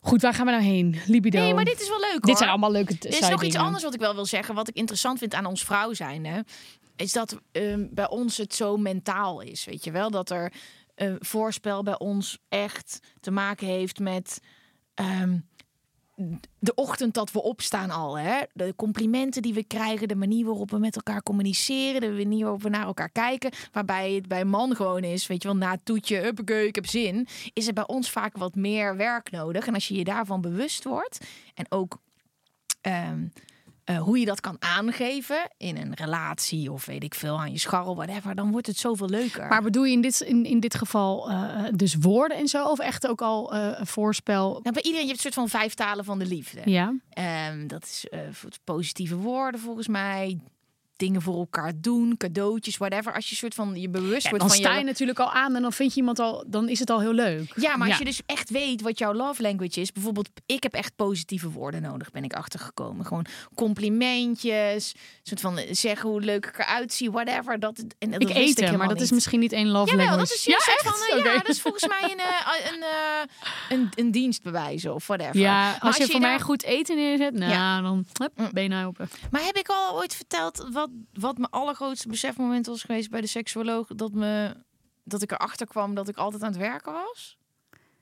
goed, 0.00 0.22
waar 0.22 0.34
gaan 0.34 0.44
we 0.46 0.50
nou 0.52 0.62
heen? 0.64 1.00
Libido. 1.06 1.38
Nee, 1.38 1.54
maar 1.54 1.64
dit 1.64 1.80
is 1.80 1.88
wel 1.88 2.00
leuk 2.00 2.10
hoor. 2.10 2.20
Dit 2.20 2.36
zijn 2.38 2.50
allemaal 2.50 2.72
leuke 2.72 2.96
Er 3.00 3.08
is 3.08 3.28
nog 3.28 3.42
iets 3.42 3.56
anders 3.56 3.82
wat 3.82 3.94
ik 3.94 4.00
wel 4.00 4.14
wil 4.14 4.26
zeggen. 4.26 4.54
Wat 4.54 4.68
ik 4.68 4.74
interessant 4.76 5.18
vind 5.18 5.34
aan 5.34 5.46
ons 5.46 5.64
vrouw 5.64 5.92
zijn. 5.92 6.26
Hè, 6.26 6.40
is 6.96 7.12
dat 7.12 7.36
ehm, 7.52 7.86
bij 7.90 8.08
ons 8.08 8.36
het 8.36 8.54
zo 8.54 8.76
mentaal 8.76 9.40
is. 9.40 9.64
Weet 9.64 9.84
je 9.84 9.90
wel? 9.90 10.10
Dat 10.10 10.30
er 10.30 10.52
een 10.94 11.16
voorspel 11.20 11.82
bij 11.82 11.98
ons 11.98 12.38
echt 12.48 12.98
te 13.20 13.30
maken 13.30 13.66
heeft 13.66 13.98
met. 13.98 14.40
ehm, 14.94 15.36
de 16.58 16.74
ochtend 16.74 17.14
dat 17.14 17.32
we 17.32 17.42
opstaan 17.42 17.90
al, 17.90 18.18
hè? 18.18 18.40
de 18.52 18.72
complimenten 18.76 19.42
die 19.42 19.54
we 19.54 19.64
krijgen, 19.64 20.08
de 20.08 20.16
manier 20.16 20.44
waarop 20.44 20.70
we 20.70 20.78
met 20.78 20.96
elkaar 20.96 21.22
communiceren, 21.22 22.00
de 22.00 22.10
manier 22.10 22.42
waarop 22.42 22.62
we 22.62 22.68
naar 22.68 22.86
elkaar 22.86 23.10
kijken, 23.10 23.50
waarbij 23.72 24.12
het 24.12 24.28
bij 24.28 24.40
een 24.40 24.48
man 24.48 24.76
gewoon 24.76 25.04
is, 25.04 25.26
weet 25.26 25.42
je 25.42 25.48
wel, 25.48 25.56
na 25.56 25.70
het 25.70 25.84
toetje, 25.84 26.16
huppakee, 26.16 26.66
ik 26.66 26.74
heb 26.74 26.86
zin, 26.86 27.26
is 27.52 27.66
er 27.66 27.72
bij 27.72 27.86
ons 27.86 28.10
vaak 28.10 28.36
wat 28.36 28.54
meer 28.54 28.96
werk 28.96 29.30
nodig. 29.30 29.66
En 29.66 29.74
als 29.74 29.88
je 29.88 29.94
je 29.94 30.04
daarvan 30.04 30.40
bewust 30.40 30.84
wordt 30.84 31.26
en 31.54 31.66
ook 31.68 32.00
ehm, 32.80 33.26
eh, 33.88 33.98
hoe 33.98 34.18
je 34.18 34.24
dat 34.24 34.40
kan 34.40 34.56
aangeven 34.58 35.50
in 35.56 35.76
een 35.76 35.94
relatie 35.94 36.72
of 36.72 36.86
weet 36.86 37.04
ik 37.04 37.14
veel 37.14 37.40
aan 37.40 37.52
je 37.52 37.58
scharrel, 37.58 37.96
whatever, 37.96 38.34
dan 38.34 38.50
wordt 38.50 38.66
het 38.66 38.76
zoveel 38.76 39.08
leuker. 39.08 39.48
Maar 39.48 39.62
bedoel 39.62 39.84
je 39.84 39.92
in 39.92 40.00
dit, 40.00 40.20
in, 40.20 40.44
in 40.44 40.60
dit 40.60 40.74
geval 40.74 41.30
eh, 41.30 41.64
dus 41.74 41.94
woorden 41.94 42.36
en 42.36 42.48
zo? 42.48 42.64
Of 42.64 42.78
echt 42.78 43.06
ook 43.06 43.22
al 43.22 43.54
eh, 43.54 43.78
een 43.78 43.86
voorspel? 43.86 44.50
Nou, 44.50 44.72
bij 44.72 44.82
iedereen, 44.82 45.06
je 45.06 45.12
hebt 45.12 45.24
een 45.24 45.32
soort 45.32 45.50
van 45.50 45.60
vijf 45.60 45.74
talen 45.74 46.04
van 46.04 46.18
de 46.18 46.26
liefde. 46.26 46.60
Ja. 46.64 46.94
Ehm, 47.10 47.66
dat 47.66 47.84
is 47.84 48.06
positieve 48.64 49.16
woorden 49.16 49.60
volgens 49.60 49.88
mij. 49.88 50.38
Dingen 50.98 51.22
voor 51.22 51.36
elkaar 51.38 51.72
doen, 51.76 52.16
cadeautjes, 52.16 52.76
whatever. 52.76 53.14
Als 53.14 53.28
je 53.28 53.36
soort 53.36 53.54
van 53.54 53.80
je 53.80 53.88
bewust 53.88 54.22
Ja, 54.22 54.30
wordt 54.30 54.44
dan 54.44 54.54
van 54.54 54.64
sta 54.64 54.76
je 54.78 54.84
natuurlijk 54.84 55.18
al 55.18 55.32
aan 55.32 55.56
en 55.56 55.62
dan 55.62 55.72
vind 55.72 55.90
je 55.94 55.98
iemand 55.98 56.18
al, 56.18 56.44
dan 56.46 56.68
is 56.68 56.78
het 56.78 56.90
al 56.90 57.00
heel 57.00 57.12
leuk. 57.12 57.52
Ja, 57.56 57.76
maar 57.76 57.88
als 57.88 57.98
je 57.98 58.04
dus 58.04 58.20
echt 58.26 58.50
weet 58.50 58.82
wat 58.82 58.98
jouw 58.98 59.12
love 59.12 59.42
language 59.42 59.80
is. 59.80 59.92
Bijvoorbeeld, 59.92 60.28
ik 60.46 60.62
heb 60.62 60.72
echt 60.74 60.96
positieve 60.96 61.50
woorden 61.50 61.82
nodig, 61.82 62.10
ben 62.10 62.24
ik 62.24 62.32
achtergekomen. 62.32 63.06
Gewoon 63.06 63.26
complimentjes, 63.54 64.94
soort 65.22 65.40
van 65.40 65.58
eh, 65.58 65.74
zeggen 65.74 66.08
hoe 66.10 66.20
leuk 66.20 66.46
ik 66.46 66.58
eruit 66.58 66.92
zie, 66.92 67.10
whatever. 67.10 67.60
Dat, 67.60 67.84
en 67.98 68.10
dat 68.10 68.22
ik 68.22 68.28
wist 68.28 68.58
helemaal 68.60 68.78
maar 68.78 68.88
dat 68.88 69.00
is 69.00 69.10
misschien 69.10 69.40
niet 69.40 69.52
één 69.52 69.68
love 69.68 69.96
language. 69.96 70.18
dat 70.18 70.30
is 70.30 70.44
ja, 70.44 70.56
soort 70.58 70.80
van, 70.96 71.18
eh, 71.18 71.24
ja, 71.24 71.32
dat 71.38 71.48
is 71.48 71.60
volgens 71.60 71.86
mij 71.86 72.02
een, 72.02 72.18
eh, 72.18 72.72
een, 72.72 72.84
een, 73.78 73.88
een 73.94 74.10
dienst 74.10 74.42
bewijzen 74.42 74.94
of 74.94 75.06
whatever. 75.06 75.36
Ja, 75.40 75.70
Maar 75.70 75.78
als, 75.80 75.96
je 75.96 76.06
voor 76.06 76.20
mij 76.20 76.30
daar- 76.30 76.40
goed 76.40 76.62
eten 76.62 76.96
neerzet, 76.96 77.34
nou, 77.34 77.82
dan 77.82 78.06
hup, 78.12 78.50
benen 78.52 78.86
open. 78.86 79.10
Maar 79.30 79.44
heb 79.44 79.56
ik 79.56 79.68
al 79.68 79.94
ooit 79.96 80.14
verteld 80.14 80.66
wat, 80.72 80.87
wat 81.12 81.38
mijn 81.38 81.50
allergrootste 81.50 82.08
besefmoment 82.08 82.66
was 82.66 82.82
geweest 82.82 83.10
bij 83.10 83.20
de 83.20 83.26
seksuoloog? 83.26 83.88
Dat, 83.88 84.12
me, 84.12 84.56
dat 85.04 85.22
ik 85.22 85.32
erachter 85.32 85.66
kwam 85.66 85.94
dat 85.94 86.08
ik 86.08 86.16
altijd 86.16 86.42
aan 86.42 86.50
het 86.50 86.58
werken 86.58 86.92
was? 86.92 87.38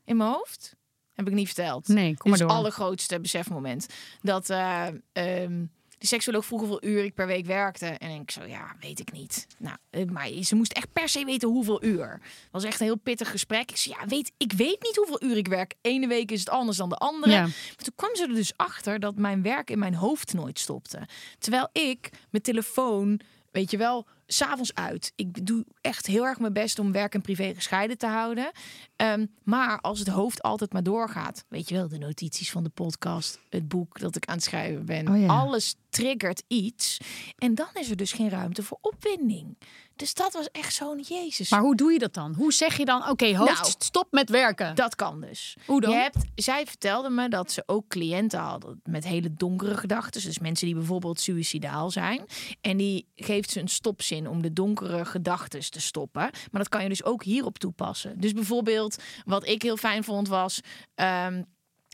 In 0.05 0.16
mijn 0.16 0.31
hoofd? 0.31 0.77
Heb 1.12 1.27
ik 1.27 1.35
niet 1.35 1.46
verteld. 1.46 1.88
Nee, 1.88 2.16
kom 2.16 2.31
maar 2.31 2.38
door. 2.38 2.49
het 2.49 2.57
allergrootste 2.57 3.20
besefmoment. 3.20 3.87
Dat 4.22 4.51
eh, 4.51 4.87
ehm, 5.12 5.64
de 6.06 6.12
seksuoloog 6.14 6.44
vroeg 6.46 6.60
hoeveel 6.60 6.84
uur 6.84 7.04
ik 7.04 7.14
per 7.14 7.26
week 7.26 7.46
werkte. 7.46 7.86
En 7.86 8.20
ik 8.20 8.30
zo, 8.30 8.44
ja, 8.44 8.76
weet 8.80 9.00
ik 9.00 9.12
niet. 9.12 9.46
Nou, 9.58 9.76
eh, 9.90 10.04
maar 10.04 10.28
ze 10.42 10.54
moest 10.54 10.72
echt 10.72 10.92
per 10.92 11.08
se 11.08 11.24
weten 11.24 11.48
hoeveel 11.48 11.84
uur. 11.84 12.20
Was 12.50 12.64
echt 12.64 12.80
een 12.80 12.86
heel 12.86 12.98
pittig 12.98 13.30
gesprek. 13.30 13.70
Ik 13.70 13.76
zei, 13.76 13.94
ja, 14.00 14.06
weet, 14.06 14.32
ik 14.36 14.52
weet 14.52 14.82
niet 14.82 14.96
hoeveel 14.96 15.22
uur 15.22 15.36
ik 15.36 15.48
werk. 15.48 15.74
Ene 15.80 16.06
week 16.06 16.30
is 16.30 16.40
het 16.40 16.48
anders 16.48 16.78
dan 16.78 16.88
de 16.88 16.96
andere. 16.96 17.32
Ja. 17.32 17.40
Maar 17.40 17.76
toen 17.76 17.94
kwam 17.96 18.16
ze 18.16 18.22
er 18.22 18.34
dus 18.34 18.56
achter 18.56 19.00
dat 19.00 19.16
mijn 19.16 19.42
werk 19.42 19.70
in 19.70 19.78
mijn 19.78 19.94
hoofd 19.94 20.34
nooit 20.34 20.58
stopte. 20.58 21.08
Terwijl 21.38 21.68
ik 21.72 22.10
mijn 22.30 22.42
telefoon, 22.42 23.20
weet 23.50 23.70
je 23.70 23.76
wel, 23.76 24.06
s'avonds 24.26 24.74
uit. 24.74 25.12
Ik 25.16 25.46
doe 25.46 25.64
echt 25.80 26.06
heel 26.06 26.24
erg 26.24 26.38
mijn 26.38 26.52
best 26.52 26.78
om 26.78 26.92
werk 26.92 27.14
en 27.14 27.20
privé 27.20 27.54
gescheiden 27.54 27.98
te 27.98 28.06
houden. 28.06 28.50
Ehm, 28.96 29.26
maar 29.42 29.80
als 29.80 29.98
het 29.98 30.08
hoofd 30.08 30.42
altijd 30.42 30.72
maar 30.72 30.82
doorgaat, 30.82 31.44
weet 31.48 31.68
je 31.68 31.74
wel, 31.74 31.88
de 31.88 31.98
notities 31.98 32.50
van 32.50 32.64
de 32.64 32.68
podcast, 32.70 33.40
het 33.50 33.68
boek 33.68 33.98
dat 33.98 34.16
ik 34.16 34.26
aan 34.26 34.34
het 34.34 34.44
schrijven 34.44 34.84
ben, 34.84 35.08
Oh 35.08 35.20
ja. 35.20 35.26
alles 35.26 35.76
triggert 35.96 36.42
iets. 36.46 36.98
En 37.37 37.54
dan 37.54 37.68
is 37.74 37.90
er 37.90 37.96
dus 37.96 38.12
geen 38.12 38.28
ruimte 38.30 38.62
voor 38.62 38.78
opwinding. 38.80 39.59
Dus 39.96 40.14
dat 40.14 40.32
was 40.32 40.48
echt 40.52 40.74
zo'n 40.74 41.00
Jezus. 41.00 41.50
Maar 41.50 41.61
hoe 41.61 41.76
doe 41.76 41.92
je 41.92 41.98
dat 41.98 42.14
dan? 42.14 42.35
Hoe 42.35 42.52
zeg 42.52 42.76
je 42.76 42.85
dan, 42.85 43.09
oké, 43.09 43.37
hoofd, 43.37 43.61
Nou, 43.61 43.72
stop 43.78 44.06
met 44.11 44.30
werken? 44.30 44.74
Dat 44.74 44.94
kan 44.94 45.20
dus. 45.20 45.56
Hoe 45.66 45.80
dan? 45.80 45.90
Je 45.90 45.96
hebt, 45.96 46.16
zij 46.35 46.66
vertelde 46.66 47.11
me 47.11 47.28
dat 47.28 47.52
ze 47.52 47.62
ook 47.66 47.88
cliënten 47.88 48.38
hadden 48.40 48.80
met 48.85 49.04
hele 49.04 49.35
donkere 49.35 49.76
gedachten. 49.76 50.22
Dus 50.22 50.38
mensen 50.38 50.66
die 50.66 50.74
bijvoorbeeld 50.74 51.20
suïcidaal 51.20 51.90
zijn. 51.90 52.24
En 52.61 52.76
die 52.76 53.06
geeft 53.14 53.50
ze 53.50 53.61
een 53.61 53.68
stopzin 53.68 54.28
om 54.28 54.42
de 54.42 54.52
donkere 54.52 55.04
gedachten 55.04 55.70
te 55.70 55.80
stoppen. 55.80 56.22
Maar 56.22 56.61
dat 56.61 56.68
kan 56.68 56.82
je 56.82 56.88
dus 56.88 57.04
ook 57.04 57.24
hierop 57.24 57.59
toepassen. 57.59 58.20
Dus 58.20 58.32
bijvoorbeeld, 58.32 58.96
wat 59.24 59.46
ik 59.46 59.62
heel 59.62 59.76
fijn 59.76 60.04
vond 60.04 60.28
was. 60.28 60.61
ehm, 60.94 61.42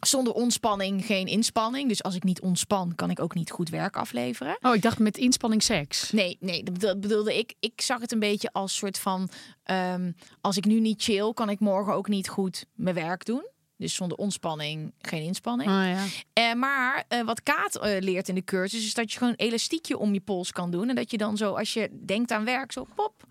zonder 0.06 0.32
ontspanning 0.32 1.04
geen 1.06 1.26
inspanning. 1.26 1.88
Dus 1.88 2.02
als 2.02 2.14
ik 2.14 2.22
niet 2.24 2.40
ontspan, 2.40 2.94
kan 2.94 3.10
ik 3.10 3.20
ook 3.20 3.34
niet 3.34 3.50
goed 3.50 3.68
werk 3.68 3.96
afleveren. 3.96 4.56
Oh, 4.60 4.74
ik 4.74 4.82
dacht 4.82 4.98
met 4.98 5.16
inspanning 5.16 5.62
seks. 5.62 6.10
Nee, 6.10 6.36
nee, 6.40 6.62
dat 6.62 6.72
bedo- 6.78 6.98
bedoelde 6.98 7.38
ik. 7.38 7.54
Ik 7.60 7.80
zag 7.80 8.00
het 8.00 8.12
een 8.12 8.18
beetje 8.18 8.52
als 8.52 8.76
soort 8.76 8.98
van: 8.98 9.28
ehm, 9.62 10.12
als 10.40 10.56
ik 10.56 10.64
nu 10.64 10.80
niet 10.80 11.02
chill, 11.02 11.32
kan 11.32 11.50
ik 11.50 11.60
morgen 11.60 11.94
ook 11.94 12.08
niet 12.08 12.28
goed 12.28 12.66
mijn 12.74 12.94
werk 12.94 13.24
doen. 13.24 13.50
Dus 13.76 13.94
zonder 13.94 14.18
ontspanning 14.18 14.92
geen 15.00 15.22
inspanning. 15.22 15.70
Oh 15.70 15.76
ja. 15.76 16.04
Eh, 16.32 16.54
maar 16.54 17.04
eh, 17.08 17.22
wat 17.24 17.42
Kaat 17.42 17.76
eh, 17.76 18.00
leert 18.00 18.28
in 18.28 18.34
de 18.34 18.44
cursus 18.44 18.84
is 18.84 18.94
dat 18.94 19.12
je 19.12 19.18
gewoon 19.18 19.32
een 19.36 19.46
elastiekje 19.46 19.98
om 19.98 20.12
je 20.12 20.20
pols 20.20 20.52
kan 20.52 20.70
doen. 20.70 20.88
En 20.88 20.94
dat 20.94 21.10
je 21.10 21.16
dan 21.16 21.36
zo, 21.36 21.54
als 21.54 21.72
je 21.72 22.00
denkt 22.04 22.30
aan 22.30 22.44
werk, 22.44 22.72
zo 22.72 22.86
pop, 22.94 23.24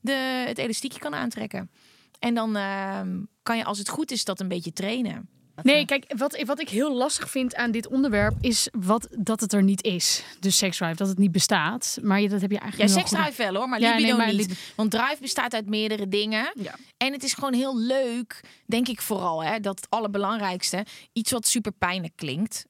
de, 0.00 0.44
het 0.46 0.58
elastiekje 0.58 0.98
kan 0.98 1.14
aantrekken. 1.14 1.70
En 2.18 2.34
dan 2.34 2.56
ehm, 2.56 3.20
kan 3.42 3.56
je, 3.56 3.64
als 3.64 3.78
het 3.78 3.88
goed 3.88 4.10
is, 4.10 4.24
dat 4.24 4.40
een 4.40 4.48
beetje 4.48 4.72
trainen. 4.72 5.28
Nee, 5.62 5.84
kijk, 5.84 6.12
wat, 6.16 6.42
wat 6.42 6.60
ik 6.60 6.68
heel 6.68 6.94
lastig 6.94 7.30
vind 7.30 7.54
aan 7.54 7.70
dit 7.70 7.86
onderwerp 7.88 8.34
is 8.40 8.68
wat, 8.72 9.08
dat 9.18 9.40
het 9.40 9.52
er 9.52 9.62
niet 9.62 9.82
is. 9.82 10.24
Dus 10.40 10.56
seksdrive, 10.56 10.94
dat 10.96 11.08
het 11.08 11.18
niet 11.18 11.32
bestaat. 11.32 11.98
Maar 12.02 12.20
je, 12.20 12.28
dat 12.28 12.40
heb 12.40 12.50
je 12.50 12.56
Ja, 12.56 12.62
eigenlijk 12.62 12.92
goed- 12.92 13.00
seksdrive 13.08 13.42
wel 13.42 13.54
hoor, 13.54 13.68
maar 13.68 13.80
Ja, 13.80 13.90
libido 13.90 14.16
nee, 14.16 14.26
maar 14.26 14.34
niet. 14.34 14.72
Want 14.76 14.90
drive 14.90 15.16
bestaat 15.20 15.54
uit 15.54 15.66
meerdere 15.68 16.08
dingen. 16.08 16.52
Ja. 16.56 16.74
En 16.96 17.12
het 17.12 17.22
is 17.22 17.34
gewoon 17.34 17.52
heel 17.54 17.78
leuk, 17.78 18.40
denk 18.66 18.88
ik 18.88 19.00
vooral, 19.02 19.44
hè, 19.44 19.60
dat 19.60 19.76
het 19.80 19.90
allerbelangrijkste, 19.90 20.86
iets 21.12 21.30
wat 21.32 21.46
super 21.46 21.72
pijnlijk 21.72 22.16
klinkt. 22.16 22.64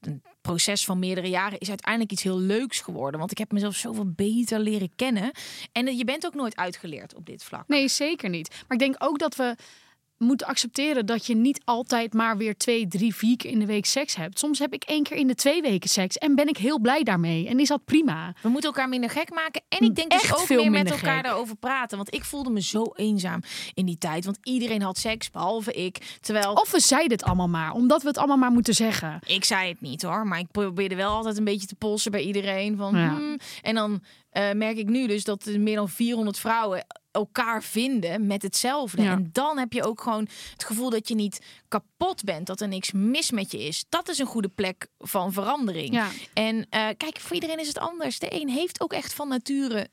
Een 0.00 0.22
proces 0.40 0.84
van 0.84 0.98
meerdere 0.98 1.28
jaren 1.28 1.58
is 1.58 1.68
uiteindelijk 1.68 2.12
iets 2.12 2.22
heel 2.22 2.38
leuks 2.38 2.80
geworden. 2.80 3.18
Want 3.20 3.30
ik 3.30 3.38
heb 3.38 3.52
mezelf 3.52 3.76
zoveel 3.76 4.12
beter 4.14 4.58
leren 4.60 4.90
kennen. 4.96 5.30
En 5.72 5.96
je 5.96 6.04
bent 6.04 6.26
ook 6.26 6.34
nooit 6.34 6.56
uitgeleerd 6.56 7.14
op 7.14 7.26
dit 7.26 7.44
vlak. 7.44 7.68
Nee, 7.68 7.88
zeker 7.88 8.28
niet. 8.28 8.48
Maar 8.50 8.78
ik 8.78 8.78
denk 8.78 8.94
ook 8.98 9.18
dat 9.18 9.36
we 9.36 9.56
moeten 10.18 10.46
accepteren 10.46 11.06
dat 11.06 11.26
je 11.26 11.34
niet 11.36 11.60
altijd 11.64 12.12
maar 12.12 12.36
weer 12.36 12.56
twee, 12.56 12.86
drie, 12.88 13.14
vier 13.14 13.36
keer 13.36 13.50
in 13.50 13.58
de 13.58 13.66
week 13.66 13.86
seks 13.86 14.16
hebt. 14.16 14.38
Soms 14.38 14.58
heb 14.58 14.72
ik 14.72 14.84
één 14.84 15.02
keer 15.02 15.16
in 15.16 15.26
de 15.26 15.34
twee 15.34 15.62
weken 15.62 15.90
seks 15.90 16.18
en 16.18 16.34
ben 16.34 16.48
ik 16.48 16.56
heel 16.56 16.80
blij 16.80 17.02
daarmee. 17.02 17.48
En 17.48 17.60
is 17.60 17.68
dat 17.68 17.84
prima. 17.84 18.34
We 18.42 18.48
moeten 18.48 18.70
elkaar 18.70 18.88
minder 18.88 19.10
gek 19.10 19.30
maken. 19.30 19.62
En 19.68 19.78
ik 19.84 19.94
denk 19.94 20.10
dus 20.10 20.22
Echt 20.22 20.32
ook 20.38 20.46
veel 20.46 20.62
meer 20.62 20.70
met 20.70 20.90
elkaar 20.90 21.14
gek. 21.14 21.24
daarover 21.24 21.56
praten. 21.56 21.96
Want 21.96 22.14
ik 22.14 22.24
voelde 22.24 22.50
me 22.50 22.60
zo 22.62 22.92
eenzaam 22.94 23.40
in 23.74 23.86
die 23.86 23.98
tijd. 23.98 24.24
Want 24.24 24.38
iedereen 24.42 24.82
had 24.82 24.98
seks, 24.98 25.30
behalve 25.30 25.72
ik. 25.72 26.18
Terwijl 26.20 26.52
Of 26.52 26.70
we 26.70 26.80
zeiden 26.80 27.12
het 27.12 27.22
allemaal 27.26 27.48
maar, 27.48 27.72
omdat 27.72 28.02
we 28.02 28.08
het 28.08 28.18
allemaal 28.18 28.36
maar 28.36 28.50
moeten 28.50 28.74
zeggen. 28.74 29.18
Ik 29.26 29.44
zei 29.44 29.68
het 29.68 29.80
niet 29.80 30.02
hoor, 30.02 30.26
maar 30.26 30.38
ik 30.38 30.50
probeerde 30.50 30.94
wel 30.94 31.10
altijd 31.10 31.38
een 31.38 31.44
beetje 31.44 31.66
te 31.66 31.74
polsen 31.74 32.10
bij 32.10 32.22
iedereen. 32.22 32.76
Van, 32.76 32.96
Ja. 32.96 33.08
hmm. 33.08 33.38
En 33.62 33.74
dan 33.74 34.02
eh, 34.30 34.52
merk 34.52 34.76
ik 34.76 34.88
nu 34.88 35.06
dus 35.06 35.24
dat 35.24 35.44
er 35.44 35.60
meer 35.60 35.76
dan 35.76 35.88
400 35.88 36.38
vrouwen 36.38 36.86
elkaar 37.14 37.62
vinden 37.62 38.26
met 38.26 38.42
hetzelfde. 38.42 39.02
Ja. 39.02 39.10
En 39.10 39.28
dan 39.32 39.58
heb 39.58 39.72
je 39.72 39.84
ook 39.84 40.00
gewoon 40.00 40.28
het 40.52 40.64
gevoel 40.64 40.90
dat 40.90 41.08
je 41.08 41.14
niet 41.14 41.40
kapot 41.68 42.24
bent, 42.24 42.46
dat 42.46 42.60
er 42.60 42.68
niks 42.68 42.92
mis 42.92 43.30
met 43.30 43.50
je 43.50 43.66
is. 43.66 43.84
Dat 43.88 44.08
is 44.08 44.18
een 44.18 44.26
goede 44.26 44.48
plek 44.48 44.86
van 44.98 45.32
verandering. 45.32 45.94
Ja. 45.94 46.08
En 46.32 46.66
eh, 46.70 46.86
kijk, 46.96 47.20
voor 47.20 47.34
iedereen 47.34 47.60
is 47.60 47.68
het 47.68 47.78
anders. 47.78 48.18
De 48.18 48.40
een 48.40 48.48
heeft 48.48 48.80
ook 48.80 48.92
echt 48.92 49.14
van 49.14 49.28
nature 49.28 49.88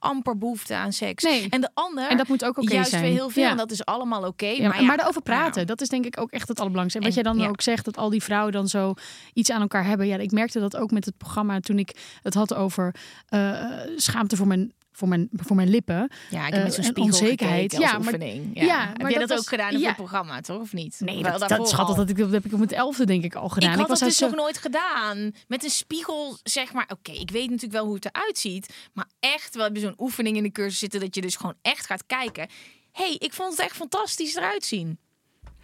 amper 0.00 0.38
behoefte 0.38 0.74
aan 0.74 0.92
seks. 0.92 1.22
Nee. 1.22 1.46
En 1.50 1.60
de 1.60 1.70
ander 1.74 2.08
En 2.08 2.16
dat 2.16 2.28
moet 2.28 2.44
ook 2.44 2.58
oké 2.58 2.74
juist 2.74 2.90
zijn. 2.90 3.02
weer 3.02 3.12
heel 3.12 3.30
veel. 3.30 3.42
Ja. 3.42 3.50
En 3.50 3.56
dat 3.56 3.70
is 3.70 3.84
allemaal 3.84 4.26
oké. 4.26 4.46
Ja, 4.46 4.68
maar, 4.68 4.84
maar, 4.84 4.96
ja, 4.96 5.02
erover 5.02 5.22
praten, 5.22 5.54
nou, 5.54 5.66
dat 5.66 5.80
is 5.80 5.88
denk 5.88 6.04
ik 6.06 6.20
ook 6.20 6.30
echt 6.30 6.48
het 6.48 6.58
allerbelangrijkste. 6.58 6.98
En 6.98 7.24
wat 7.24 7.34
jij 7.34 7.42
dan 7.42 7.50
ook 7.50 7.60
zegt, 7.60 7.84
dat 7.84 7.96
al 7.96 8.10
die 8.10 8.22
vrouwen 8.22 8.52
dan 8.52 8.68
zo 8.68 8.94
iets 9.32 9.50
aan 9.50 9.60
elkaar 9.60 9.84
hebben. 9.84 10.06
Ja, 10.06 10.16
ik 10.16 10.30
merkte 10.30 10.60
dat 10.60 10.76
ook 10.76 10.90
met 10.90 11.04
het 11.04 11.16
programma 11.16 11.60
toen 11.60 11.78
ik 11.78 12.18
het 12.22 12.34
had 12.34 12.54
over 12.54 12.94
eh, 13.26 13.66
schaamte 13.96 14.36
voor 14.36 14.46
mijn, 14.46 14.72
voor, 14.92 15.08
mijn, 15.08 15.28
voor 15.32 15.56
mijn 15.56 15.68
lippen. 15.68 16.10
Ja, 16.30 16.38
ik 16.46 16.52
heb 16.52 16.54
eh, 16.58 16.62
met 16.62 16.74
zo'n 16.74 16.84
spiegel 16.84 17.04
onzekerheid. 17.04 17.72
ja, 17.72 17.78
maar, 17.90 17.98
oefening. 17.98 18.50
Ja. 18.54 18.62
ja, 18.64 18.86
Heb 18.88 19.02
maar 19.02 19.10
jij 19.10 19.18
dat 19.20 19.28
dat, 19.28 19.38
was- 19.38 19.38
ook 19.38 19.52
gedaan 19.52 19.74
op 19.74 19.80
ja. 19.80 19.86
het 19.86 19.96
programma, 19.96 20.40
toch? 20.40 20.60
Of 20.60 20.72
niet? 20.72 20.96
nee, 21.00 21.14
Wel 21.22 21.22
dat, 21.38 21.50
al. 21.72 21.94
dat, 21.94 22.08
ik, 22.10 22.16
dat 22.16 22.30
heb 22.30 22.44
ik 22.44 22.52
op 22.52 22.60
het 22.60 22.72
elfde 22.72 23.06
denk 23.06 23.24
ik 23.24 23.34
al 23.34 23.48
gedaan. 23.48 23.72
Ik 23.72 23.78
had 23.78 23.88
was 23.88 23.98
dat 23.98 24.08
dus 24.08 24.18
zo- 24.18 24.26
nog 24.26 24.34
nooit 24.36 24.58
gedaan. 24.58 25.32
Met 25.48 25.64
een 25.64 25.70
spiegel, 25.70 26.38
zeg 26.42 26.72
maar. 26.72 26.88
Oké, 26.92 27.10
ik 27.12 27.30
weet 27.30 27.44
natuurlijk 27.46 27.72
wel 27.72 27.84
hoe 27.84 27.94
het 27.94 28.04
eruit 28.04 28.38
ziet. 28.38 28.74
Maar 28.92 29.06
echt, 29.20 29.54
we 29.54 29.62
hebben 29.62 29.80
zo'n 29.80 29.94
oefening 29.98 30.36
in 30.36 30.42
de 30.42 30.52
cursus 30.52 30.78
zitten... 30.78 31.00
dat 31.00 31.14
je 31.14 31.20
dus 31.20 31.36
gewoon 31.36 31.54
echt 31.62 31.86
gaat 31.86 32.06
kijken. 32.06 32.48
hey, 32.92 33.16
ik 33.18 33.32
vond 33.32 33.50
het 33.50 33.60
echt 33.66 33.76
fantastisch 33.76 34.34
eruit 34.34 34.64
zien. 34.64 34.98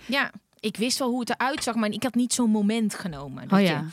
Ja, 0.07 0.31
ik 0.61 0.77
wist 0.77 0.99
wel 0.99 1.09
hoe 1.11 1.21
het 1.21 1.31
eruit 1.31 1.63
zag... 1.63 1.75
maar 1.75 1.91
ik 1.91 2.03
had 2.03 2.15
niet 2.15 2.33
zo'n 2.33 2.51
moment 2.51 2.95
genomen. 2.95 3.49
Dat 3.49 3.59
Oh 3.59 3.65
je 3.65 3.71
ja. 3.71 3.85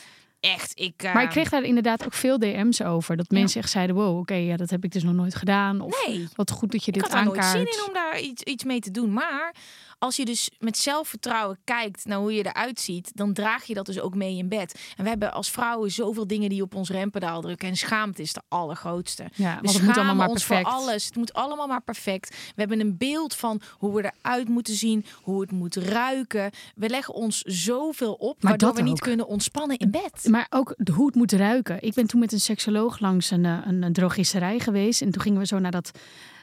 Echt, 0.51 0.79
ik... 0.79 1.09
Maar 1.13 1.23
ik 1.23 1.29
kreeg 1.29 1.49
daar 1.49 1.63
inderdaad 1.63 2.05
ook 2.05 2.13
veel 2.13 2.39
DM's 2.39 2.81
over. 2.81 3.17
Dat 3.17 3.29
mensen 3.29 3.61
echt 3.61 3.69
zeiden, 3.71 3.95
wow, 3.95 4.17
oké, 4.19 4.33
ja, 4.33 4.57
dat 4.57 4.69
heb 4.69 4.83
ik 4.83 4.91
dus 4.91 5.03
nog 5.03 5.13
nooit 5.13 5.35
gedaan. 5.35 5.81
Of 5.81 6.07
Nee. 6.07 6.27
wat 6.35 6.51
goed 6.51 6.71
dat 6.71 6.81
je 6.85 6.87
Ik 6.87 6.93
dit 6.93 7.03
had 7.03 7.11
daar 7.11 7.23
nooit 7.25 7.37
aankaart. 7.37 7.57
zin 7.69 7.79
in 7.79 7.87
om 7.87 7.93
daar 7.93 8.19
iets, 8.19 8.43
iets 8.43 8.63
mee 8.63 8.79
te 8.79 8.91
doen. 8.91 9.13
Maar 9.13 9.55
als 10.03 10.15
je 10.15 10.25
dus 10.25 10.49
met 10.59 10.77
zelfvertrouwen 10.77 11.57
kijkt 11.63 12.05
naar 12.05 12.17
hoe 12.17 12.33
je 12.33 12.45
eruit 12.45 12.79
ziet, 12.79 13.11
dan 13.15 13.33
draag 13.33 13.63
je 13.63 13.73
dat 13.73 13.85
dus 13.85 13.99
ook 13.99 14.15
mee 14.15 14.37
in 14.37 14.47
bed. 14.47 14.79
En 14.97 15.03
we 15.03 15.09
hebben 15.09 15.33
als 15.33 15.51
vrouwen 15.51 15.91
zoveel 15.91 16.27
dingen 16.27 16.49
die 16.49 16.61
op 16.61 16.75
ons 16.75 16.89
rempedaal 16.89 17.41
drukken. 17.41 17.67
En 17.67 17.75
schaamte 17.75 18.21
is 18.21 18.33
de 18.33 18.41
allergrootste. 18.47 19.23
Ja, 19.35 19.59
we 19.61 19.67
moet 19.67 19.75
allemaal 19.75 19.93
schamen 19.93 20.15
maar 20.15 20.27
ons 20.29 20.45
perfect. 20.45 20.69
voor 20.69 20.79
alles. 20.79 21.05
Het 21.05 21.15
moet 21.15 21.33
allemaal 21.33 21.67
maar 21.67 21.81
perfect. 21.81 22.29
We 22.29 22.53
hebben 22.55 22.79
een 22.79 22.97
beeld 22.97 23.35
van 23.35 23.61
hoe 23.77 23.95
we 23.95 24.11
eruit 24.21 24.47
moeten 24.47 24.75
zien, 24.75 25.05
hoe 25.21 25.41
het 25.41 25.51
moet 25.51 25.75
ruiken. 25.75 26.51
We 26.75 26.89
leggen 26.89 27.13
ons 27.13 27.41
zoveel 27.41 28.13
op, 28.13 28.41
Maar 28.41 28.49
waardoor 28.51 28.69
dat 28.69 28.77
we 28.77 28.83
niet 28.83 28.91
ook. 28.93 29.07
kunnen 29.07 29.27
ontspannen 29.27 29.77
in 29.77 29.91
bed. 29.91 30.27
Maar 30.29 30.47
ook 30.49 30.75
hoe 30.93 31.05
het 31.05 31.15
moet 31.15 31.31
ruiken. 31.31 31.77
Ik 31.81 31.93
ben 31.93 32.07
toen 32.07 32.19
met 32.19 32.31
een 32.31 32.39
seksoloog 32.39 32.99
langs 32.99 33.31
een, 33.31 33.45
eh, 33.45 33.57
een, 33.65 33.83
een 33.83 33.93
drogisterij 33.93 34.59
geweest. 34.59 35.01
En 35.01 35.11
toen 35.11 35.21
gingen 35.21 35.39
we 35.39 35.45
zo 35.45 35.59
naar 35.59 35.71
dat 35.71 35.91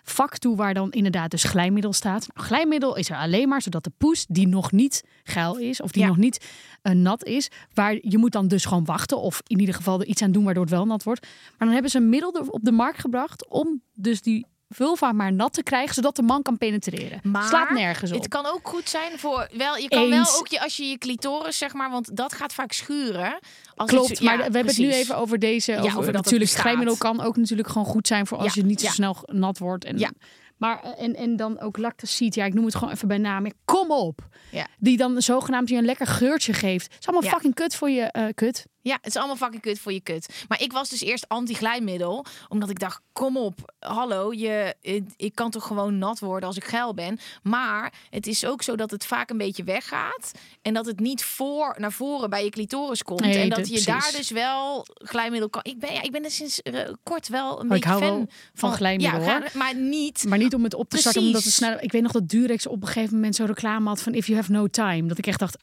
vak 0.03 0.39
toe 0.39 0.57
waar 0.57 0.75
dan 0.75 0.91
inderdaad 0.91 1.31
dus 1.31 1.45
glijmiddel 1.45 1.93
staat. 1.93 2.29
Nou, 2.35 2.47
glijmiddel 2.47 2.97
is 2.97 3.11
er 3.11 3.17
alleen 3.17 3.49
maar 3.49 3.63
zodat 3.63 3.85
de 3.85 3.93
poes 3.99 4.27
die 4.29 4.49
nog 4.49 4.73
niet 4.73 5.05
geil 5.25 5.57
is 5.57 5.81
of 5.81 5.93
die 5.93 6.03
Ja. 6.03 6.09
nog 6.09 6.17
niet 6.17 6.47
eh, 6.83 6.93
nat 6.95 7.25
is, 7.25 7.51
waar 7.75 7.99
je 8.01 8.19
moet 8.19 8.33
dan 8.33 8.49
dus 8.49 8.65
gewoon 8.65 8.85
wachten 8.85 9.21
of 9.21 9.43
in 9.47 9.61
ieder 9.61 9.75
geval 9.75 10.01
er 10.01 10.07
iets 10.07 10.23
aan 10.23 10.33
doen 10.33 10.45
waardoor 10.45 10.63
het 10.63 10.73
wel 10.73 10.87
nat 10.87 11.03
wordt. 11.03 11.21
Maar 11.23 11.59
dan 11.59 11.71
hebben 11.71 11.91
ze 11.91 11.97
een 11.99 12.09
middel 12.09 12.31
op 12.31 12.65
de 12.65 12.73
markt 12.73 13.01
gebracht 13.01 13.49
om 13.49 13.83
dus 13.95 14.23
die 14.23 14.47
vulva 14.75 15.13
maar 15.13 15.33
nat 15.33 15.53
te 15.53 15.63
krijgen 15.63 15.95
zodat 15.95 16.17
de 16.17 16.23
man 16.23 16.43
kan 16.43 16.59
penetreren. 16.59 17.21
Maar 17.23 17.49
Slaat 17.49 17.71
nergens 17.71 18.11
op. 18.13 18.17
Het 18.19 18.29
kan 18.29 18.47
ook 18.47 18.69
goed 18.69 18.89
zijn 18.89 19.19
voor 19.19 19.49
wel. 19.53 19.77
Je 19.77 19.89
kan 19.89 20.11
wel 20.11 20.25
ook 20.39 20.47
je 20.47 20.61
als 20.63 20.77
je 20.77 20.85
je 20.85 20.99
clitoris 20.99 21.59
zeg 21.59 21.73
maar, 21.75 21.91
want 21.91 22.17
dat 22.17 22.33
gaat 22.33 22.53
vaak 22.55 22.73
schuren. 22.73 23.39
Als 23.75 23.91
Klopt, 23.91 24.11
iets- 24.11 24.21
maar 24.21 24.33
ja, 24.33 24.39
we 24.39 24.43
hebben 24.57 24.67
het 24.67 24.79
nu 24.79 24.91
even 24.93 25.17
over 25.17 25.39
deze. 25.39 25.73
over, 25.79 25.99
over 25.99 26.13
dat 26.13 26.23
natuurlijk, 26.25 26.51
glijmiddel 26.51 26.97
kan 26.97 27.21
ook 27.21 27.37
natuurlijk 27.37 27.69
gewoon 27.69 27.87
goed 27.87 28.07
zijn 28.07 28.27
voor 28.27 28.39
als 28.39 28.55
Ja, 28.55 28.61
je 28.63 28.69
niet 28.69 28.81
zo 28.81 28.87
ja. 28.87 28.93
snel 28.93 29.17
nat 29.25 29.59
wordt. 29.59 29.85
En, 29.85 29.99
Ja. 29.99 30.11
Maar 30.57 30.83
eh, 30.83 31.05
en, 31.05 31.15
en 31.17 31.37
dan 31.37 31.61
ook 31.61 31.77
lactacid, 31.79 32.35
ja, 32.35 32.45
ik 32.45 32.55
noem 32.55 32.65
het 32.65 32.75
gewoon 32.75 32.93
even 32.95 33.09
bij 33.09 33.19
naam. 33.19 33.45
Ja, 33.47 33.53
Kom 33.65 33.91
op! 33.91 34.29
Ja. 34.51 34.67
Die 34.79 34.97
dan 34.97 35.23
zogenaamd 35.23 35.69
je 35.69 35.77
een 35.77 35.85
lekker 35.85 36.07
geurtje 36.07 36.53
geeft. 36.53 36.85
Het 36.93 36.97
is 37.01 37.07
allemaal 37.07 37.25
Ja. 37.25 37.31
fucking 37.31 37.55
kut 37.55 37.75
voor 37.75 37.91
je 37.91 38.03
eh, 38.03 38.25
kut. 38.35 38.67
Ja, 38.83 38.95
het 39.01 39.07
is 39.07 39.17
allemaal 39.17 39.37
fucking 39.37 39.63
kut 39.63 39.79
voor 39.79 39.93
je 39.93 40.01
kut. 40.01 40.45
Maar 40.49 40.63
ik 40.63 40.73
was 40.73 40.89
dus 40.89 41.01
eerst 41.01 41.29
anti-glijmiddel. 41.29 42.25
Omdat 42.49 42.71
ik 42.71 42.79
dacht, 42.79 43.01
kom 43.13 43.37
op, 43.37 43.73
hallo, 43.79 44.33
je, 44.33 44.75
ik, 45.17 45.35
kan 45.35 45.51
toch 45.51 45.67
gewoon 45.67 45.99
nat 45.99 46.19
worden 46.21 46.49
als 46.49 46.57
ik 46.57 46.65
geil 46.65 46.95
ben. 46.95 47.19
Maar 47.43 47.93
het 48.11 48.27
is 48.27 48.45
ook 48.45 48.63
zo 48.63 48.77
dat 48.77 48.91
het 48.91 49.07
vaak 49.07 49.31
een 49.31 49.37
beetje 49.39 49.65
weggaat. 49.65 50.33
En 50.63 50.75
dat 50.75 50.87
het 50.87 51.01
niet 51.01 51.25
voor, 51.25 51.75
naar 51.79 51.93
voren 51.93 52.31
bij 52.31 52.45
je 52.45 52.51
clitoris 52.51 53.03
komt. 53.03 53.21
Nee, 53.21 53.39
en 53.39 53.49
dat 53.49 53.59
dat- 53.59 53.67
je 53.67 53.73
precies. 53.73 53.87
daar 53.87 54.13
dus 54.17 54.31
wel 54.31 54.87
glijmiddel 54.95 55.49
kan. 55.49 55.63
Ik 55.65 55.79
ben, 55.79 55.93
ja, 55.93 56.03
ik 56.03 56.13
ben 56.13 56.25
er 56.25 56.31
sinds 56.31 56.63
eh, 56.63 56.89
kort 57.03 57.29
wel 57.29 57.59
een 57.59 57.65
Oh, 57.65 57.71
beetje 57.71 57.89
fan 57.89 58.29
van 58.55 58.73
glijmiddel, 58.73 59.21
Ja, 59.23 59.43
maar 59.55 59.75
niet... 59.77 60.25
Maar 60.29 60.39
niet 60.39 60.55
om 60.55 60.65
het 60.65 60.75
op 60.75 60.89
te 60.89 60.97
starten, 60.97 61.21
omdat 61.23 61.43
het 61.43 61.55
Precies. 61.55 61.67
snel. 61.69 61.79
Ik 61.81 61.93
weet 61.93 62.03
nog 62.03 62.13
dat 62.13 62.29
Durex 62.29 62.67
op 62.67 62.81
een 62.83 62.87
gegeven 62.89 63.15
moment 63.15 63.35
zo'n 63.35 63.47
reclame 63.47 63.89
had 63.89 64.03
van 64.03 64.15
if 64.15 64.27
you 64.27 64.39
have 64.39 64.53
no 64.53 64.67
time. 64.67 65.09
Dat 65.09 65.19
ik 65.19 65.27
echt 65.27 65.39
dacht, 65.39 65.57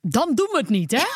dan 0.00 0.34
doen 0.34 0.48
we 0.50 0.58
het 0.58 0.68
niet, 0.68 0.90
hè? 0.90 1.02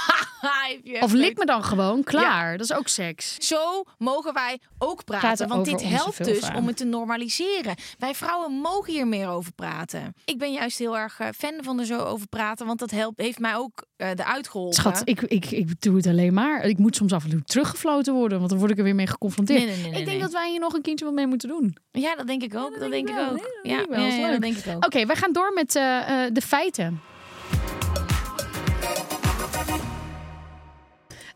Of 1.01 1.13
lik 1.13 1.39
me 1.39 1.45
dan 1.45 1.65
gewoon, 1.65 2.03
klaar. 2.03 2.57
Dat 2.57 2.71
is 2.71 2.77
ook 2.77 2.89
seks. 2.89 3.37
Zo 3.39 3.85
mogen 3.99 4.35
wij 4.35 4.61
ook 4.79 5.05
praten. 5.05 5.27
Praten 5.29 5.49
want 5.49 5.65
dit 5.65 5.83
helpt 5.83 6.25
dus 6.25 6.51
om 6.57 6.67
het 6.67 6.77
te 6.77 6.85
normaliseren. 6.85 7.75
Wij 7.99 8.15
vrouwen 8.15 8.53
mogen 8.53 8.93
hier 8.93 9.07
meer 9.07 9.29
over 9.29 9.53
praten. 9.53 10.15
Ik 10.25 10.39
ben 10.39 10.53
juist 10.53 10.79
heel 10.79 10.99
erg 10.99 11.21
eh, 11.21 11.29
fan 11.37 11.55
van 11.61 11.79
er 11.79 11.87
zo 11.87 11.99
over 11.99 12.29
praten. 12.29 12.67
Want 12.67 12.79
dat 12.79 12.91
helpt, 12.91 13.21
heeft 13.21 13.39
mij 13.39 13.57
ook 13.57 13.85
eh 13.97 14.09
eruit 14.09 14.49
geholpen. 14.49 14.75
Schat, 14.75 15.03
ik, 15.05 15.23
ik, 15.23 15.51
ik 15.51 15.81
doe 15.81 15.97
het 15.97 16.07
alleen 16.07 16.35
maar. 16.35 16.65
Ik 16.65 16.79
moet 16.79 16.97
soms 16.97 17.13
af 17.13 17.25
en 17.25 17.31
toe 17.31 17.43
teruggefloten 17.45 18.15
worden, 18.15 18.39
want 18.39 18.51
dan 18.51 18.59
word 18.59 18.71
ik 18.71 18.79
er 18.79 18.85
weer 18.85 18.95
mee 18.95 19.07
geconfronteerd. 19.07 19.59
Nee, 19.59 19.69
nee, 19.69 19.83
nee, 19.83 19.91
nee, 19.91 20.01
ik 20.01 20.07
denk 20.07 20.21
dat 20.21 20.33
wij 20.33 20.51
hier 20.51 20.61
nog 20.61 20.73
een 20.73 20.83
kindje 20.83 21.05
wat 21.05 21.15
mee 21.15 21.27
moeten 21.27 21.49
doen. 21.49 21.77
Ja, 21.91 22.15
dat 22.15 22.27
denk 22.27 22.43
ik 22.43 22.55
ook. 22.55 22.79
dat 22.79 22.91
denk 22.91 23.09
ik 23.09 23.19
ook. 23.19 23.51
Ja, 23.63 23.77
dat 23.79 23.89
denk 23.89 24.13
ik 24.13 24.19
ja, 24.19 24.31
dat 24.31 24.41
denk 24.41 24.57
ook. 24.77 24.85
Oké, 24.85 25.07
wij 25.07 25.17
gaan 25.17 25.33
door 25.33 25.53
met 25.55 25.77
eh, 25.77 26.07
de 26.33 26.41
feiten. 26.41 27.13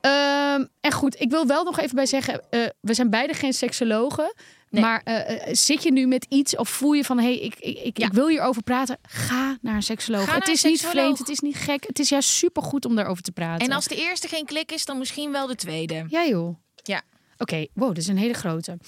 Ehm, 0.08 0.64
en 0.80 0.92
goed, 0.92 1.20
ik 1.20 1.30
wil 1.30 1.46
wel 1.46 1.64
nog 1.64 1.78
even 1.78 1.94
bij 1.94 2.06
zeggen, 2.06 2.50
eh, 2.50 2.60
we 2.80 2.94
zijn 2.94 3.10
beide 3.10 3.34
geen 3.34 3.52
seksologen. 3.52 4.34
Nee. 4.70 4.82
Maar 4.82 5.00
eh, 5.04 5.48
eh, 5.48 5.54
zit 5.54 5.82
je 5.82 5.92
nu 5.92 6.06
met 6.06 6.26
iets 6.28 6.56
of 6.56 6.68
voel 6.68 6.92
je 6.92 7.04
van, 7.04 7.18
hé, 7.18 7.24
hey, 7.24 7.38
ik, 7.38 7.54
ik, 7.58 7.78
ik, 7.78 7.98
Ja. 7.98 8.06
ik 8.06 8.12
wil 8.12 8.28
hierover 8.28 8.62
praten? 8.62 8.98
Ga 9.02 9.58
naar 9.60 9.74
een 9.74 9.82
seksoloog. 9.82 10.34
Het 10.34 10.48
is 10.48 10.62
niet 10.62 10.86
vreemd, 10.86 11.18
het 11.18 11.28
is 11.28 11.40
niet 11.40 11.56
gek. 11.56 11.86
Het 11.86 11.98
is 11.98 12.08
juist 12.08 12.28
supergoed 12.28 12.84
om 12.84 12.94
daarover 12.96 13.22
te 13.22 13.32
praten. 13.32 13.66
En 13.66 13.72
als 13.72 13.86
de 13.86 13.96
eerste 13.96 14.28
geen 14.28 14.44
klik 14.44 14.72
is, 14.72 14.84
dan 14.84 14.98
misschien 14.98 15.32
wel 15.32 15.46
de 15.46 15.54
tweede. 15.54 16.04
Ja 16.08 16.26
joh. 16.26 16.56
Ja. 16.74 17.02
Oké, 17.38 17.66
wow, 17.74 17.88
dit 17.88 17.98
is 17.98 18.06
een 18.08 18.18
hele 18.18 18.34
grote. 18.34 18.78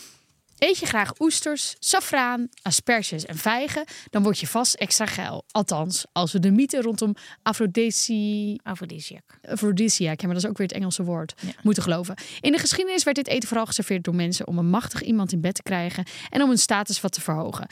Eet 0.60 0.78
je 0.78 0.86
graag 0.86 1.20
oesters, 1.20 1.76
saffraan, 1.78 2.48
asperges 2.62 3.26
en 3.26 3.36
vijgen, 3.36 3.84
dan 4.10 4.22
word 4.22 4.38
je 4.38 4.46
vast 4.46 4.74
extra 4.74 5.06
geil. 5.06 5.44
Althans, 5.50 6.06
als 6.12 6.32
we 6.32 6.38
de 6.38 6.50
mythe 6.50 6.80
rondom 6.80 7.14
Aphrodisi... 7.42 8.56
Aphrodisiac. 8.62 9.38
Aphrodisiac, 9.42 10.20
ja, 10.20 10.26
maar 10.26 10.34
dat 10.34 10.44
is 10.44 10.50
ook 10.50 10.58
weer 10.58 10.66
het 10.66 10.76
Engelse 10.76 11.02
woord, 11.02 11.34
moeten 11.62 11.82
geloven. 11.82 12.14
In 12.40 12.52
de 12.52 12.58
geschiedenis 12.58 13.04
werd 13.04 13.16
dit 13.16 13.28
eten 13.28 13.48
vooral 13.48 13.66
geserveerd 13.66 14.04
door 14.04 14.14
mensen 14.14 14.46
om 14.46 14.58
een 14.58 14.70
machtig 14.70 15.02
iemand 15.02 15.32
in 15.32 15.40
bed 15.40 15.54
te 15.54 15.62
krijgen 15.62 16.04
en 16.28 16.42
om 16.42 16.48
hun 16.48 16.58
status 16.58 17.00
wat 17.00 17.12
te 17.12 17.20
verhogen. 17.20 17.66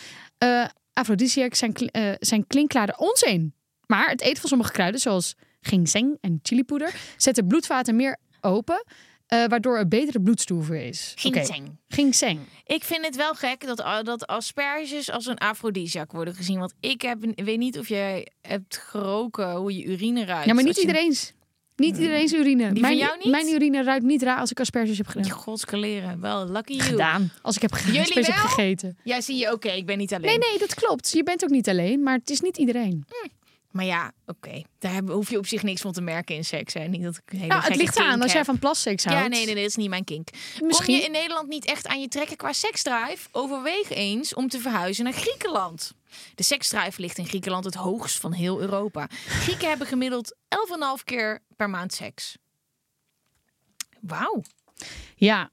Aphrodisiac 0.93 1.55
zijn, 1.55 1.75
eh, 1.75 2.13
zijn 2.19 2.47
klinkklare 2.47 2.99
onzin. 2.99 3.55
Maar 3.87 4.09
het 4.09 4.21
eten 4.21 4.41
van 4.41 4.49
sommige 4.49 4.73
kruiden, 4.73 5.01
zoals 5.01 5.35
ginseng 5.61 6.19
en 6.21 6.39
chilipoeder, 6.43 6.95
zet 7.17 7.35
de 7.35 7.47
bloedvaten 7.47 7.97
meer 7.97 8.19
open, 8.41 8.85
eh, 9.29 9.45
waardoor 9.45 9.77
er 9.79 9.89
betere 9.89 10.21
bloedstoever 10.21 10.77
is. 10.77 11.13
Ginseng. 11.17 11.77
Ginseng. 11.89 12.41
Ik 12.67 12.85
vind 12.85 13.05
het 13.07 13.17
wel 13.17 13.35
gek 13.35 13.67
dat, 13.67 13.77
dat 14.03 14.27
asperges 14.27 15.11
als 15.11 15.27
een 15.27 15.39
afrodisiac 15.39 16.13
worden 16.13 16.35
gezien. 16.35 16.59
Want 16.59 16.75
ik 16.81 17.03
heb, 17.03 17.25
ik 17.25 17.45
weet 17.45 17.59
niet 17.59 17.79
of 17.79 17.89
jij 17.89 18.29
hebt 18.43 18.77
geroken 18.77 19.53
hoe 19.55 19.77
je 19.77 19.85
urine 19.85 20.25
ruikt. 20.25 20.47
Ja, 20.47 20.55
maar 20.55 20.65
niet 20.65 20.75
je- 20.75 20.81
iedereen's. 20.81 21.33
Niet 21.77 21.97
iedereen's 21.97 22.33
urine. 22.33 22.65
van 22.73 22.81
mijn, 22.81 22.97
jou 22.97 23.17
niet? 23.19 23.27
Mijn 23.31 23.49
urine 23.49 23.83
ruikt 23.83 24.05
niet 24.05 24.23
raar 24.23 24.39
als 24.39 24.51
ik 24.51 24.61
asperges 24.61 24.99
heb 24.99 25.07
gedaan. 25.07 25.31
Godskaleren. 25.31 26.21
Wel, 26.21 26.51
lucky 26.51 26.73
you. 26.73 26.89
gedaan. 26.89 27.33
Als 27.43 27.57
ik 27.57 27.63
heb 27.63 27.73
asperges 27.73 28.15
heb 28.15 28.27
wel? 28.27 28.35
gegeten. 28.35 28.99
Ja, 29.05 29.21
zie 29.21 29.37
je, 29.37 29.53
oké, 29.53 29.69
ik 29.69 29.87
ben 29.87 29.99
niet 29.99 30.15
alleen. 30.15 30.27
Nee, 30.39 30.39
nee, 30.51 30.59
dat 30.59 30.75
klopt. 30.75 31.11
Je 31.13 31.23
bent 31.23 31.45
ook 31.45 31.51
niet 31.51 31.69
alleen, 31.69 32.03
maar 32.03 32.19
het 32.19 32.31
is 32.31 32.41
niet 32.41 32.57
iedereen. 32.57 33.05
Maar 33.71 33.85
ja, 33.85 34.13
oké. 34.27 34.63
Daar 34.79 35.03
hoef 35.03 35.31
je 35.31 35.39
op 35.39 35.47
zich 35.47 35.63
niks 35.63 35.81
van 35.81 35.93
te 35.93 36.01
merken 36.01 36.35
in 36.35 36.45
seks. 36.45 36.75
Hè. 36.75 36.85
Niet 36.85 37.03
dat 37.03 37.17
ik 37.17 37.23
hele 37.33 37.47
Nou, 37.47 37.63
het 37.63 37.77
ligt 37.77 37.99
aan. 37.99 38.23
Als 38.23 38.33
jij 38.33 38.45
van 38.45 38.59
plasseks 38.59 39.05
houdt. 39.05 39.21
Ja, 39.21 39.27
nee, 39.27 39.45
nee, 39.45 39.55
nee, 39.55 39.63
dat 39.63 39.71
is 39.71 39.77
niet 39.77 39.89
mijn 39.89 40.05
kink. 40.05 40.29
Kom 40.59 40.67
Misschien. 40.67 40.95
je 40.95 41.05
in 41.05 41.11
Nederland 41.11 41.49
niet 41.49 41.65
echt 41.65 41.87
aan 41.87 42.01
je 42.01 42.09
trekken 42.09 42.37
qua 42.37 42.53
seksdrive? 42.53 43.29
Overweeg 43.31 43.91
eens 43.91 44.35
om 44.35 44.49
te 44.49 44.59
verhuizen 44.59 45.05
naar 45.05 45.13
Griekenland. 45.13 45.95
De 46.35 46.43
seksdrive 46.43 47.01
ligt 47.01 47.19
in 47.19 47.27
Griekenland 47.27 47.65
het 47.65 47.75
hoogst 47.75 48.19
van 48.19 48.33
heel 48.33 48.61
Europa. 48.61 49.09
Grieken 49.27 49.69
hebben 49.69 49.87
gemiddeld 49.87 50.35
11,5 50.99 51.05
keer 51.05 51.43
per 51.57 51.71
maand 51.71 51.93
seks. 51.93 52.37
Wauw. 54.01 54.43
Ja, 55.15 55.51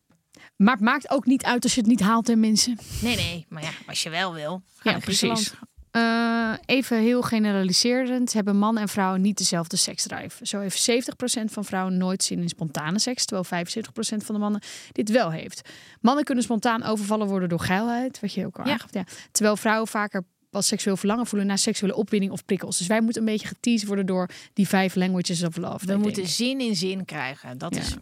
maar 0.55 0.73
het 0.73 0.83
maakt 0.83 1.09
ook 1.09 1.25
niet 1.25 1.43
uit 1.43 1.63
als 1.63 1.73
je 1.73 1.79
het 1.79 1.89
niet 1.89 1.99
haalt, 1.99 2.27
hè, 2.27 2.35
mensen. 2.35 2.77
Nee, 3.01 3.15
nee, 3.15 3.45
maar 3.49 3.63
ja, 3.63 3.71
als 3.87 4.03
je 4.03 4.09
wel 4.09 4.33
wil, 4.33 4.61
ga 4.75 4.89
Ja, 4.89 4.99
precies. 4.99 5.53
Eh, 5.95 6.53
even 6.65 6.97
heel 6.99 7.21
generaliserend 7.21 8.33
hebben 8.33 8.57
mannen 8.57 8.81
en 8.81 8.89
vrouwen 8.89 9.21
niet 9.21 9.37
dezelfde 9.37 9.77
seksdrive. 9.77 10.45
Zo 10.45 10.59
heeft 10.59 10.81
70% 10.89 11.51
van 11.51 11.65
vrouwen 11.65 11.97
nooit 11.97 12.23
zin 12.23 12.39
in 12.41 12.49
spontane 12.49 12.99
seks, 12.99 13.25
terwijl 13.25 13.65
75% 13.65 14.23
van 14.25 14.35
de 14.35 14.41
mannen 14.41 14.61
dit 14.91 15.09
wel 15.11 15.31
heeft. 15.31 15.69
Mannen 16.01 16.23
kunnen 16.23 16.43
spontaan 16.43 16.83
overvallen 16.83 17.27
worden 17.27 17.49
door 17.49 17.59
geilheid, 17.59 18.19
wat 18.19 18.33
je 18.33 18.45
ook 18.45 18.59
al 18.59 18.65
Ja. 18.65 18.71
aangaf. 18.71 18.93
Ja. 18.93 19.03
Terwijl 19.31 19.57
vrouwen 19.57 19.87
vaker 19.87 20.23
pas 20.49 20.67
seksueel 20.67 20.97
verlangen 20.97 21.25
voelen 21.25 21.47
naar 21.47 21.57
seksuele 21.57 21.95
opwinding 21.95 22.31
of 22.31 22.45
prikkels. 22.45 22.77
Dus 22.77 22.87
wij 22.87 23.01
moeten 23.01 23.21
een 23.21 23.27
beetje 23.27 23.47
geteased 23.47 23.87
worden 23.87 24.05
door 24.05 24.29
die 24.53 24.67
vijf 24.67 24.95
languages 24.95 25.43
of 25.43 25.57
love. 25.57 25.85
We 25.85 25.97
moeten 25.97 26.27
zin 26.27 26.59
in 26.59 26.75
zin 26.75 27.05
krijgen. 27.05 27.57
Dat 27.57 27.75
Ja. 27.75 27.81
is, 27.81 27.95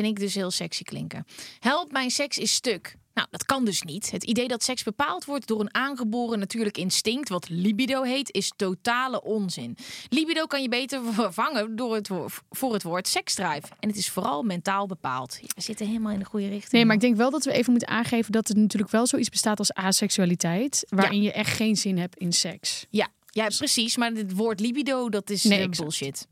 vind 0.00 0.18
ik 0.18 0.24
dus 0.24 0.34
heel 0.34 0.50
sexy 0.50 0.82
klinken. 0.82 1.26
Help, 1.58 1.92
mijn 1.92 2.10
seks 2.10 2.38
is 2.38 2.54
stuk. 2.54 2.98
Nou, 3.14 3.28
dat 3.30 3.44
kan 3.44 3.64
dus 3.64 3.82
niet. 3.82 4.10
Het 4.10 4.24
idee 4.24 4.48
dat 4.48 4.62
seks 4.62 4.82
bepaald 4.82 5.24
wordt 5.24 5.46
door 5.46 5.60
een 5.60 5.74
aangeboren 5.74 6.38
natuurlijk 6.38 6.76
instinct, 6.76 7.28
wat 7.28 7.48
libido 7.48 8.02
heet, 8.02 8.34
is 8.34 8.52
totale 8.56 9.22
onzin. 9.22 9.76
Libido 10.08 10.46
kan 10.46 10.62
je 10.62 10.68
beter 10.68 11.00
vervangen 11.12 11.76
door 11.76 11.94
het, 11.94 12.10
voor 12.50 12.72
het 12.72 12.82
woord 12.82 13.08
seksdrive. 13.08 13.62
En 13.80 13.88
het 13.88 13.96
is 13.98 14.08
vooral 14.08 14.42
mentaal 14.42 14.86
bepaald. 14.86 15.38
We 15.54 15.62
zitten 15.62 15.86
helemaal 15.86 16.12
in 16.12 16.18
de 16.18 16.24
goede 16.24 16.48
richting. 16.48 16.72
Nee, 16.72 16.84
maar 16.84 16.94
ik 16.94 17.00
denk 17.00 17.16
wel 17.16 17.30
dat 17.30 17.44
we 17.44 17.52
even 17.52 17.70
moeten 17.70 17.88
aangeven 17.88 18.32
dat 18.32 18.48
er 18.48 18.56
natuurlijk 18.56 18.92
wel 18.92 19.06
zoiets 19.06 19.28
bestaat 19.28 19.58
als 19.58 19.72
asexualiteit, 19.72 20.86
waarin 20.88 21.22
je 21.22 21.32
echt 21.32 21.56
geen 21.56 21.76
zin 21.76 21.98
hebt 21.98 22.16
in 22.16 22.32
seks. 22.32 22.86
Ja, 22.90 23.08
ja, 23.30 23.46
precies. 23.46 23.96
Maar 23.96 24.10
het 24.12 24.32
woord 24.32 24.60
libido, 24.60 25.08
dat 25.08 25.30
is 25.30 25.44
Nee, 25.44 25.58
eh, 25.58 25.64
exact. 25.64 26.26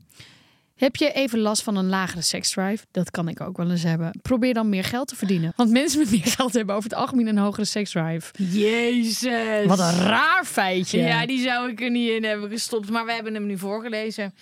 Heb 0.79 0.95
je 0.95 1.11
even 1.11 1.39
last 1.39 1.63
van 1.63 1.75
een 1.75 1.89
lagere 1.89 2.21
seksdrive? 2.21 2.85
Dat 2.91 3.11
kan 3.11 3.27
ik 3.27 3.41
ook 3.41 3.57
wel 3.57 3.71
eens 3.71 3.83
hebben. 3.83 4.19
Probeer 4.21 4.53
dan 4.53 4.69
meer 4.69 4.83
geld 4.83 5.07
te 5.07 5.15
verdienen. 5.15 5.53
Want 5.55 5.71
mensen 5.71 5.99
met 5.99 6.11
meer 6.11 6.25
geld 6.25 6.53
hebben 6.53 6.75
over 6.75 6.89
het 6.89 6.99
algemeen 6.99 7.27
een 7.27 7.37
hogere 7.37 7.65
seksdrive. 7.65 8.43
Jezus. 8.43 9.65
Wat 9.65 9.79
een 9.79 9.99
raar 9.99 10.45
feitje. 10.45 10.99
Ja, 10.99 11.25
die 11.25 11.41
zou 11.41 11.69
ik 11.69 11.81
er 11.81 11.89
niet 11.89 12.09
in 12.09 12.23
hebben 12.23 12.49
gestopt. 12.49 12.89
Maar 12.89 13.05
we 13.05 13.13
hebben 13.13 13.33
hem 13.33 13.45
nu 13.45 13.57
voorgelezen. 13.57 14.33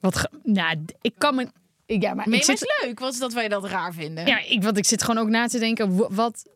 Wat 0.00 0.16
ge- 0.16 0.30
nou, 0.42 0.84
ik 1.00 1.14
kan 1.18 1.34
me... 1.34 1.48
Ja, 1.86 2.14
maar 2.14 2.24
ik 2.26 2.30
maar 2.30 2.42
zit... 2.42 2.62
is 2.62 2.84
leuk 2.84 2.98
wat, 2.98 3.16
dat 3.18 3.32
wij 3.32 3.48
dat 3.48 3.64
raar 3.64 3.94
vinden. 3.94 4.26
Ja, 4.26 4.40
ik, 4.44 4.62
want 4.62 4.76
ik 4.78 4.84
zit 4.84 5.02
gewoon 5.02 5.22
ook 5.22 5.28
na 5.30 5.46
te 5.46 5.58
denken, 5.58 6.14
wat 6.14 6.46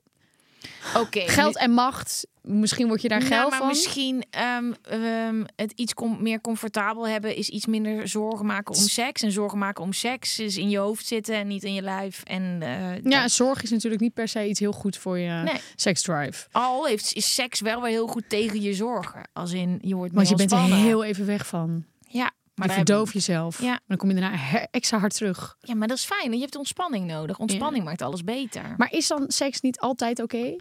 Oké. 0.96 1.20
geld 1.20 1.56
en 1.58 1.70
macht, 1.70 2.26
misschien 2.42 2.86
word 2.88 3.02
je 3.02 3.08
daar 3.08 3.18
Nou, 3.18 3.30
geil 3.30 3.48
maar 3.48 3.58
van. 3.58 3.66
misschien 3.66 4.24
ehm, 4.30 4.72
ehm, 4.82 5.44
het 5.56 5.72
iets 5.72 5.94
com- 5.94 6.22
meer 6.22 6.40
comfortabel 6.40 7.08
hebben 7.08 7.36
is 7.36 7.48
iets 7.48 7.66
minder 7.66 8.08
zorgen 8.08 8.46
maken 8.46 8.74
om 8.74 8.80
seks. 8.80 9.22
En 9.22 9.32
zorgen 9.32 9.58
maken 9.58 9.82
om 9.82 9.92
seks 9.92 10.38
is 10.38 10.56
in 10.56 10.70
je 10.70 10.78
hoofd 10.78 11.06
zitten 11.06 11.34
en 11.34 11.46
niet 11.46 11.62
in 11.62 11.74
je 11.74 11.82
lijf. 11.82 12.22
En 12.24 12.58
eh, 12.62 13.02
Ja, 13.02 13.22
dat- 13.22 13.30
zorg 13.30 13.62
is 13.62 13.70
natuurlijk 13.70 14.02
niet 14.02 14.14
per 14.14 14.28
se 14.28 14.48
iets 14.48 14.60
heel 14.60 14.72
goed 14.72 14.96
voor 14.96 15.18
je 15.18 15.30
Nee. 15.30 15.60
seksdrive. 15.76 16.46
al 16.52 16.86
heeft 16.86 17.12
is 17.14 17.34
seks 17.34 17.60
wel 17.60 17.80
weer 17.80 17.90
heel 17.90 18.06
goed 18.06 18.28
tegen 18.28 18.60
je 18.62 18.74
zorgen. 18.74 19.28
Als 19.32 19.52
in 19.52 19.78
je 19.82 19.94
wordt 19.94 20.14
Want 20.14 20.28
je 20.28 20.34
bent 20.34 20.52
er 20.52 20.58
heel 20.58 21.04
even 21.04 21.26
weg 21.26 21.46
van. 21.46 21.84
ja, 22.08 22.30
maar 22.54 22.68
je 22.68 22.74
verdoof 22.74 23.12
jezelf. 23.12 23.60
Ja. 23.60 23.80
Dan 23.86 23.96
kom 23.96 24.10
je 24.10 24.14
daarna 24.20 24.66
extra 24.70 24.98
hard 24.98 25.14
terug. 25.14 25.56
Ja, 25.60 25.74
maar 25.74 25.88
dat 25.88 25.96
is 25.96 26.04
fijn. 26.04 26.32
Je 26.32 26.40
hebt 26.40 26.56
ontspanning 26.56 27.06
nodig. 27.06 27.38
Ontspanning 27.38 27.84
maakt 27.84 28.02
alles 28.02 28.24
beter. 28.24 28.74
Maar 28.76 28.92
is 28.92 29.06
dan 29.06 29.24
seks 29.28 29.60
niet 29.60 29.80
altijd 29.80 30.22
oké? 30.22 30.56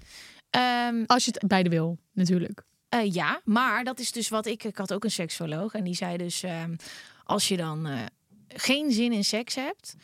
Ehm, 0.50 1.04
Als 1.06 1.26
je 1.26 1.32
het 1.32 1.48
beide 1.48 1.70
wil, 1.70 1.98
natuurlijk. 2.12 2.64
Eh, 2.90 3.14
ja, 3.14 3.42
maar 3.44 3.84
dat 3.84 4.00
is 4.00 4.12
dus 4.12 4.30
wat 4.30 4.46
ik. 4.46 4.64
Ik 4.64 4.78
had 4.78 4.94
ook 4.94 5.04
een 5.04 5.12
seksoloog 5.12 5.74
en 5.74 5.84
die 5.84 5.96
zei 5.96 6.18
dus: 6.18 6.44
ehm, 6.44 6.76
als 7.24 7.48
je 7.48 7.58
dan 7.58 7.88
eh, 7.88 8.00
geen 8.48 8.92
zin 8.92 9.14
in 9.14 9.24
seks 9.24 9.56
hebt, 9.56 9.96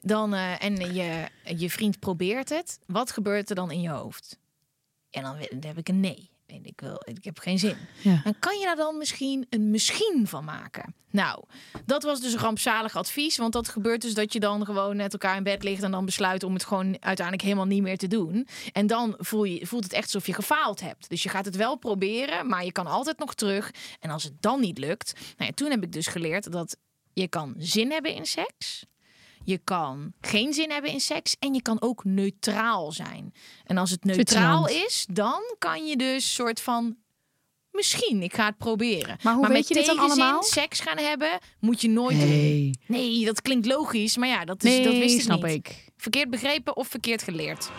dan 0.00 0.34
eh, 0.34 0.64
en 0.64 0.94
je, 0.94 1.28
je 1.56 1.70
vriend 1.70 1.98
probeert 1.98 2.48
het, 2.48 2.78
wat 2.86 3.10
gebeurt 3.10 3.50
er 3.50 3.56
dan 3.56 3.70
in 3.70 3.80
je 3.80 3.88
hoofd? 3.88 4.38
En 5.10 5.22
dan, 5.22 5.36
dan 5.50 5.66
heb 5.66 5.78
ik 5.78 5.88
een 5.88 6.00
nee. 6.00 6.30
En 6.48 6.64
ik, 6.64 6.80
wil, 6.80 7.02
ik 7.04 7.24
heb 7.24 7.38
geen 7.38 7.58
zin. 7.58 7.76
Ja. 8.00 8.20
Dan 8.24 8.34
kan 8.38 8.58
je 8.58 8.64
daar 8.64 8.76
dan 8.76 8.98
misschien 8.98 9.46
een 9.50 9.70
misschien 9.70 10.22
van 10.26 10.44
maken. 10.44 10.94
Nou, 11.10 11.44
dat 11.84 12.02
was 12.02 12.20
dus 12.20 12.32
een 12.32 12.38
rampzalig 12.38 12.96
advies. 12.96 13.36
Want 13.36 13.52
dat 13.52 13.68
gebeurt 13.68 14.00
dus 14.00 14.14
dat 14.14 14.32
je 14.32 14.40
dan 14.40 14.64
gewoon 14.64 14.96
met 14.96 15.12
elkaar 15.12 15.36
in 15.36 15.42
bed 15.42 15.62
ligt... 15.62 15.82
en 15.82 15.90
dan 15.90 16.04
besluit 16.04 16.42
om 16.42 16.52
het 16.52 16.64
gewoon 16.64 16.96
uiteindelijk 17.00 17.42
helemaal 17.42 17.66
niet 17.66 17.82
meer 17.82 17.98
te 17.98 18.06
doen. 18.06 18.48
En 18.72 18.86
dan 18.86 19.14
voel 19.18 19.44
je, 19.44 19.66
voelt 19.66 19.84
het 19.84 19.92
echt 19.92 20.04
alsof 20.04 20.26
je 20.26 20.34
gefaald 20.34 20.80
hebt. 20.80 21.08
Dus 21.08 21.22
je 21.22 21.28
gaat 21.28 21.44
het 21.44 21.56
wel 21.56 21.76
proberen, 21.76 22.48
maar 22.48 22.64
je 22.64 22.72
kan 22.72 22.86
altijd 22.86 23.18
nog 23.18 23.34
terug. 23.34 23.70
En 24.00 24.10
als 24.10 24.24
het 24.24 24.42
dan 24.42 24.60
niet 24.60 24.78
lukt... 24.78 25.12
Nou 25.14 25.50
ja, 25.50 25.54
toen 25.54 25.70
heb 25.70 25.82
ik 25.82 25.92
dus 25.92 26.06
geleerd 26.06 26.52
dat 26.52 26.76
je 27.12 27.28
kan 27.28 27.54
zin 27.58 27.90
hebben 27.90 28.14
in 28.14 28.26
seks... 28.26 28.86
Je 29.48 29.58
kan 29.64 30.12
geen 30.20 30.52
zin 30.52 30.70
hebben 30.70 30.90
in 30.90 31.00
seks 31.00 31.36
en 31.38 31.54
je 31.54 31.62
kan 31.62 31.80
ook 31.80 32.04
neutraal 32.04 32.92
zijn. 32.92 33.32
En 33.64 33.76
als 33.78 33.90
het 33.90 34.04
neutraal 34.04 34.68
is, 34.68 35.06
dan 35.10 35.40
kan 35.58 35.86
je 35.86 35.96
dus 35.96 36.34
soort 36.34 36.60
van 36.60 36.96
misschien, 37.70 38.22
ik 38.22 38.34
ga 38.34 38.46
het 38.46 38.58
proberen. 38.58 39.18
Maar 39.22 39.34
hoe 39.34 39.46
weet 39.46 39.56
met 39.56 39.68
je 39.68 39.74
dit 39.74 39.86
dan 39.86 39.98
allemaal? 39.98 40.42
seks 40.42 40.80
gaan 40.80 40.98
hebben, 40.98 41.38
moet 41.60 41.80
je 41.80 41.88
nooit 41.88 42.18
doen. 42.18 42.28
Nee, 42.28 42.70
Nee, 42.86 43.24
dat 43.24 43.42
klinkt 43.42 43.66
logisch, 43.66 44.16
maar 44.16 44.28
ja, 44.28 44.44
dat, 44.44 44.64
is, 44.64 44.70
nee 44.70 44.84
dat 44.84 44.92
wist 44.92 45.14
ik 45.14 45.20
snap 45.20 45.42
niet. 45.42 45.54
ik. 45.54 45.84
Verkeerd 45.96 46.30
begrepen 46.30 46.76
of 46.76 46.88
verkeerd 46.88 47.22
geleerd. 47.22 47.70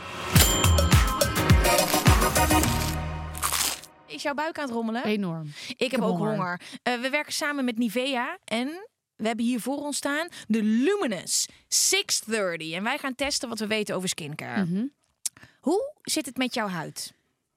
Is 4.08 4.22
jouw 4.22 4.34
buik 4.34 4.58
aan 4.58 4.66
het 4.66 4.74
rommelen? 4.74 5.04
Enorm. 5.06 5.52
Ik 5.68 5.78
heb 5.80 5.92
heb 5.92 6.02
ook 6.02 6.18
honger. 6.18 6.36
honger. 6.36 6.62
Eh, 6.84 6.94
we 7.00 7.10
werken 7.10 7.34
samen 7.34 7.66
met 7.66 7.78
Nivea 7.78 8.38
en 8.46 8.88
we 9.20 9.28
hebben 9.28 9.46
hier 9.46 9.60
voor 9.62 9.78
ons 9.78 9.98
staan 9.98 10.28
de 10.48 10.64
Luminous 10.64 11.48
630. 11.68 12.72
En 12.72 12.84
wij 12.84 12.98
gaan 12.98 13.16
testen 13.16 13.50
wat 13.50 13.60
we 13.60 13.68
weten 13.68 13.96
over 13.96 14.10
skincare. 14.10 14.66
Mhm. 14.66 14.86
Hoe 15.60 15.94
zit 16.02 16.26
het 16.26 16.38
met 16.38 16.54
jouw 16.54 16.68
huid? 16.68 17.14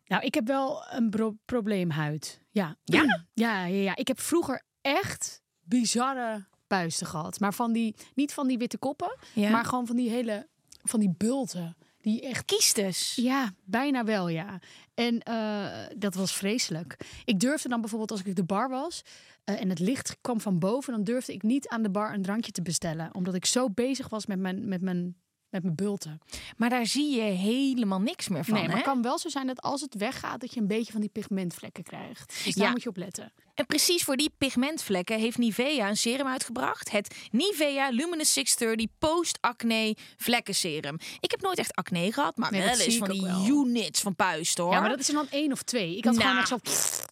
Nou, 0.06 0.24
ik 0.24 0.34
heb 0.34 0.46
wel 0.46 0.84
een 0.90 1.10
pro- 1.10 1.36
probleemhuid. 1.44 2.40
Ja. 2.50 2.76
Ja? 2.84 3.02
ja? 3.02 3.24
Ja, 3.34 3.64
ja, 3.64 3.96
Ik 3.96 4.08
heb 4.08 4.20
vroeger 4.20 4.62
echt 4.80 5.42
bizarre 5.62 6.44
puisten 6.66 7.06
gehad. 7.06 7.40
Maar 7.40 7.54
van 7.54 7.72
die, 7.72 7.94
niet 8.14 8.32
van 8.34 8.46
die 8.48 8.58
witte 8.58 8.78
koppen, 8.78 9.16
Ja. 9.34 9.50
maar 9.50 9.64
gewoon 9.64 9.86
van 9.86 9.96
die 9.96 10.10
hele, 10.10 10.48
van 10.82 11.00
die 11.00 11.14
bulten. 11.16 11.76
Die 12.00 12.20
echt 12.22 12.44
Kiestes. 12.44 13.12
Ja, 13.14 13.52
bijna 13.64 14.04
wel, 14.04 14.28
ja. 14.28 14.58
En 14.94 15.20
eh, 15.20 15.86
dat 15.96 16.14
was 16.14 16.32
vreselijk. 16.34 16.96
Ik 17.24 17.40
durfde 17.40 17.68
dan 17.68 17.80
bijvoorbeeld 17.80 18.10
als 18.10 18.22
ik 18.22 18.36
de 18.36 18.44
bar 18.44 18.68
was 18.68 19.02
eh, 19.44 19.60
en 19.60 19.68
het 19.68 19.78
licht 19.78 20.18
kwam 20.20 20.40
van 20.40 20.58
boven, 20.58 20.92
dan 20.92 21.04
durfde 21.04 21.32
ik 21.32 21.42
niet 21.42 21.68
aan 21.68 21.82
de 21.82 21.90
bar 21.90 22.14
een 22.14 22.22
drankje 22.22 22.52
te 22.52 22.62
bestellen, 22.62 23.14
omdat 23.14 23.34
ik 23.34 23.44
zo 23.44 23.70
bezig 23.70 24.08
was 24.08 24.26
met 24.26 24.38
mijn, 24.38 24.68
met 24.68 24.80
mijn, 24.80 25.16
met 25.52 25.62
mijn 25.62 25.74
bulten. 25.74 26.20
Maar 26.56 26.70
daar 26.70 26.86
zie 26.86 27.14
je 27.16 27.20
helemaal 27.22 28.00
niks 28.00 28.28
meer 28.28 28.44
van. 28.44 28.54
nee, 28.54 28.62
maar 28.62 28.70
hè? 28.72 28.76
het 28.76 28.86
kan 28.86 29.02
wel 29.02 29.18
zo 29.18 29.28
zijn 29.28 29.46
dat 29.46 29.60
als 29.62 29.80
het 29.80 29.94
weggaat, 29.94 30.40
dat 30.40 30.54
je 30.54 30.60
een 30.60 30.66
beetje 30.66 30.92
van 30.92 31.00
die 31.00 31.10
pigmentvlekken 31.10 31.82
krijgt. 31.82 32.32
Dus 32.44 32.54
daar 32.54 32.64
Ja. 32.66 32.70
moet 32.70 32.82
je 32.82 32.88
op 32.88 32.96
letten. 32.96 33.32
En 33.54 33.66
precies 33.66 34.04
voor 34.04 34.16
die 34.16 34.30
pigmentvlekken 34.38 35.18
heeft 35.18 35.38
Nivea 35.38 35.88
een 35.88 35.96
serum 35.96 36.26
uitgebracht. 36.26 36.90
Het 36.90 37.14
Nivea 37.30 37.88
Luminous 37.88 38.32
630 38.32 38.86
Post-Acne 38.98 39.96
Vlekkenserum. 40.16 40.96
Ik 41.20 41.30
heb 41.30 41.40
nooit 41.40 41.58
echt 41.58 41.74
acne 41.74 42.12
gehad, 42.12 42.36
maar 42.36 42.50
Nee, 42.52 42.60
wel 42.62 42.78
eens 42.78 42.96
van 42.96 43.10
die 43.10 43.22
wel. 43.22 43.46
units 43.46 44.00
van 44.00 44.16
puist 44.16 44.58
hoor. 44.58 44.72
Ja, 44.72 44.80
maar 44.80 44.88
dat 44.88 44.98
is 45.00 45.08
er 45.08 45.14
dan 45.14 45.28
één 45.30 45.52
of 45.52 45.62
twee. 45.62 45.96
Ik 45.96 46.04
had 46.04 46.14
Nou, 46.14 46.24
gewoon 46.26 46.38
echt 46.40 46.48
zo... 46.48 46.58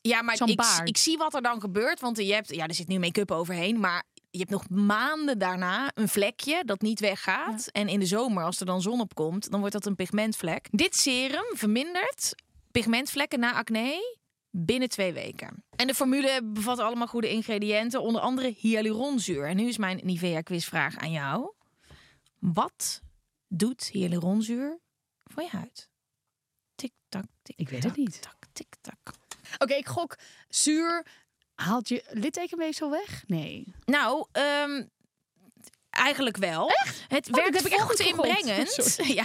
Ja, 0.03 0.22
maar 0.22 0.34
ik, 0.45 0.61
ik 0.84 0.97
zie 0.97 1.16
wat 1.16 1.34
er 1.34 1.43
dan 1.43 1.61
gebeurt. 1.61 2.01
Want 2.01 2.16
je 2.16 2.32
hebt, 2.32 2.55
ja, 2.55 2.66
er 2.66 2.74
zit 2.74 2.88
nu 2.88 2.99
make-up 2.99 3.30
overheen. 3.30 3.80
Maar 3.80 4.03
je 4.31 4.39
hebt 4.39 4.51
nog 4.51 4.68
maanden 4.68 5.39
daarna 5.39 5.91
een 5.95 6.09
vlekje 6.09 6.64
dat 6.64 6.81
niet 6.81 7.01
weggaat. 7.01 7.66
En 7.66 7.89
in 7.89 8.01
de 8.01 8.07
zomer, 8.07 8.45
als 8.45 8.61
er 8.61 8.66
dan 8.66 8.83
zon 8.83 9.01
op 9.01 9.14
komt, 9.14 9.51
dan 9.51 9.61
wordt 9.61 9.74
dat 9.74 9.87
een 9.87 9.95
pigmentvlek. 9.95 10.68
Dit 10.70 10.97
serum 10.97 11.57
vermindert 11.57 12.35
pigmentvlekken 12.70 13.41
na 13.41 13.53
acne 13.53 14.18
binnen 14.51 14.89
twee 14.89 15.12
weken. 15.12 15.64
En 15.76 15.87
de 15.87 15.95
formule 15.95 16.41
bevat 16.45 16.78
allemaal 16.78 17.07
goede 17.07 17.31
ingrediënten. 17.31 18.03
Onder 18.03 18.20
andere 18.20 18.55
hyaluronzuur. 18.59 19.47
En 19.47 19.57
nu 19.57 19.68
is 19.68 19.78
mijn 19.78 20.01
Nivea 20.03 20.41
quizvraag 20.41 20.97
aan 20.97 21.11
jou. 21.11 21.53
Wat 22.39 23.03
doet 23.49 23.89
hyaluronzuur 23.89 24.78
voor 25.24 25.43
je 25.43 25.49
huid? 25.49 25.89
Tik-tak, 26.74 27.24
tik 27.43 27.59
Ik 27.59 27.68
weet 27.68 27.85
het 27.85 27.97
niet. 27.97 28.22
Tak, 28.22 28.37
tik-tak. 28.53 28.99
Oké, 29.59 29.74
ik 29.74 29.87
gok 29.87 30.18
zuur. 30.49 31.07
Haalt 31.62 31.88
je 31.88 32.04
littekenweefsel 32.11 32.90
weg? 32.90 33.22
Nee. 33.26 33.74
Nou, 33.84 34.26
ehm, 34.32 34.82
eigenlijk 35.90 36.36
wel. 36.36 36.70
Het 37.08 37.28
Oh, 37.28 37.34
werkt 37.34 37.54
heb 37.56 37.66
ik 37.66 37.72
echt 37.72 37.82
goed 37.82 37.96
vochtinbrengend. 37.96 38.68
gegooid. 38.74 39.08
ja. 39.20 39.24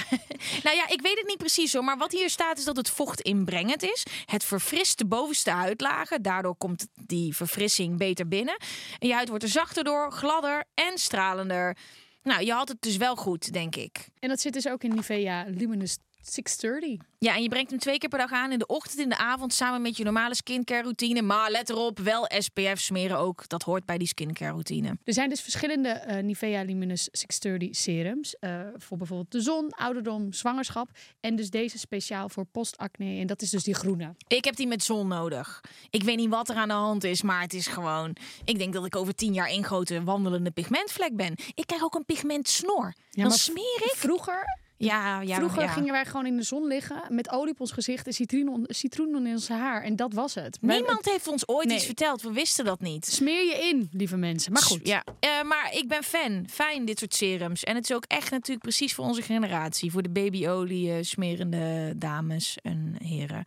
Nou 0.63 0.75
ja, 0.75 0.87
ik 0.89 1.01
weet 1.01 1.17
het 1.17 1.27
niet 1.27 1.37
precies 1.37 1.73
hoor. 1.73 1.83
Maar 1.83 1.97
wat 1.97 2.11
hier 2.11 2.29
staat 2.29 2.57
is 2.57 2.63
dat 2.63 2.75
het 2.77 2.89
vochtinbrengend 2.89 3.83
is. 3.83 4.05
Het 4.25 4.43
verfrist 4.43 4.97
de 4.97 5.05
bovenste 5.05 5.49
huidlagen. 5.51 6.21
Daardoor 6.21 6.55
komt 6.55 6.87
die 7.05 7.35
verfrissing 7.35 7.97
beter 7.97 8.27
binnen. 8.27 8.57
En 8.99 9.07
je 9.07 9.13
huid 9.13 9.29
wordt 9.29 9.43
er 9.43 9.49
zachter 9.49 9.83
door, 9.83 10.11
gladder 10.11 10.63
en 10.73 10.97
stralender. 10.97 11.77
Nou, 12.23 12.43
je 12.45 12.51
had 12.53 12.67
het 12.67 12.81
dus 12.81 12.97
wel 12.97 13.15
goed, 13.15 13.53
denk 13.53 13.75
ik. 13.75 14.07
En 14.19 14.29
dat 14.29 14.39
zit 14.39 14.53
dus 14.53 14.67
ook 14.67 14.83
in 14.83 14.95
Nivea 14.95 15.45
Luminous 15.47 15.97
630. 16.27 17.07
Ja, 17.19 17.35
en 17.35 17.41
je 17.41 17.49
brengt 17.49 17.69
hem 17.69 17.79
twee 17.79 17.97
keer 17.97 18.09
per 18.09 18.19
dag 18.19 18.31
aan. 18.31 18.51
In 18.51 18.59
de 18.59 18.65
ochtend 18.65 18.97
en 18.97 19.03
in 19.03 19.09
de 19.09 19.17
avond 19.17 19.53
samen 19.53 19.81
met 19.81 19.97
je 19.97 20.03
normale 20.03 20.35
skincare 20.35 20.81
routine. 20.81 21.21
Maar 21.21 21.51
let 21.51 21.69
erop, 21.69 21.99
wel 21.99 22.25
SPF 22.37 22.79
smeren 22.79 23.17
ook. 23.17 23.47
Dat 23.47 23.63
hoort 23.63 23.85
bij 23.85 23.97
die 23.97 24.07
skincare 24.07 24.51
routine. 24.51 24.97
Er 25.03 25.13
zijn 25.13 25.29
dus 25.29 25.41
verschillende 25.41 25.89
eh, 25.89 26.23
Nivea 26.23 26.63
Luminous 26.63 27.03
630 27.11 27.75
serums. 27.75 28.35
eh, 28.39 28.59
voor 28.77 28.97
bijvoorbeeld 28.97 29.31
de 29.31 29.41
zon, 29.41 29.69
ouderdom, 29.69 30.33
zwangerschap. 30.33 30.89
En 31.19 31.35
dus 31.35 31.49
deze 31.49 31.77
speciaal 31.77 32.29
voor 32.29 32.45
postacne. 32.45 33.19
En 33.19 33.27
dat 33.27 33.41
is 33.41 33.49
dus 33.49 33.63
die 33.63 33.73
groene. 33.75 34.15
Ik 34.27 34.45
heb 34.45 34.55
die 34.55 34.67
met 34.67 34.83
zon 34.83 35.07
nodig. 35.07 35.61
Ik 35.89 36.03
weet 36.03 36.17
niet 36.17 36.29
wat 36.29 36.49
er 36.49 36.55
aan 36.55 36.67
de 36.67 36.73
hand 36.73 37.03
is, 37.03 37.21
maar 37.21 37.41
het 37.41 37.53
is 37.53 37.67
gewoon... 37.67 38.15
Ik 38.45 38.57
denk 38.57 38.73
dat 38.73 38.85
ik 38.85 38.95
over 38.95 39.15
tien 39.15 39.33
jaar 39.33 39.47
één 39.47 39.63
grote 39.63 40.03
wandelende 40.03 40.51
pigmentvlek 40.51 41.15
ben. 41.15 41.35
Ik 41.53 41.67
krijg 41.67 41.83
ook 41.83 41.95
een 41.95 42.05
pigmentsnor. 42.05 42.93
Dan 43.11 43.27
maar 43.27 43.37
smeer 43.37 43.81
ik... 43.83 43.93
Vroeger, 43.95 44.59
Ja, 44.77 45.21
ja, 45.21 45.35
vroeger 45.35 45.61
ja. 45.61 45.67
gingen 45.67 45.91
wij 45.91 46.05
gewoon 46.05 46.25
in 46.25 46.37
de 46.37 46.43
zon 46.43 46.67
liggen 46.67 47.01
met 47.09 47.31
olie 47.31 47.51
op 47.51 47.59
ons 47.59 47.71
gezicht 47.71 48.07
en 48.07 48.13
citroen, 48.13 48.65
citroen 48.67 49.25
in 49.27 49.33
ons 49.33 49.47
haar. 49.47 49.83
En 49.83 49.95
dat 49.95 50.13
was 50.13 50.35
het. 50.35 50.57
Niemand 50.61 51.05
heeft 51.05 51.27
ons 51.27 51.47
ooit 51.47 51.67
Nee. 51.67 51.75
iets 51.75 51.85
verteld. 51.85 52.21
We 52.21 52.31
wisten 52.31 52.65
dat 52.65 52.79
niet. 52.81 53.05
Smeer 53.05 53.45
je 53.45 53.69
in, 53.69 53.89
lieve 53.91 54.17
mensen. 54.17 54.51
Maar 54.51 54.61
goed. 54.61 54.87
Ja, 54.87 55.03
eh, 55.19 55.29
maar 55.43 55.69
ik 55.73 55.87
ben 55.87 56.03
fan. 56.03 56.45
Fijn, 56.49 56.85
dit 56.85 56.99
soort 56.99 57.13
serums. 57.13 57.63
En 57.63 57.75
het 57.75 57.89
is 57.89 57.95
ook 57.95 58.05
echt 58.07 58.31
natuurlijk 58.31 58.61
precies 58.61 58.93
voor 58.93 59.05
onze 59.05 59.21
generatie. 59.21 59.91
Voor 59.91 60.01
de 60.01 60.09
babyolie 60.09 60.91
eh, 60.91 60.97
smerende 61.01 61.93
dames 61.97 62.57
en 62.63 62.95
heren. 63.03 63.43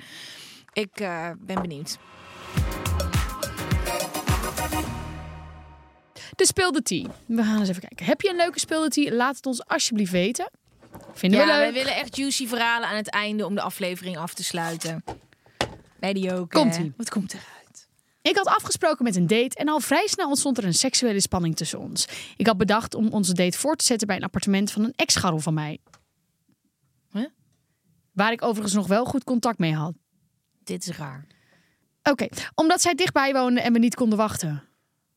Ik 0.72 1.00
eh, 1.00 1.30
ben 1.38 1.62
benieuwd. 1.62 1.98
De 6.36 6.46
speelde 6.46 6.82
tea. 6.82 7.06
We 7.26 7.42
gaan 7.42 7.58
eens 7.58 7.68
even 7.68 7.80
kijken. 7.80 8.06
Heb 8.06 8.20
je 8.20 8.30
een 8.30 8.36
leuke 8.36 8.58
speelde 8.58 8.88
tea? 8.88 9.12
Laat 9.12 9.36
het 9.36 9.46
ons 9.46 9.66
alsjeblieft 9.66 10.12
weten. 10.12 10.50
Vinden 11.12 11.38
Ja, 11.40 11.46
we 11.46 11.52
wij 11.52 11.64
leuk. 11.64 11.74
willen 11.74 11.94
echt 11.96 12.16
juicy 12.16 12.46
verhalen 12.46 12.88
aan 12.88 12.96
het 12.96 13.10
einde 13.10 13.46
om 13.46 13.54
de 13.54 13.60
aflevering 13.60 14.16
af 14.18 14.34
te 14.34 14.44
sluiten. 14.44 15.04
Bij 16.00 16.12
die 16.12 16.34
ook. 16.34 16.50
Komt-ie. 16.50 16.82
hè? 16.84 16.92
Wat 16.96 17.10
komt 17.10 17.32
eruit? 17.32 17.88
Ik 18.22 18.36
had 18.36 18.46
afgesproken 18.46 19.04
met 19.04 19.16
een 19.16 19.26
date 19.26 19.56
en 19.56 19.68
al 19.68 19.80
vrij 19.80 20.06
snel 20.06 20.28
ontstond 20.28 20.58
er 20.58 20.64
een 20.64 20.74
seksuele 20.74 21.20
spanning 21.20 21.56
tussen 21.56 21.78
ons. 21.78 22.08
Ik 22.36 22.46
had 22.46 22.56
bedacht 22.56 22.94
om 22.94 23.08
onze 23.08 23.32
date 23.34 23.58
voor 23.58 23.76
te 23.76 23.84
zetten 23.84 24.06
bij 24.06 24.16
een 24.16 24.22
appartement 24.22 24.70
van 24.70 24.84
een 24.84 24.92
ex-scharrel 24.96 25.38
van 25.40 25.54
mij. 25.54 25.78
Huh? 27.12 27.26
Waar 28.12 28.32
ik 28.32 28.42
overigens 28.42 28.74
nog 28.74 28.86
wel 28.86 29.04
goed 29.04 29.24
contact 29.24 29.58
mee 29.58 29.74
had. 29.74 29.92
Dit 30.64 30.88
is 30.88 30.96
raar. 30.96 31.26
Oké, 32.02 32.26
omdat 32.54 32.80
zij 32.82 32.94
dichtbij 32.94 33.32
woonde 33.32 33.60
en 33.60 33.72
we 33.72 33.78
niet 33.78 33.94
konden 33.94 34.18
wachten. 34.18 34.62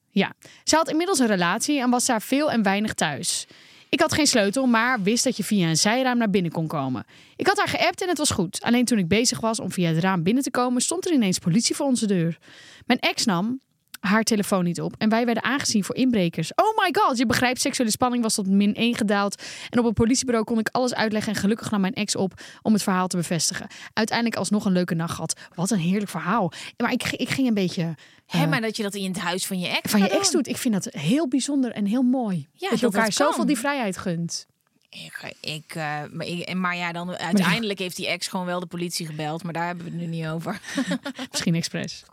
Ja, 0.09 0.33
ze 0.63 0.75
had 0.75 0.89
inmiddels 0.89 1.19
een 1.19 1.27
relatie 1.27 1.79
en 1.79 1.89
was 1.89 2.05
daar 2.05 2.21
veel 2.21 2.51
en 2.51 2.63
weinig 2.63 2.93
thuis. 2.93 3.47
Ik 3.91 3.99
had 3.99 4.13
geen 4.13 4.27
sleutel, 4.27 4.65
maar 4.65 5.01
wist 5.01 5.23
dat 5.23 5.37
je 5.37 5.43
via 5.43 5.69
een 5.69 5.77
zijraam 5.77 6.17
naar 6.17 6.29
binnen 6.29 6.51
kon 6.51 6.67
komen. 6.67 7.05
Ik 7.35 7.47
had 7.47 7.57
haar 7.57 7.67
geappt 7.67 8.01
en 8.01 8.07
het 8.07 8.17
was 8.17 8.29
goed. 8.29 8.61
Alleen 8.61 8.85
toen 8.85 8.97
ik 8.97 9.07
bezig 9.07 9.39
was 9.39 9.59
om 9.59 9.71
via 9.71 9.89
het 9.89 9.97
raam 9.97 10.23
binnen 10.23 10.43
te 10.43 10.51
komen, 10.51 10.81
stond 10.81 11.05
er 11.05 11.13
ineens 11.13 11.39
politie 11.39 11.75
voor 11.75 11.85
onze 11.85 12.07
deur. 12.07 12.37
Mijn 12.85 12.99
ex 12.99 13.25
nam 13.25 13.59
haar 14.01 14.23
telefoon 14.23 14.63
niet 14.63 14.81
op 14.81 14.95
en 14.97 15.09
wij 15.09 15.25
werden 15.25 15.43
aangezien 15.43 15.83
voor 15.83 15.95
inbrekers. 15.95 16.53
Oh 16.55 16.77
my 16.77 16.89
god, 16.91 17.17
je 17.17 17.25
begrijpt, 17.25 17.61
seksuele 17.61 17.91
spanning 17.91 18.23
was 18.23 18.33
tot 18.33 18.47
min 18.47 18.75
1 18.75 18.95
gedaald. 18.95 19.43
En 19.69 19.79
op 19.79 19.85
het 19.85 19.93
politiebureau 19.93 20.45
kon 20.45 20.59
ik 20.59 20.69
alles 20.71 20.93
uitleggen 20.93 21.33
en 21.33 21.39
gelukkig 21.39 21.71
nam 21.71 21.81
mijn 21.81 21.93
ex 21.93 22.15
op 22.15 22.33
om 22.61 22.73
het 22.73 22.83
verhaal 22.83 23.07
te 23.07 23.17
bevestigen. 23.17 23.67
Uiteindelijk 23.93 24.37
alsnog 24.37 24.65
een 24.65 24.71
leuke 24.71 24.95
nacht 24.95 25.13
gehad. 25.13 25.39
Wat 25.55 25.71
een 25.71 25.79
heerlijk 25.79 26.09
verhaal. 26.09 26.51
Maar 26.77 26.91
ik, 26.91 27.11
ik 27.11 27.29
ging 27.29 27.47
een 27.47 27.53
beetje 27.53 27.95
Hè, 28.25 28.47
maar 28.47 28.61
dat 28.61 28.77
je 28.77 28.83
dat 28.83 28.95
in 28.95 29.11
het 29.11 29.19
huis 29.19 29.45
van 29.45 29.59
je 29.59 29.67
ex 29.67 29.91
van 29.91 29.99
je 29.99 30.09
ex 30.09 30.31
doen. 30.31 30.41
doet. 30.41 30.47
Ik 30.53 30.57
vind 30.57 30.73
dat 30.73 30.93
heel 30.93 31.27
bijzonder 31.27 31.71
en 31.71 31.85
heel 31.85 32.01
mooi. 32.01 32.47
Ja, 32.53 32.69
dat 32.69 32.79
je 32.79 32.85
elkaar 32.85 33.11
zoveel 33.11 33.45
die 33.45 33.57
vrijheid 33.57 33.97
gunt. 33.97 34.47
Ik, 34.91 35.33
ik, 35.41 35.75
eh, 35.75 35.99
maar, 36.11 36.25
ik- 36.25 36.53
maar 36.53 36.75
ja, 36.75 36.91
dan 36.91 37.17
uiteindelijk 37.17 37.79
heeft 37.79 37.95
die 37.95 38.07
ex 38.07 38.27
gewoon 38.27 38.45
wel 38.45 38.59
de 38.59 38.65
politie 38.65 39.05
gebeld. 39.05 39.43
Maar 39.43 39.53
daar 39.53 39.65
hebben 39.65 39.85
we 39.85 39.91
het 39.91 39.99
nu 39.99 40.05
niet 40.05 40.27
over. 40.27 40.59
Misschien 41.31 41.55
expres. 41.55 42.03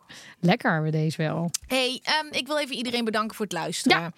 Lekker 0.40 0.82
we 0.82 0.90
deze 0.90 1.16
wel. 1.22 1.50
hey, 1.66 2.00
ehm, 2.02 2.26
ik 2.30 2.46
wil 2.46 2.58
even 2.58 2.76
iedereen 2.76 3.04
bedanken 3.04 3.36
voor 3.36 3.44
het 3.44 3.54
luisteren. 3.54 4.00
Ja. 4.00 4.12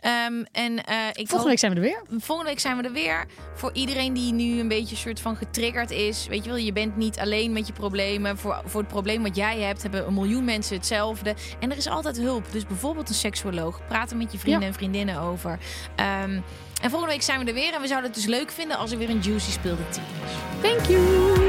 Ehm, 0.00 0.44
en, 0.52 0.84
eh, 0.84 1.06
ik 1.08 1.14
Volgende 1.14 1.36
hoop- 1.36 1.46
week 1.46 1.58
zijn 1.58 1.72
we 1.74 1.80
er 1.80 1.84
weer. 1.84 2.20
Volgende 2.20 2.50
week 2.50 2.60
zijn 2.60 2.76
we 2.76 2.82
er 2.82 2.92
weer. 2.92 3.26
Voor 3.54 3.70
iedereen 3.72 4.12
die 4.12 4.32
nu 4.32 4.60
een 4.60 4.68
beetje 4.68 4.96
soort 4.96 5.20
van 5.20 5.36
getriggerd 5.36 5.90
is. 5.90 6.26
Weet 6.26 6.42
je 6.44 6.48
wel, 6.50 6.58
je 6.58 6.72
bent 6.72 6.96
niet 6.96 7.18
alleen 7.18 7.52
met 7.52 7.66
je 7.66 7.72
problemen. 7.72 8.38
Voor, 8.38 8.62
voor 8.64 8.80
het 8.80 8.90
probleem 8.90 9.22
wat 9.22 9.36
jij 9.36 9.58
hebt, 9.60 9.82
hebben 9.82 10.06
een 10.06 10.14
miljoen 10.14 10.44
mensen 10.44 10.76
hetzelfde. 10.76 11.34
En 11.60 11.70
er 11.70 11.76
is 11.76 11.86
altijd 11.88 12.16
hulp. 12.16 12.52
Dus 12.52 12.66
bijvoorbeeld 12.66 13.08
een 13.08 13.14
seksuoloog. 13.14 13.86
Praat 13.86 14.10
er 14.10 14.16
met 14.16 14.32
je 14.32 14.38
vrienden 14.38 14.60
Ja. 14.62 14.66
en 14.68 14.74
vriendinnen 14.74 15.18
over. 15.20 15.58
Ehm, 15.96 16.40
en 16.82 16.90
volgende 16.90 17.14
week 17.14 17.22
zijn 17.22 17.38
we 17.38 17.44
er 17.44 17.54
weer. 17.54 17.74
En 17.74 17.80
we 17.80 17.86
zouden 17.86 18.10
het 18.10 18.20
dus 18.20 18.28
leuk 18.28 18.50
vinden 18.50 18.76
als 18.76 18.90
er 18.90 18.98
weer 18.98 19.10
een 19.10 19.20
juicy 19.20 19.50
speelde 19.50 19.88
team 19.88 20.06
is. 20.24 20.70
Thank 20.70 20.86
you. 20.86 21.40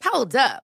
Hold 0.00 0.34
up. 0.34 0.63